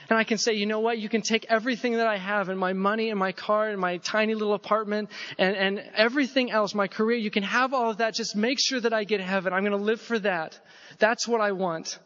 And 0.08 0.18
I 0.18 0.24
can 0.24 0.38
say, 0.38 0.54
you 0.54 0.66
know 0.66 0.80
what? 0.80 0.98
You 0.98 1.08
can 1.08 1.22
take 1.22 1.46
everything 1.48 1.94
that 1.98 2.08
I 2.08 2.16
have 2.16 2.48
and 2.48 2.58
my 2.58 2.72
money 2.72 3.10
and 3.10 3.18
my 3.18 3.30
car 3.30 3.68
and 3.68 3.80
my 3.80 3.98
tiny 3.98 4.34
little 4.34 4.54
apartment 4.54 5.08
and, 5.38 5.54
and 5.54 5.78
everything 5.94 6.50
else, 6.50 6.74
my 6.74 6.88
career. 6.88 7.16
You 7.16 7.31
can 7.31 7.44
have 7.44 7.72
all 7.72 7.90
of 7.90 7.98
that. 7.98 8.14
Just 8.14 8.35
make 8.35 8.58
sure 8.60 8.81
that 8.81 8.92
I 8.92 9.04
get 9.04 9.20
heaven. 9.20 9.52
I'm 9.52 9.62
going 9.62 9.78
to 9.78 9.85
live 9.85 10.00
for 10.00 10.18
that. 10.18 10.58
That's 10.98 11.28
what 11.28 11.40
I 11.40 11.52
want. 11.52 12.00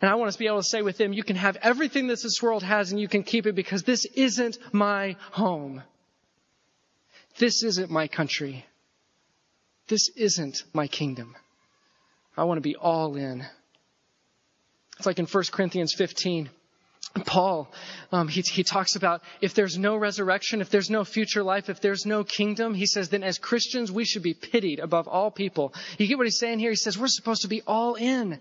And 0.00 0.10
I 0.10 0.14
want 0.16 0.28
us 0.28 0.34
to 0.34 0.38
be 0.38 0.46
able 0.46 0.58
to 0.58 0.62
say 0.62 0.82
with 0.82 0.98
them, 0.98 1.12
you 1.12 1.24
can 1.24 1.36
have 1.36 1.56
everything 1.62 2.08
that 2.08 2.22
this 2.22 2.42
world 2.42 2.62
has 2.62 2.90
and 2.92 3.00
you 3.00 3.08
can 3.08 3.22
keep 3.22 3.46
it 3.46 3.54
because 3.54 3.82
this 3.82 4.04
isn't 4.04 4.58
my 4.72 5.16
home. 5.30 5.82
This 7.38 7.62
isn't 7.62 7.90
my 7.90 8.08
country. 8.08 8.66
This 9.88 10.10
isn't 10.16 10.64
my 10.72 10.86
kingdom. 10.86 11.36
I 12.36 12.44
want 12.44 12.58
to 12.58 12.62
be 12.62 12.76
all 12.76 13.16
in. 13.16 13.46
It's 14.98 15.06
like 15.06 15.18
in 15.18 15.26
1 15.26 15.44
Corinthians 15.52 15.94
15. 15.94 16.50
Paul, 17.24 17.72
um, 18.12 18.28
he, 18.28 18.42
he 18.42 18.62
talks 18.62 18.96
about 18.96 19.22
if 19.40 19.54
there's 19.54 19.78
no 19.78 19.96
resurrection, 19.96 20.60
if 20.60 20.68
there's 20.68 20.90
no 20.90 21.02
future 21.02 21.42
life, 21.42 21.70
if 21.70 21.80
there's 21.80 22.04
no 22.04 22.24
kingdom, 22.24 22.74
he 22.74 22.84
says 22.84 23.08
then 23.08 23.22
as 23.22 23.38
Christians 23.38 23.90
we 23.90 24.04
should 24.04 24.22
be 24.22 24.34
pitied 24.34 24.80
above 24.80 25.08
all 25.08 25.30
people. 25.30 25.72
You 25.96 26.06
get 26.06 26.18
what 26.18 26.26
he's 26.26 26.38
saying 26.38 26.58
here? 26.58 26.70
He 26.70 26.76
says 26.76 26.98
we're 26.98 27.06
supposed 27.08 27.42
to 27.42 27.48
be 27.48 27.62
all 27.66 27.94
in. 27.94 28.38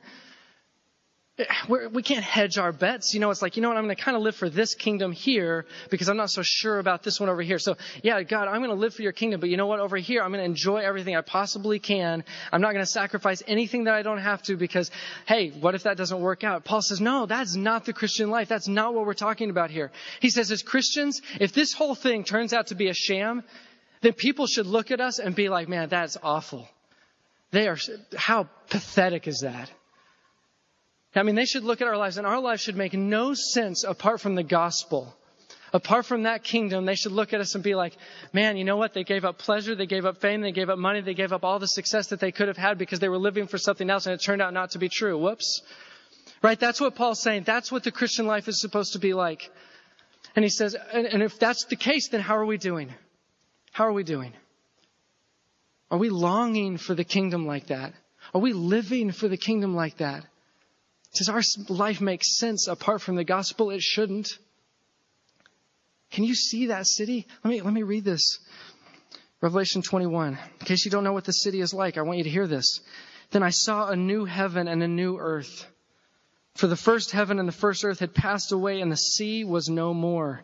We're, 1.68 1.90
we 1.90 2.04
can 2.04 2.18
not 2.18 2.24
hedge 2.24 2.58
our 2.58 2.72
bets. 2.72 3.14
You 3.14 3.20
know, 3.20 3.30
it's 3.32 3.42
like, 3.42 3.56
you 3.56 3.62
know 3.62 3.70
what, 3.70 3.78
I'm 3.78 3.86
going 3.86 3.96
to 3.96 4.02
kind 4.02 4.16
of 4.16 4.24
live 4.24 4.36
for 4.36 4.50
this 4.50 4.76
kingdom 4.76 5.12
here 5.12 5.66
because 5.90 6.10
I'm 6.10 6.18
not 6.18 6.30
so 6.30 6.42
sure 6.44 6.80
about 6.80 7.04
this 7.04 7.20
one 7.20 7.30
over 7.30 7.42
here. 7.42 7.60
So, 7.60 7.78
yeah, 8.04 8.22
God, 8.24 8.48
I'm 8.48 8.58
going 8.58 8.70
to 8.70 8.76
live 8.76 8.94
for 8.94 9.02
your 9.02 9.12
kingdom, 9.12 9.40
but 9.40 9.50
you 9.50 9.58
know 9.58 9.68
what, 9.68 9.80
over 9.80 9.98
here, 9.98 10.22
I'm 10.22 10.32
going 10.32 10.42
to 10.42 10.46
enjoy 10.46 10.78
everything 10.78 11.16
I 11.16 11.22
possibly 11.22 11.80
can. 11.80 12.24
I'm 12.52 12.62
not 12.62 12.74
going 12.74 12.86
to 12.86 12.92
sacrifice 12.92 13.42
anything 13.48 13.86
that 13.86 13.94
I 13.94 14.02
don't 14.02 14.20
have 14.20 14.42
to 14.44 14.58
because, 14.58 14.92
hey, 15.28 15.50
what 15.50 15.76
if 15.76 15.84
that 15.84 15.98
doesn't 15.98 16.20
work 16.20 16.44
out? 16.44 16.66
Paul 16.66 16.82
says, 16.82 17.02
no, 17.02 17.26
that's 17.26 17.56
not 17.56 17.86
the 17.86 17.94
Christian 17.94 18.30
life. 18.30 18.48
That's 18.48 18.68
not 18.68 18.94
what 18.94 19.06
we're 19.06 19.14
talking 19.14 19.50
about 19.50 19.72
here. 19.72 19.92
He 20.20 20.30
says, 20.30 20.52
as 20.52 20.62
Christians, 20.62 21.22
if 21.40 21.54
this 21.54 21.74
whole 21.74 21.96
thing 21.96 22.24
turns 22.24 22.54
out 22.54 22.68
to 22.68 22.76
be 22.76 22.90
a 22.90 22.94
sham, 22.94 23.44
then 24.02 24.14
people 24.14 24.48
should 24.48 24.68
look 24.68 24.92
at 24.92 25.02
us 25.02 25.20
and 25.20 25.36
be 25.36 25.50
like, 25.50 25.68
man, 25.68 25.90
that's 25.90 26.18
awful. 26.22 26.68
They 27.52 27.68
are, 27.68 27.78
how 28.16 28.50
pathetic 28.70 29.28
is 29.28 29.40
that? 29.40 29.72
I 31.16 31.24
mean, 31.24 31.36
they 31.36 31.46
should 31.46 31.64
look 31.64 31.82
at 31.82 31.88
our 31.88 31.98
lives, 31.98 32.18
and 32.18 32.28
our 32.28 32.40
lives 32.40 32.62
should 32.62 32.76
make 32.76 32.94
no 32.94 33.34
sense 33.34 33.84
apart 33.84 34.22
from 34.22 34.36
the 34.36 34.44
gospel. 34.44 35.16
Apart 35.74 36.06
from 36.06 36.24
that 36.24 36.44
kingdom, 36.44 36.86
they 36.86 36.96
should 36.96 37.12
look 37.12 37.34
at 37.34 37.42
us 37.42 37.56
and 37.56 37.64
be 37.64 37.76
like, 37.76 37.98
man, 38.32 38.56
you 38.56 38.64
know 38.64 38.78
what? 38.78 38.94
They 38.94 39.04
gave 39.04 39.26
up 39.26 39.38
pleasure, 39.38 39.76
they 39.76 39.88
gave 39.88 40.06
up 40.06 40.22
fame, 40.22 40.42
they 40.42 40.54
gave 40.54 40.70
up 40.70 40.78
money, 40.78 41.02
they 41.02 41.14
gave 41.14 41.34
up 41.34 41.44
all 41.44 41.60
the 41.60 41.68
success 41.68 42.08
that 42.08 42.20
they 42.22 42.32
could 42.32 42.48
have 42.48 42.56
had 42.58 42.78
because 42.78 43.00
they 43.00 43.10
were 43.10 43.18
living 43.18 43.48
for 43.48 43.58
something 43.58 43.90
else 43.90 44.06
and 44.06 44.14
it 44.14 44.24
turned 44.24 44.42
out 44.42 44.54
not 44.54 44.72
to 44.72 44.80
be 44.80 44.88
true. 44.88 45.18
Whoops. 45.18 45.64
Right? 46.42 46.58
That's 46.58 46.80
what 46.80 46.96
Paul's 46.96 47.22
saying. 47.22 47.44
That's 47.44 47.72
what 47.72 47.84
the 47.84 47.92
Christian 47.92 48.26
life 48.26 48.48
is 48.48 48.62
supposed 48.62 48.94
to 48.94 49.00
be 49.00 49.14
like. 49.14 49.52
And 50.36 50.44
he 50.44 50.50
says, 50.50 50.76
and, 50.94 51.08
and 51.08 51.24
if 51.24 51.40
that's 51.40 51.66
the 51.66 51.76
case, 51.76 52.10
then 52.10 52.22
how 52.22 52.38
are 52.38 52.46
we 52.46 52.58
doing? 52.58 52.94
How 53.72 53.86
are 53.86 53.94
we 53.94 54.04
doing? 54.04 54.32
Are 55.92 55.98
we 55.98 56.10
longing 56.10 56.78
for 56.78 56.94
the 56.94 57.04
kingdom 57.04 57.46
like 57.46 57.68
that? 57.68 57.94
Are 58.34 58.42
we 58.42 58.54
living 58.54 59.12
for 59.12 59.28
the 59.28 59.38
kingdom 59.38 59.76
like 59.76 59.98
that? 59.98 60.26
Does 61.16 61.30
our 61.30 61.42
life 61.70 62.02
make 62.02 62.24
sense 62.24 62.68
apart 62.68 63.02
from 63.02 63.16
the 63.16 63.24
gospel? 63.24 63.72
It 63.72 63.82
shouldn't. 63.82 64.38
Can 66.12 66.26
you 66.26 66.36
see 66.36 66.68
that 66.68 66.88
city? 66.88 67.26
Let 67.44 67.52
me, 67.52 67.62
let 67.62 67.74
me 67.74 67.84
read 67.84 68.04
this. 68.04 68.40
Revelation 69.42 69.82
21. 69.82 70.38
In 70.60 70.66
case 70.66 70.84
you 70.86 70.92
don't 70.92 71.04
know 71.04 71.14
what 71.14 71.24
the 71.24 71.32
city 71.32 71.62
is 71.62 71.74
like, 71.74 71.98
I 71.98 72.02
want 72.02 72.18
you 72.18 72.26
to 72.26 72.30
hear 72.30 72.48
this. 72.48 72.82
Then 73.32 73.44
I 73.44 73.50
saw 73.50 73.88
a 73.88 73.96
new 73.96 74.26
heaven 74.26 74.68
and 74.68 74.84
a 74.84 74.88
new 74.88 75.18
earth. 75.18 75.66
For 76.56 76.68
the 76.68 76.76
first 76.76 77.12
heaven 77.12 77.40
and 77.40 77.48
the 77.48 77.54
first 77.54 77.84
earth 77.86 78.00
had 78.00 78.14
passed 78.14 78.52
away 78.52 78.82
and 78.82 78.92
the 78.92 78.98
sea 78.98 79.44
was 79.44 79.70
no 79.70 79.94
more. 79.94 80.42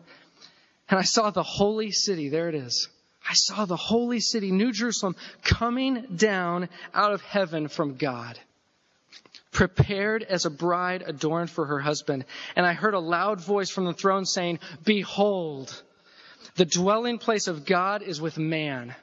And 0.88 0.98
I 0.98 1.04
saw 1.04 1.30
the 1.30 1.42
holy 1.42 1.90
city. 1.90 2.28
There 2.28 2.48
it 2.48 2.54
is. 2.54 2.88
I 3.28 3.34
saw 3.34 3.66
the 3.66 3.76
holy 3.76 4.20
city, 4.20 4.50
New 4.50 4.72
Jerusalem, 4.72 5.16
coming 5.44 6.06
down 6.16 6.68
out 6.94 7.12
of 7.12 7.22
heaven 7.22 7.68
from 7.68 7.96
God 7.96 8.38
prepared 9.52 10.22
as 10.22 10.46
a 10.46 10.50
bride 10.50 11.04
adorned 11.06 11.50
for 11.50 11.66
her 11.66 11.78
husband. 11.78 12.24
And 12.56 12.66
I 12.66 12.72
heard 12.72 12.94
a 12.94 12.98
loud 12.98 13.40
voice 13.40 13.70
from 13.70 13.84
the 13.84 13.92
throne 13.92 14.24
saying, 14.24 14.58
Behold, 14.84 15.82
the 16.56 16.64
dwelling 16.64 17.18
place 17.18 17.46
of 17.46 17.64
God 17.64 18.02
is 18.02 18.20
with 18.20 18.38
man. 18.38 18.94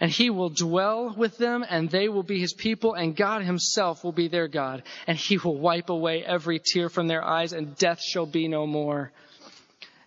And 0.00 0.10
he 0.10 0.28
will 0.28 0.50
dwell 0.50 1.14
with 1.16 1.38
them, 1.38 1.64
and 1.68 1.88
they 1.88 2.08
will 2.08 2.24
be 2.24 2.40
his 2.40 2.52
people, 2.52 2.94
and 2.94 3.14
God 3.14 3.42
himself 3.42 4.02
will 4.02 4.12
be 4.12 4.26
their 4.28 4.48
God. 4.48 4.82
And 5.06 5.16
he 5.16 5.38
will 5.38 5.56
wipe 5.56 5.88
away 5.88 6.24
every 6.24 6.58
tear 6.58 6.88
from 6.88 7.06
their 7.06 7.22
eyes, 7.22 7.52
and 7.52 7.76
death 7.76 8.02
shall 8.02 8.26
be 8.26 8.48
no 8.48 8.66
more. 8.66 9.12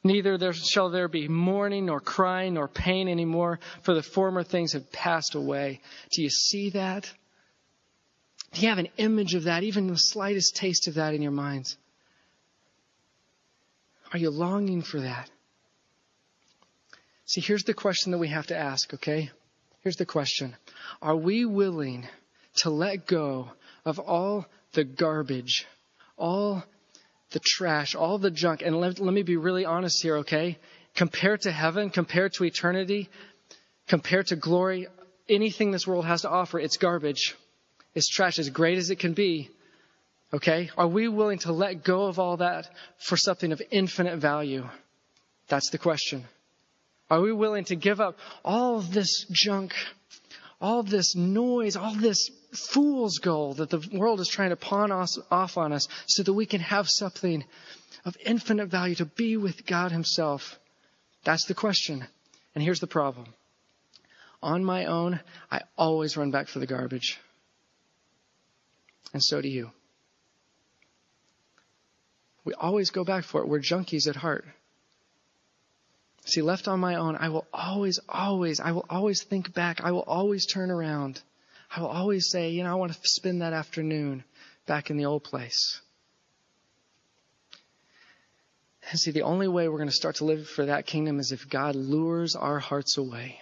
Neither 0.04 0.38
there 0.38 0.54
shall 0.54 0.90
there 0.90 1.08
be 1.08 1.28
mourning, 1.28 1.86
nor 1.86 2.00
crying, 2.00 2.56
nor 2.56 2.68
pain 2.68 3.08
anymore, 3.08 3.60
for 3.82 3.94
the 3.94 4.04
former 4.04 4.44
things 4.44 4.74
have 4.74 4.92
passed 4.92 5.36
away. 5.36 5.82
Do 6.12 6.22
you 6.22 6.30
see 6.30 6.72
that? 6.72 7.12
Do 8.54 8.62
you 8.62 8.70
have 8.70 8.78
an 8.78 8.90
image 8.98 9.36
of 9.36 9.44
that, 9.44 9.64
even 9.64 9.88
the 9.88 9.96
slightest 9.96 10.56
taste 10.56 10.88
of 10.88 10.96
that 10.96 11.14
in 11.14 11.22
your 11.22 11.32
minds? 11.32 11.78
Are 14.14 14.20
you 14.20 14.30
longing 14.30 14.82
for 14.82 15.02
that? 15.02 15.30
See, 17.26 17.42
here's 17.42 17.64
the 17.64 17.74
question 17.74 18.14
that 18.14 18.20
we 18.20 18.30
have 18.30 18.48
to 18.48 18.58
ask, 18.58 18.94
okay? 18.94 19.32
Here's 19.82 19.98
the 19.98 20.06
question 20.06 20.56
Are 21.02 21.16
we 21.16 21.46
willing 21.46 22.08
to 22.58 22.70
let 22.70 23.06
go 23.06 23.52
of 23.86 24.00
all 24.00 24.46
the 24.74 24.86
garbage, 24.86 25.66
all 26.18 26.64
the 27.32 27.42
trash, 27.44 27.96
all 27.96 28.18
the 28.18 28.32
junk? 28.32 28.62
And 28.62 28.80
let, 28.80 29.00
let 29.00 29.14
me 29.14 29.24
be 29.24 29.36
really 29.36 29.66
honest 29.66 30.02
here, 30.02 30.18
okay? 30.18 30.58
Compared 30.96 31.42
to 31.42 31.52
heaven, 31.52 31.90
compared 31.90 32.34
to 32.34 32.46
eternity, 32.46 33.10
compared 33.88 34.28
to 34.28 34.38
glory, 34.38 34.88
anything 35.28 35.72
this 35.72 35.86
world 35.86 36.06
has 36.06 36.22
to 36.22 36.30
offer, 36.30 36.60
it's 36.60 36.78
garbage 36.78 37.36
is 37.98 38.08
trash, 38.08 38.38
as 38.38 38.50
great 38.52 38.78
as 38.78 38.92
it 38.92 39.00
can 39.00 39.14
be, 39.14 39.50
okay? 40.32 40.70
Are 40.78 40.88
we 40.88 41.08
willing 41.08 41.40
to 41.40 41.52
let 41.52 41.84
go 41.84 42.06
of 42.06 42.20
all 42.20 42.38
that 42.38 42.70
for 43.00 43.18
something 43.18 43.52
of 43.52 43.62
infinite 43.72 44.20
value? 44.20 44.70
That's 45.48 45.72
the 45.72 45.80
question. 45.80 46.26
Are 47.10 47.20
we 47.20 47.34
willing 47.34 47.66
to 47.66 47.76
give 47.76 48.00
up 48.00 48.20
all 48.46 48.78
of 48.78 48.94
this 48.94 49.26
junk, 49.32 49.74
all 50.62 50.84
this 50.84 51.16
noise, 51.16 51.76
all 51.76 51.96
this 51.96 52.30
fool's 52.54 53.18
gold 53.18 53.58
that 53.58 53.72
the 53.72 53.84
world 53.92 54.20
is 54.20 54.28
trying 54.28 54.52
to 54.52 54.56
pawn 54.56 54.92
us, 54.92 55.18
off 55.32 55.58
on 55.58 55.74
us 55.74 55.88
so 56.06 56.22
that 56.22 56.34
we 56.34 56.46
can 56.46 56.62
have 56.62 56.88
something 56.88 57.44
of 58.06 58.16
infinite 58.24 58.68
value 58.68 58.96
to 58.96 59.06
be 59.06 59.38
with 59.38 59.66
God 59.66 59.92
Himself? 59.92 60.60
That's 61.24 61.46
the 61.46 61.56
question. 61.56 62.06
And 62.54 62.64
here's 62.64 62.80
the 62.80 62.86
problem. 62.86 63.34
On 64.44 64.64
my 64.64 64.86
own, 64.86 65.20
I 65.50 65.62
always 65.80 66.16
run 66.16 66.30
back 66.30 66.48
for 66.48 66.60
the 66.60 66.68
garbage 66.68 67.20
and 69.14 69.24
so 69.24 69.42
do 69.42 69.50
you. 69.50 69.72
We 72.44 72.54
always 72.54 72.92
go 72.92 73.04
back 73.04 73.24
for 73.26 73.42
it. 73.42 73.48
We're 73.48 73.60
junkies 73.60 74.08
at 74.08 74.16
heart. 74.16 74.46
See, 76.26 76.42
left 76.42 76.68
on 76.68 76.80
my 76.80 76.96
own, 76.96 77.16
I 77.16 77.30
will 77.30 77.48
always, 77.54 78.00
always, 78.08 78.60
I 78.60 78.72
will 78.72 78.86
always 78.90 79.24
think 79.24 79.54
back. 79.54 79.82
I 79.82 79.92
will 79.92 80.04
always 80.04 80.46
turn 80.46 80.72
around. 80.72 81.22
I 81.74 81.82
will 81.82 81.88
always 81.88 82.30
say, 82.30 82.50
you 82.50 82.64
know, 82.64 82.72
I 82.72 82.76
want 82.76 82.94
to 82.94 83.00
spend 83.04 83.42
that 83.42 83.54
afternoon 83.54 84.24
back 84.66 84.90
in 84.90 84.98
the 84.98 85.06
old 85.06 85.24
place. 85.24 85.82
And 88.90 89.00
see, 89.00 89.12
the 89.12 89.24
only 89.24 89.48
way 89.48 89.68
we're 89.68 89.78
going 89.78 89.90
to 89.90 89.96
start 89.96 90.18
to 90.18 90.26
live 90.26 90.48
for 90.48 90.66
that 90.66 90.86
kingdom 90.86 91.20
is 91.20 91.32
if 91.32 91.50
God 91.50 91.76
lures 91.76 92.36
our 92.36 92.60
hearts 92.60 92.98
away. 92.98 93.42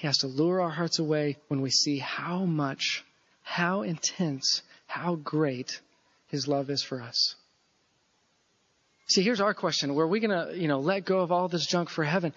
He 0.00 0.06
has 0.06 0.16
to 0.18 0.28
lure 0.28 0.62
our 0.62 0.70
hearts 0.70 0.98
away 0.98 1.36
when 1.48 1.60
we 1.60 1.68
see 1.68 1.98
how 1.98 2.46
much, 2.46 3.04
how 3.42 3.82
intense, 3.82 4.62
how 4.86 5.16
great 5.16 5.78
His 6.28 6.48
love 6.48 6.70
is 6.70 6.82
for 6.82 7.02
us. 7.02 7.34
See, 9.08 9.22
here's 9.22 9.42
our 9.42 9.52
question. 9.52 9.94
Were 9.94 10.06
we 10.06 10.20
going 10.20 10.30
to, 10.30 10.58
you 10.58 10.68
know, 10.68 10.80
let 10.80 11.04
go 11.04 11.20
of 11.20 11.30
all 11.30 11.48
this 11.48 11.66
junk 11.66 11.90
for 11.90 12.02
heaven? 12.02 12.32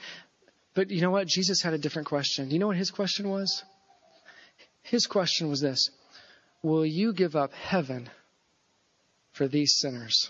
But 0.74 0.92
you 0.92 1.00
know 1.00 1.12
what? 1.12 1.26
Jesus 1.26 1.62
had 1.62 1.74
a 1.74 1.78
different 1.78 2.10
question. 2.10 2.50
Do 2.50 2.54
you 2.54 2.60
know 2.60 2.68
what 2.68 2.76
his 2.76 2.92
question 2.92 3.30
was? 3.30 3.64
His 4.82 5.08
question 5.08 5.48
was 5.48 5.62
this 5.62 5.90
Will 6.64 6.86
you 6.86 7.14
give 7.14 7.38
up 7.38 7.54
heaven 7.54 8.10
for 9.32 9.48
these 9.48 9.80
sinners? 9.80 10.30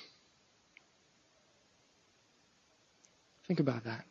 Think 3.47 3.59
about 3.59 3.85
that 3.85 4.05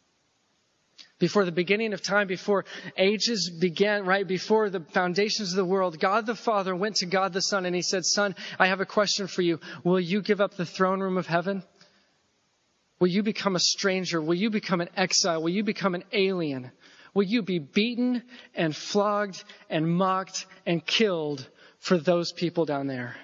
before 1.22 1.44
the 1.44 1.52
beginning 1.52 1.92
of 1.92 2.02
time, 2.02 2.26
before 2.26 2.64
ages 2.96 3.48
began, 3.48 4.04
right 4.04 4.26
before 4.26 4.68
the 4.70 4.80
foundations 4.80 5.52
of 5.52 5.56
the 5.56 5.64
world, 5.64 6.00
God 6.00 6.26
the 6.26 6.34
Father 6.34 6.74
went 6.74 6.96
to 6.96 7.06
God 7.06 7.32
the 7.32 7.40
Son 7.40 7.64
and 7.64 7.76
he 7.76 7.82
said, 7.82 8.04
Son, 8.04 8.34
I 8.58 8.66
have 8.66 8.80
a 8.80 8.84
question 8.84 9.28
for 9.28 9.40
you. 9.40 9.60
Will 9.84 10.00
you 10.00 10.20
give 10.20 10.40
up 10.40 10.56
the 10.56 10.66
throne 10.66 10.98
room 10.98 11.16
of 11.16 11.28
heaven? 11.28 11.62
Will 12.98 13.06
you 13.06 13.22
become 13.22 13.54
a 13.54 13.60
stranger? 13.60 14.20
Will 14.20 14.34
you 14.34 14.50
become 14.50 14.80
an 14.80 14.88
exile? 14.96 15.40
Will 15.40 15.50
you 15.50 15.62
become 15.62 15.94
an 15.94 16.02
alien? 16.12 16.72
Will 17.14 17.22
you 17.22 17.42
be 17.42 17.60
beaten 17.60 18.24
and 18.56 18.74
flogged 18.74 19.44
and 19.70 19.88
mocked 19.88 20.46
and 20.66 20.84
killed 20.84 21.48
for 21.78 21.98
those 21.98 22.32
people 22.32 22.64
down 22.64 22.88
there? 22.88 23.14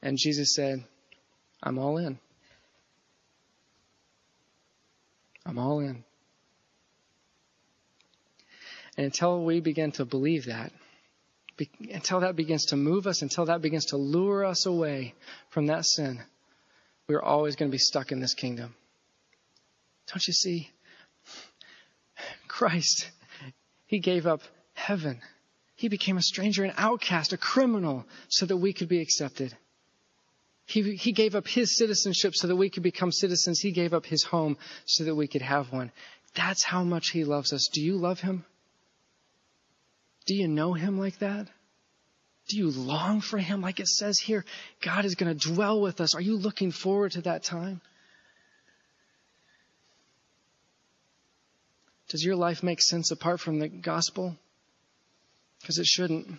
And 0.00 0.16
Jesus 0.16 0.54
said, 0.54 0.82
I'm 1.62 1.78
all 1.78 1.98
in. 1.98 2.18
I'm 5.44 5.58
all 5.58 5.80
in. 5.80 6.04
And 8.96 9.06
until 9.06 9.44
we 9.44 9.60
begin 9.60 9.92
to 9.92 10.04
believe 10.04 10.46
that, 10.46 10.72
be, 11.56 11.70
until 11.92 12.20
that 12.20 12.36
begins 12.36 12.66
to 12.66 12.76
move 12.76 13.06
us, 13.06 13.22
until 13.22 13.46
that 13.46 13.62
begins 13.62 13.86
to 13.86 13.96
lure 13.96 14.44
us 14.44 14.66
away 14.66 15.14
from 15.50 15.66
that 15.66 15.84
sin, 15.84 16.20
we're 17.08 17.22
always 17.22 17.56
going 17.56 17.70
to 17.70 17.74
be 17.74 17.78
stuck 17.78 18.12
in 18.12 18.20
this 18.20 18.34
kingdom. 18.34 18.74
Don't 20.08 20.26
you 20.26 20.32
see? 20.32 20.70
Christ, 22.48 23.10
He 23.86 23.98
gave 23.98 24.26
up 24.26 24.42
heaven. 24.74 25.20
He 25.74 25.88
became 25.88 26.16
a 26.16 26.22
stranger, 26.22 26.64
an 26.64 26.74
outcast, 26.76 27.32
a 27.32 27.36
criminal, 27.38 28.04
so 28.28 28.46
that 28.46 28.56
we 28.56 28.72
could 28.72 28.88
be 28.88 29.00
accepted. 29.00 29.56
He, 30.72 30.96
he 30.96 31.12
gave 31.12 31.34
up 31.34 31.46
his 31.46 31.76
citizenship 31.76 32.34
so 32.34 32.46
that 32.46 32.56
we 32.56 32.70
could 32.70 32.82
become 32.82 33.12
citizens. 33.12 33.60
He 33.60 33.72
gave 33.72 33.92
up 33.92 34.06
his 34.06 34.22
home 34.22 34.56
so 34.86 35.04
that 35.04 35.14
we 35.14 35.28
could 35.28 35.42
have 35.42 35.70
one. 35.70 35.92
That's 36.34 36.64
how 36.64 36.82
much 36.82 37.10
he 37.10 37.24
loves 37.24 37.52
us. 37.52 37.68
Do 37.70 37.82
you 37.82 37.98
love 37.98 38.20
him? 38.20 38.46
Do 40.24 40.34
you 40.34 40.48
know 40.48 40.72
him 40.72 40.98
like 40.98 41.18
that? 41.18 41.46
Do 42.48 42.56
you 42.56 42.70
long 42.70 43.20
for 43.20 43.38
him 43.38 43.60
like 43.60 43.80
it 43.80 43.86
says 43.86 44.18
here? 44.18 44.46
God 44.80 45.04
is 45.04 45.14
going 45.14 45.36
to 45.36 45.52
dwell 45.52 45.78
with 45.78 46.00
us. 46.00 46.14
Are 46.14 46.22
you 46.22 46.38
looking 46.38 46.70
forward 46.70 47.12
to 47.12 47.20
that 47.22 47.42
time? 47.42 47.82
Does 52.08 52.24
your 52.24 52.36
life 52.36 52.62
make 52.62 52.80
sense 52.80 53.10
apart 53.10 53.40
from 53.40 53.58
the 53.58 53.68
gospel? 53.68 54.38
Because 55.60 55.78
it 55.78 55.86
shouldn't. 55.86 56.38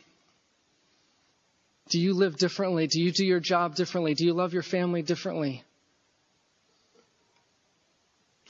Do 1.89 1.99
you 1.99 2.13
live 2.13 2.37
differently? 2.37 2.87
Do 2.87 3.01
you 3.01 3.11
do 3.11 3.25
your 3.25 3.39
job 3.39 3.75
differently? 3.75 4.13
Do 4.13 4.25
you 4.25 4.33
love 4.33 4.53
your 4.53 4.63
family 4.63 5.01
differently? 5.01 5.63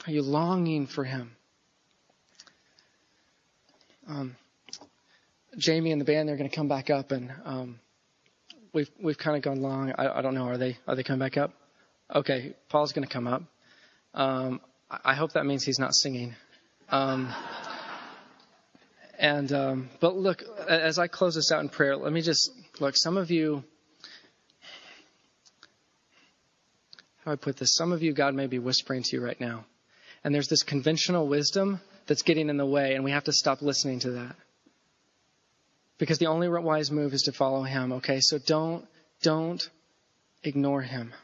Are 0.06 0.12
you 0.12 0.22
longing 0.22 0.86
for 0.86 1.04
Him? 1.04 1.34
Um, 4.06 4.36
Jamie 5.56 5.92
and 5.92 6.00
the 6.00 6.04
band 6.04 6.28
they're 6.28 6.36
going 6.36 6.48
to 6.48 6.54
come 6.54 6.68
back 6.68 6.90
up, 6.90 7.10
and 7.10 7.32
um, 7.44 7.80
we've 8.72 8.90
we've 9.00 9.18
kind 9.18 9.36
of 9.36 9.42
gone 9.42 9.62
long. 9.62 9.92
I, 9.96 10.18
I, 10.18 10.22
don't 10.22 10.34
know. 10.34 10.46
Are 10.46 10.58
they 10.58 10.76
are 10.86 10.94
they 10.94 11.02
coming 11.02 11.20
back 11.20 11.36
up? 11.36 11.52
Okay, 12.14 12.54
Paul's 12.68 12.92
going 12.92 13.06
to 13.06 13.12
come 13.12 13.26
up. 13.26 13.42
Um, 14.12 14.60
I 15.04 15.14
hope 15.14 15.32
that 15.32 15.46
means 15.46 15.64
he's 15.64 15.78
not 15.78 15.94
singing. 15.94 16.34
And 19.24 19.50
um, 19.54 19.88
but 20.00 20.16
look, 20.16 20.42
as 20.68 20.98
I 20.98 21.06
close 21.06 21.34
this 21.34 21.50
out 21.50 21.62
in 21.62 21.70
prayer, 21.70 21.96
let 21.96 22.12
me 22.12 22.20
just 22.20 22.50
look. 22.78 22.94
Some 22.94 23.16
of 23.16 23.30
you, 23.30 23.64
how 27.24 27.30
do 27.30 27.32
I 27.32 27.36
put 27.36 27.56
this? 27.56 27.74
Some 27.74 27.92
of 27.92 28.02
you, 28.02 28.12
God 28.12 28.34
may 28.34 28.48
be 28.48 28.58
whispering 28.58 29.02
to 29.02 29.16
you 29.16 29.24
right 29.24 29.40
now, 29.40 29.64
and 30.24 30.34
there's 30.34 30.48
this 30.48 30.62
conventional 30.62 31.26
wisdom 31.26 31.80
that's 32.06 32.20
getting 32.20 32.50
in 32.50 32.58
the 32.58 32.66
way, 32.66 32.96
and 32.96 33.02
we 33.02 33.12
have 33.12 33.24
to 33.24 33.32
stop 33.32 33.62
listening 33.62 34.00
to 34.00 34.10
that. 34.10 34.36
Because 35.96 36.18
the 36.18 36.26
only 36.26 36.46
wise 36.46 36.90
move 36.90 37.14
is 37.14 37.22
to 37.22 37.32
follow 37.32 37.62
Him. 37.62 37.92
Okay, 37.92 38.20
so 38.20 38.38
don't 38.38 38.86
don't 39.22 39.70
ignore 40.42 40.82
Him. 40.82 41.14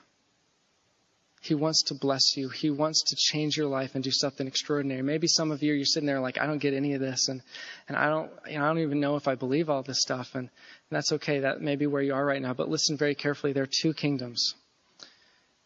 He 1.43 1.55
wants 1.55 1.84
to 1.84 1.95
bless 1.95 2.36
you. 2.36 2.51
He 2.51 2.68
wants 2.68 3.03
to 3.05 3.16
change 3.16 3.57
your 3.57 3.66
life 3.66 3.95
and 3.95 4.05
do 4.05 4.11
something 4.11 4.47
extraordinary. 4.47 5.01
Maybe 5.01 5.26
some 5.26 5.51
of 5.51 5.62
you 5.62 5.72
you're 5.72 5.86
sitting 5.86 6.07
there 6.07 6.20
like, 6.20 6.38
I 6.38 6.45
don't 6.45 6.59
get 6.59 6.74
any 6.74 6.93
of 6.93 7.01
this, 7.01 7.28
and 7.28 7.41
and 7.88 7.97
I 7.97 8.11
don't 8.11 8.30
you 8.47 8.59
know 8.59 8.64
I 8.64 8.68
don't 8.68 8.80
even 8.80 9.01
know 9.01 9.16
if 9.16 9.26
I 9.26 9.36
believe 9.36 9.70
all 9.70 9.82
this 9.82 10.03
stuff, 10.03 10.34
and, 10.34 10.43
and 10.43 10.51
that's 10.91 11.12
okay. 11.12 11.41
That 11.41 11.62
may 11.62 11.76
be 11.76 11.86
where 11.86 12.03
you 12.03 12.12
are 12.12 12.24
right 12.24 12.43
now. 12.43 12.53
But 12.53 12.68
listen 12.68 12.99
very 12.99 13.14
carefully. 13.14 13.55
There 13.55 13.62
are 13.62 13.70
two 13.82 13.95
kingdoms, 13.95 14.55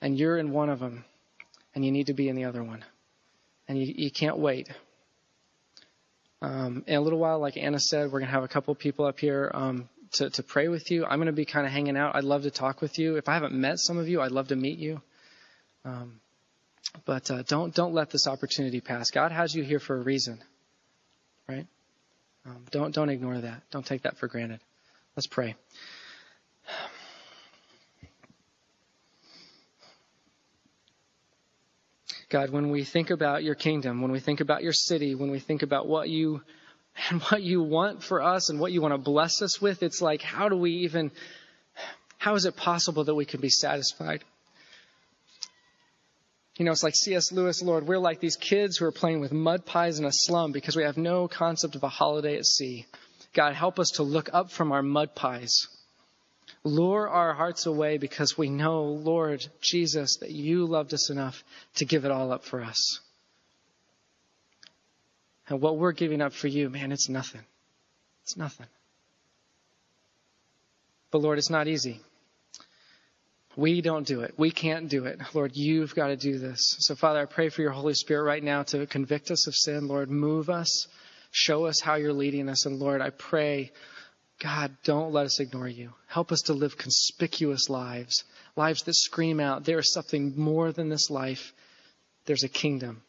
and 0.01 0.16
you're 0.16 0.39
in 0.39 0.53
one 0.53 0.70
of 0.70 0.79
them, 0.79 1.05
and 1.75 1.85
you 1.85 1.91
need 1.91 2.07
to 2.07 2.14
be 2.14 2.29
in 2.29 2.37
the 2.37 2.45
other 2.45 2.62
one, 2.62 2.85
and 3.66 3.77
you 3.77 3.93
you 3.97 4.11
can't 4.12 4.39
wait. 4.39 4.68
Um, 6.41 6.85
in 6.87 6.95
a 6.95 7.01
little 7.01 7.18
while, 7.18 7.41
like 7.41 7.57
Anna 7.57 7.81
said, 7.81 8.12
we're 8.12 8.20
gonna 8.20 8.31
have 8.31 8.45
a 8.45 8.49
couple 8.49 8.72
people 8.77 9.07
up 9.07 9.18
here. 9.18 9.51
Um, 9.53 9.89
to, 10.12 10.31
to 10.31 10.45
pray 10.45 10.68
with 10.68 10.93
you. 10.93 11.05
I'm 11.05 11.18
going 11.18 11.27
to 11.27 11.33
be 11.33 11.45
kind 11.45 11.66
of 11.66 11.72
hanging 11.72 11.97
out. 11.97 12.14
I'd 12.14 12.22
love 12.22 12.43
to 12.43 12.51
talk 12.53 12.81
with 12.81 13.01
you. 13.01 13.16
If 13.16 13.29
I 13.29 13.35
haven't 13.35 13.53
met 13.53 13.81
some 13.81 13.99
of 13.99 14.09
you, 14.09 14.20
I'd 14.20 14.31
love 14.31 14.47
to 14.49 14.57
meet 14.57 14.79
you. 14.79 15.03
Um, 15.85 16.20
but 17.05 17.30
uh, 17.30 17.43
don't 17.43 17.74
don't 17.74 17.95
let 17.95 18.11
this 18.11 18.26
opportunity 18.26 18.80
pass. 18.80 19.11
God 19.11 19.32
has 19.32 19.55
you 19.55 19.62
here 19.62 19.80
for 19.80 19.97
a 19.97 20.01
reason, 20.01 20.43
right? 21.49 21.66
Um, 22.47 22.64
don't 22.70 22.95
don't 22.95 23.09
ignore 23.09 23.39
that. 23.39 23.62
Don't 23.70 23.85
take 23.85 24.03
that 24.03 24.16
for 24.16 24.28
granted. 24.28 24.61
Let's 25.16 25.26
pray. 25.26 25.57
God, 32.30 32.51
when 32.51 32.70
we 32.70 32.85
think 32.85 33.11
about 33.11 33.45
your 33.45 33.55
kingdom, 33.55 34.03
when 34.03 34.11
we 34.11 34.18
think 34.18 34.41
about 34.41 34.62
your 34.62 34.72
city, 34.72 35.14
when 35.14 35.30
we 35.30 35.39
think 35.39 35.62
about 35.62 35.87
what 35.87 36.09
you 36.09 36.43
and 37.11 37.22
what 37.30 37.43
you 37.43 37.62
want 37.62 38.03
for 38.03 38.22
us 38.22 38.51
and 38.51 38.59
what 38.59 38.72
you 38.72 38.82
want 38.82 38.93
to 38.93 38.99
bless 38.99 39.43
us 39.43 39.61
with, 39.61 39.82
it's 39.82 40.03
like, 40.03 40.22
how 40.22 40.49
do 40.49 40.57
we 40.57 40.70
even, 40.78 41.12
how 42.18 42.35
is 42.35 42.45
it 42.45 42.57
possible 42.57 43.05
that 43.05 43.14
we 43.14 43.24
can 43.24 43.41
be 43.41 43.51
satisfied? 43.51 44.24
You 46.57 46.65
know, 46.65 46.71
it's 46.71 46.85
like 46.85 46.95
C.S. 46.95 47.33
Lewis, 47.33 47.63
Lord, 47.63 47.87
we're 47.87 47.99
like 47.99 48.21
these 48.21 48.37
kids 48.37 48.77
who 48.77 48.85
are 48.85 48.93
playing 48.93 49.21
with 49.21 49.33
mud 49.33 49.67
pies 49.67 49.99
in 49.99 50.05
a 50.05 50.13
slum 50.13 50.53
because 50.53 50.77
we 50.77 50.85
have 50.85 50.97
no 50.97 51.27
concept 51.27 51.75
of 51.75 51.83
a 51.83 51.89
holiday 51.89 52.37
at 52.37 52.47
sea. 52.47 52.87
God, 53.33 53.55
help 53.55 53.81
us 53.81 53.91
to 53.97 54.05
look 54.05 54.31
up 54.33 54.53
from 54.53 54.71
our 54.71 54.83
mud 54.83 55.17
pies. 55.17 55.67
Lure 56.63 57.09
our 57.09 57.35
hearts 57.35 57.67
away 57.67 57.99
because 57.99 58.39
we 58.39 58.49
know, 58.49 58.85
Lord 58.85 59.45
Jesus, 59.61 60.19
that 60.19 60.31
you 60.31 60.67
loved 60.67 60.95
us 60.95 61.11
enough 61.11 61.43
to 61.77 61.85
give 61.85 62.05
it 62.05 62.13
all 62.13 62.33
up 62.33 62.45
for 62.45 62.63
us. 62.63 63.01
And 65.49 65.61
what 65.61 65.77
we're 65.77 65.93
giving 65.93 66.23
up 66.23 66.33
for 66.33 66.49
you, 66.49 66.71
man, 66.71 66.93
it's 66.93 67.09
nothing. 67.09 67.45
It's 68.23 68.37
nothing. 68.37 68.67
But 71.11 71.21
Lord, 71.21 71.39
it's 71.39 71.51
not 71.51 71.69
easy. 71.69 72.01
We 73.57 73.81
don't 73.81 74.07
do 74.07 74.23
it. 74.23 74.35
We 74.37 74.51
can't 74.51 74.89
do 74.89 75.05
it. 75.05 75.21
Lord, 75.33 75.53
you've 75.55 75.95
got 75.95 76.09
to 76.09 76.17
do 76.17 76.39
this. 76.39 76.77
So, 76.81 76.95
Father, 76.95 77.21
I 77.21 77.27
pray 77.27 77.49
for 77.49 77.63
your 77.63 77.71
Holy 77.71 77.95
Spirit 77.95 78.25
right 78.25 78.43
now 78.43 78.65
to 78.65 78.87
convict 78.87 79.31
us 79.31 79.47
of 79.47 79.55
sin. 79.55 79.87
Lord, 79.87 80.11
move 80.11 80.51
us. 80.51 80.89
Show 81.31 81.67
us 81.67 81.81
how 81.81 81.95
you're 81.95 82.13
leading 82.13 82.49
us. 82.49 82.67
And 82.67 82.79
Lord, 82.79 83.01
I 83.01 83.11
pray, 83.11 83.73
God, 84.41 84.77
don't 84.85 85.13
let 85.13 85.27
us 85.27 85.41
ignore 85.41 85.69
you. 85.69 85.93
Help 86.07 86.33
us 86.33 86.43
to 86.43 86.53
live 86.53 86.77
conspicuous 86.77 87.69
lives, 87.69 88.25
lives 88.57 88.83
that 88.83 88.95
scream 88.95 89.41
out, 89.41 89.65
there 89.65 89.79
is 89.79 89.93
something 89.93 90.35
more 90.37 90.73
than 90.73 90.89
this 90.89 91.11
life. 91.11 91.53
There's 92.27 92.45
a 92.45 92.49
kingdom, 92.49 93.03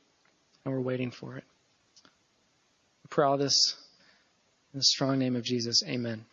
and 0.63 0.73
we're 0.73 0.81
waiting 0.81 1.11
for 1.11 1.37
it. 1.37 1.43
I 2.05 3.07
pray 3.09 3.25
all 3.25 3.37
this 3.37 3.75
in 4.73 4.79
the 4.79 4.83
strong 4.83 5.19
name 5.19 5.35
of 5.35 5.43
Jesus. 5.43 5.83
Amen. 5.87 6.25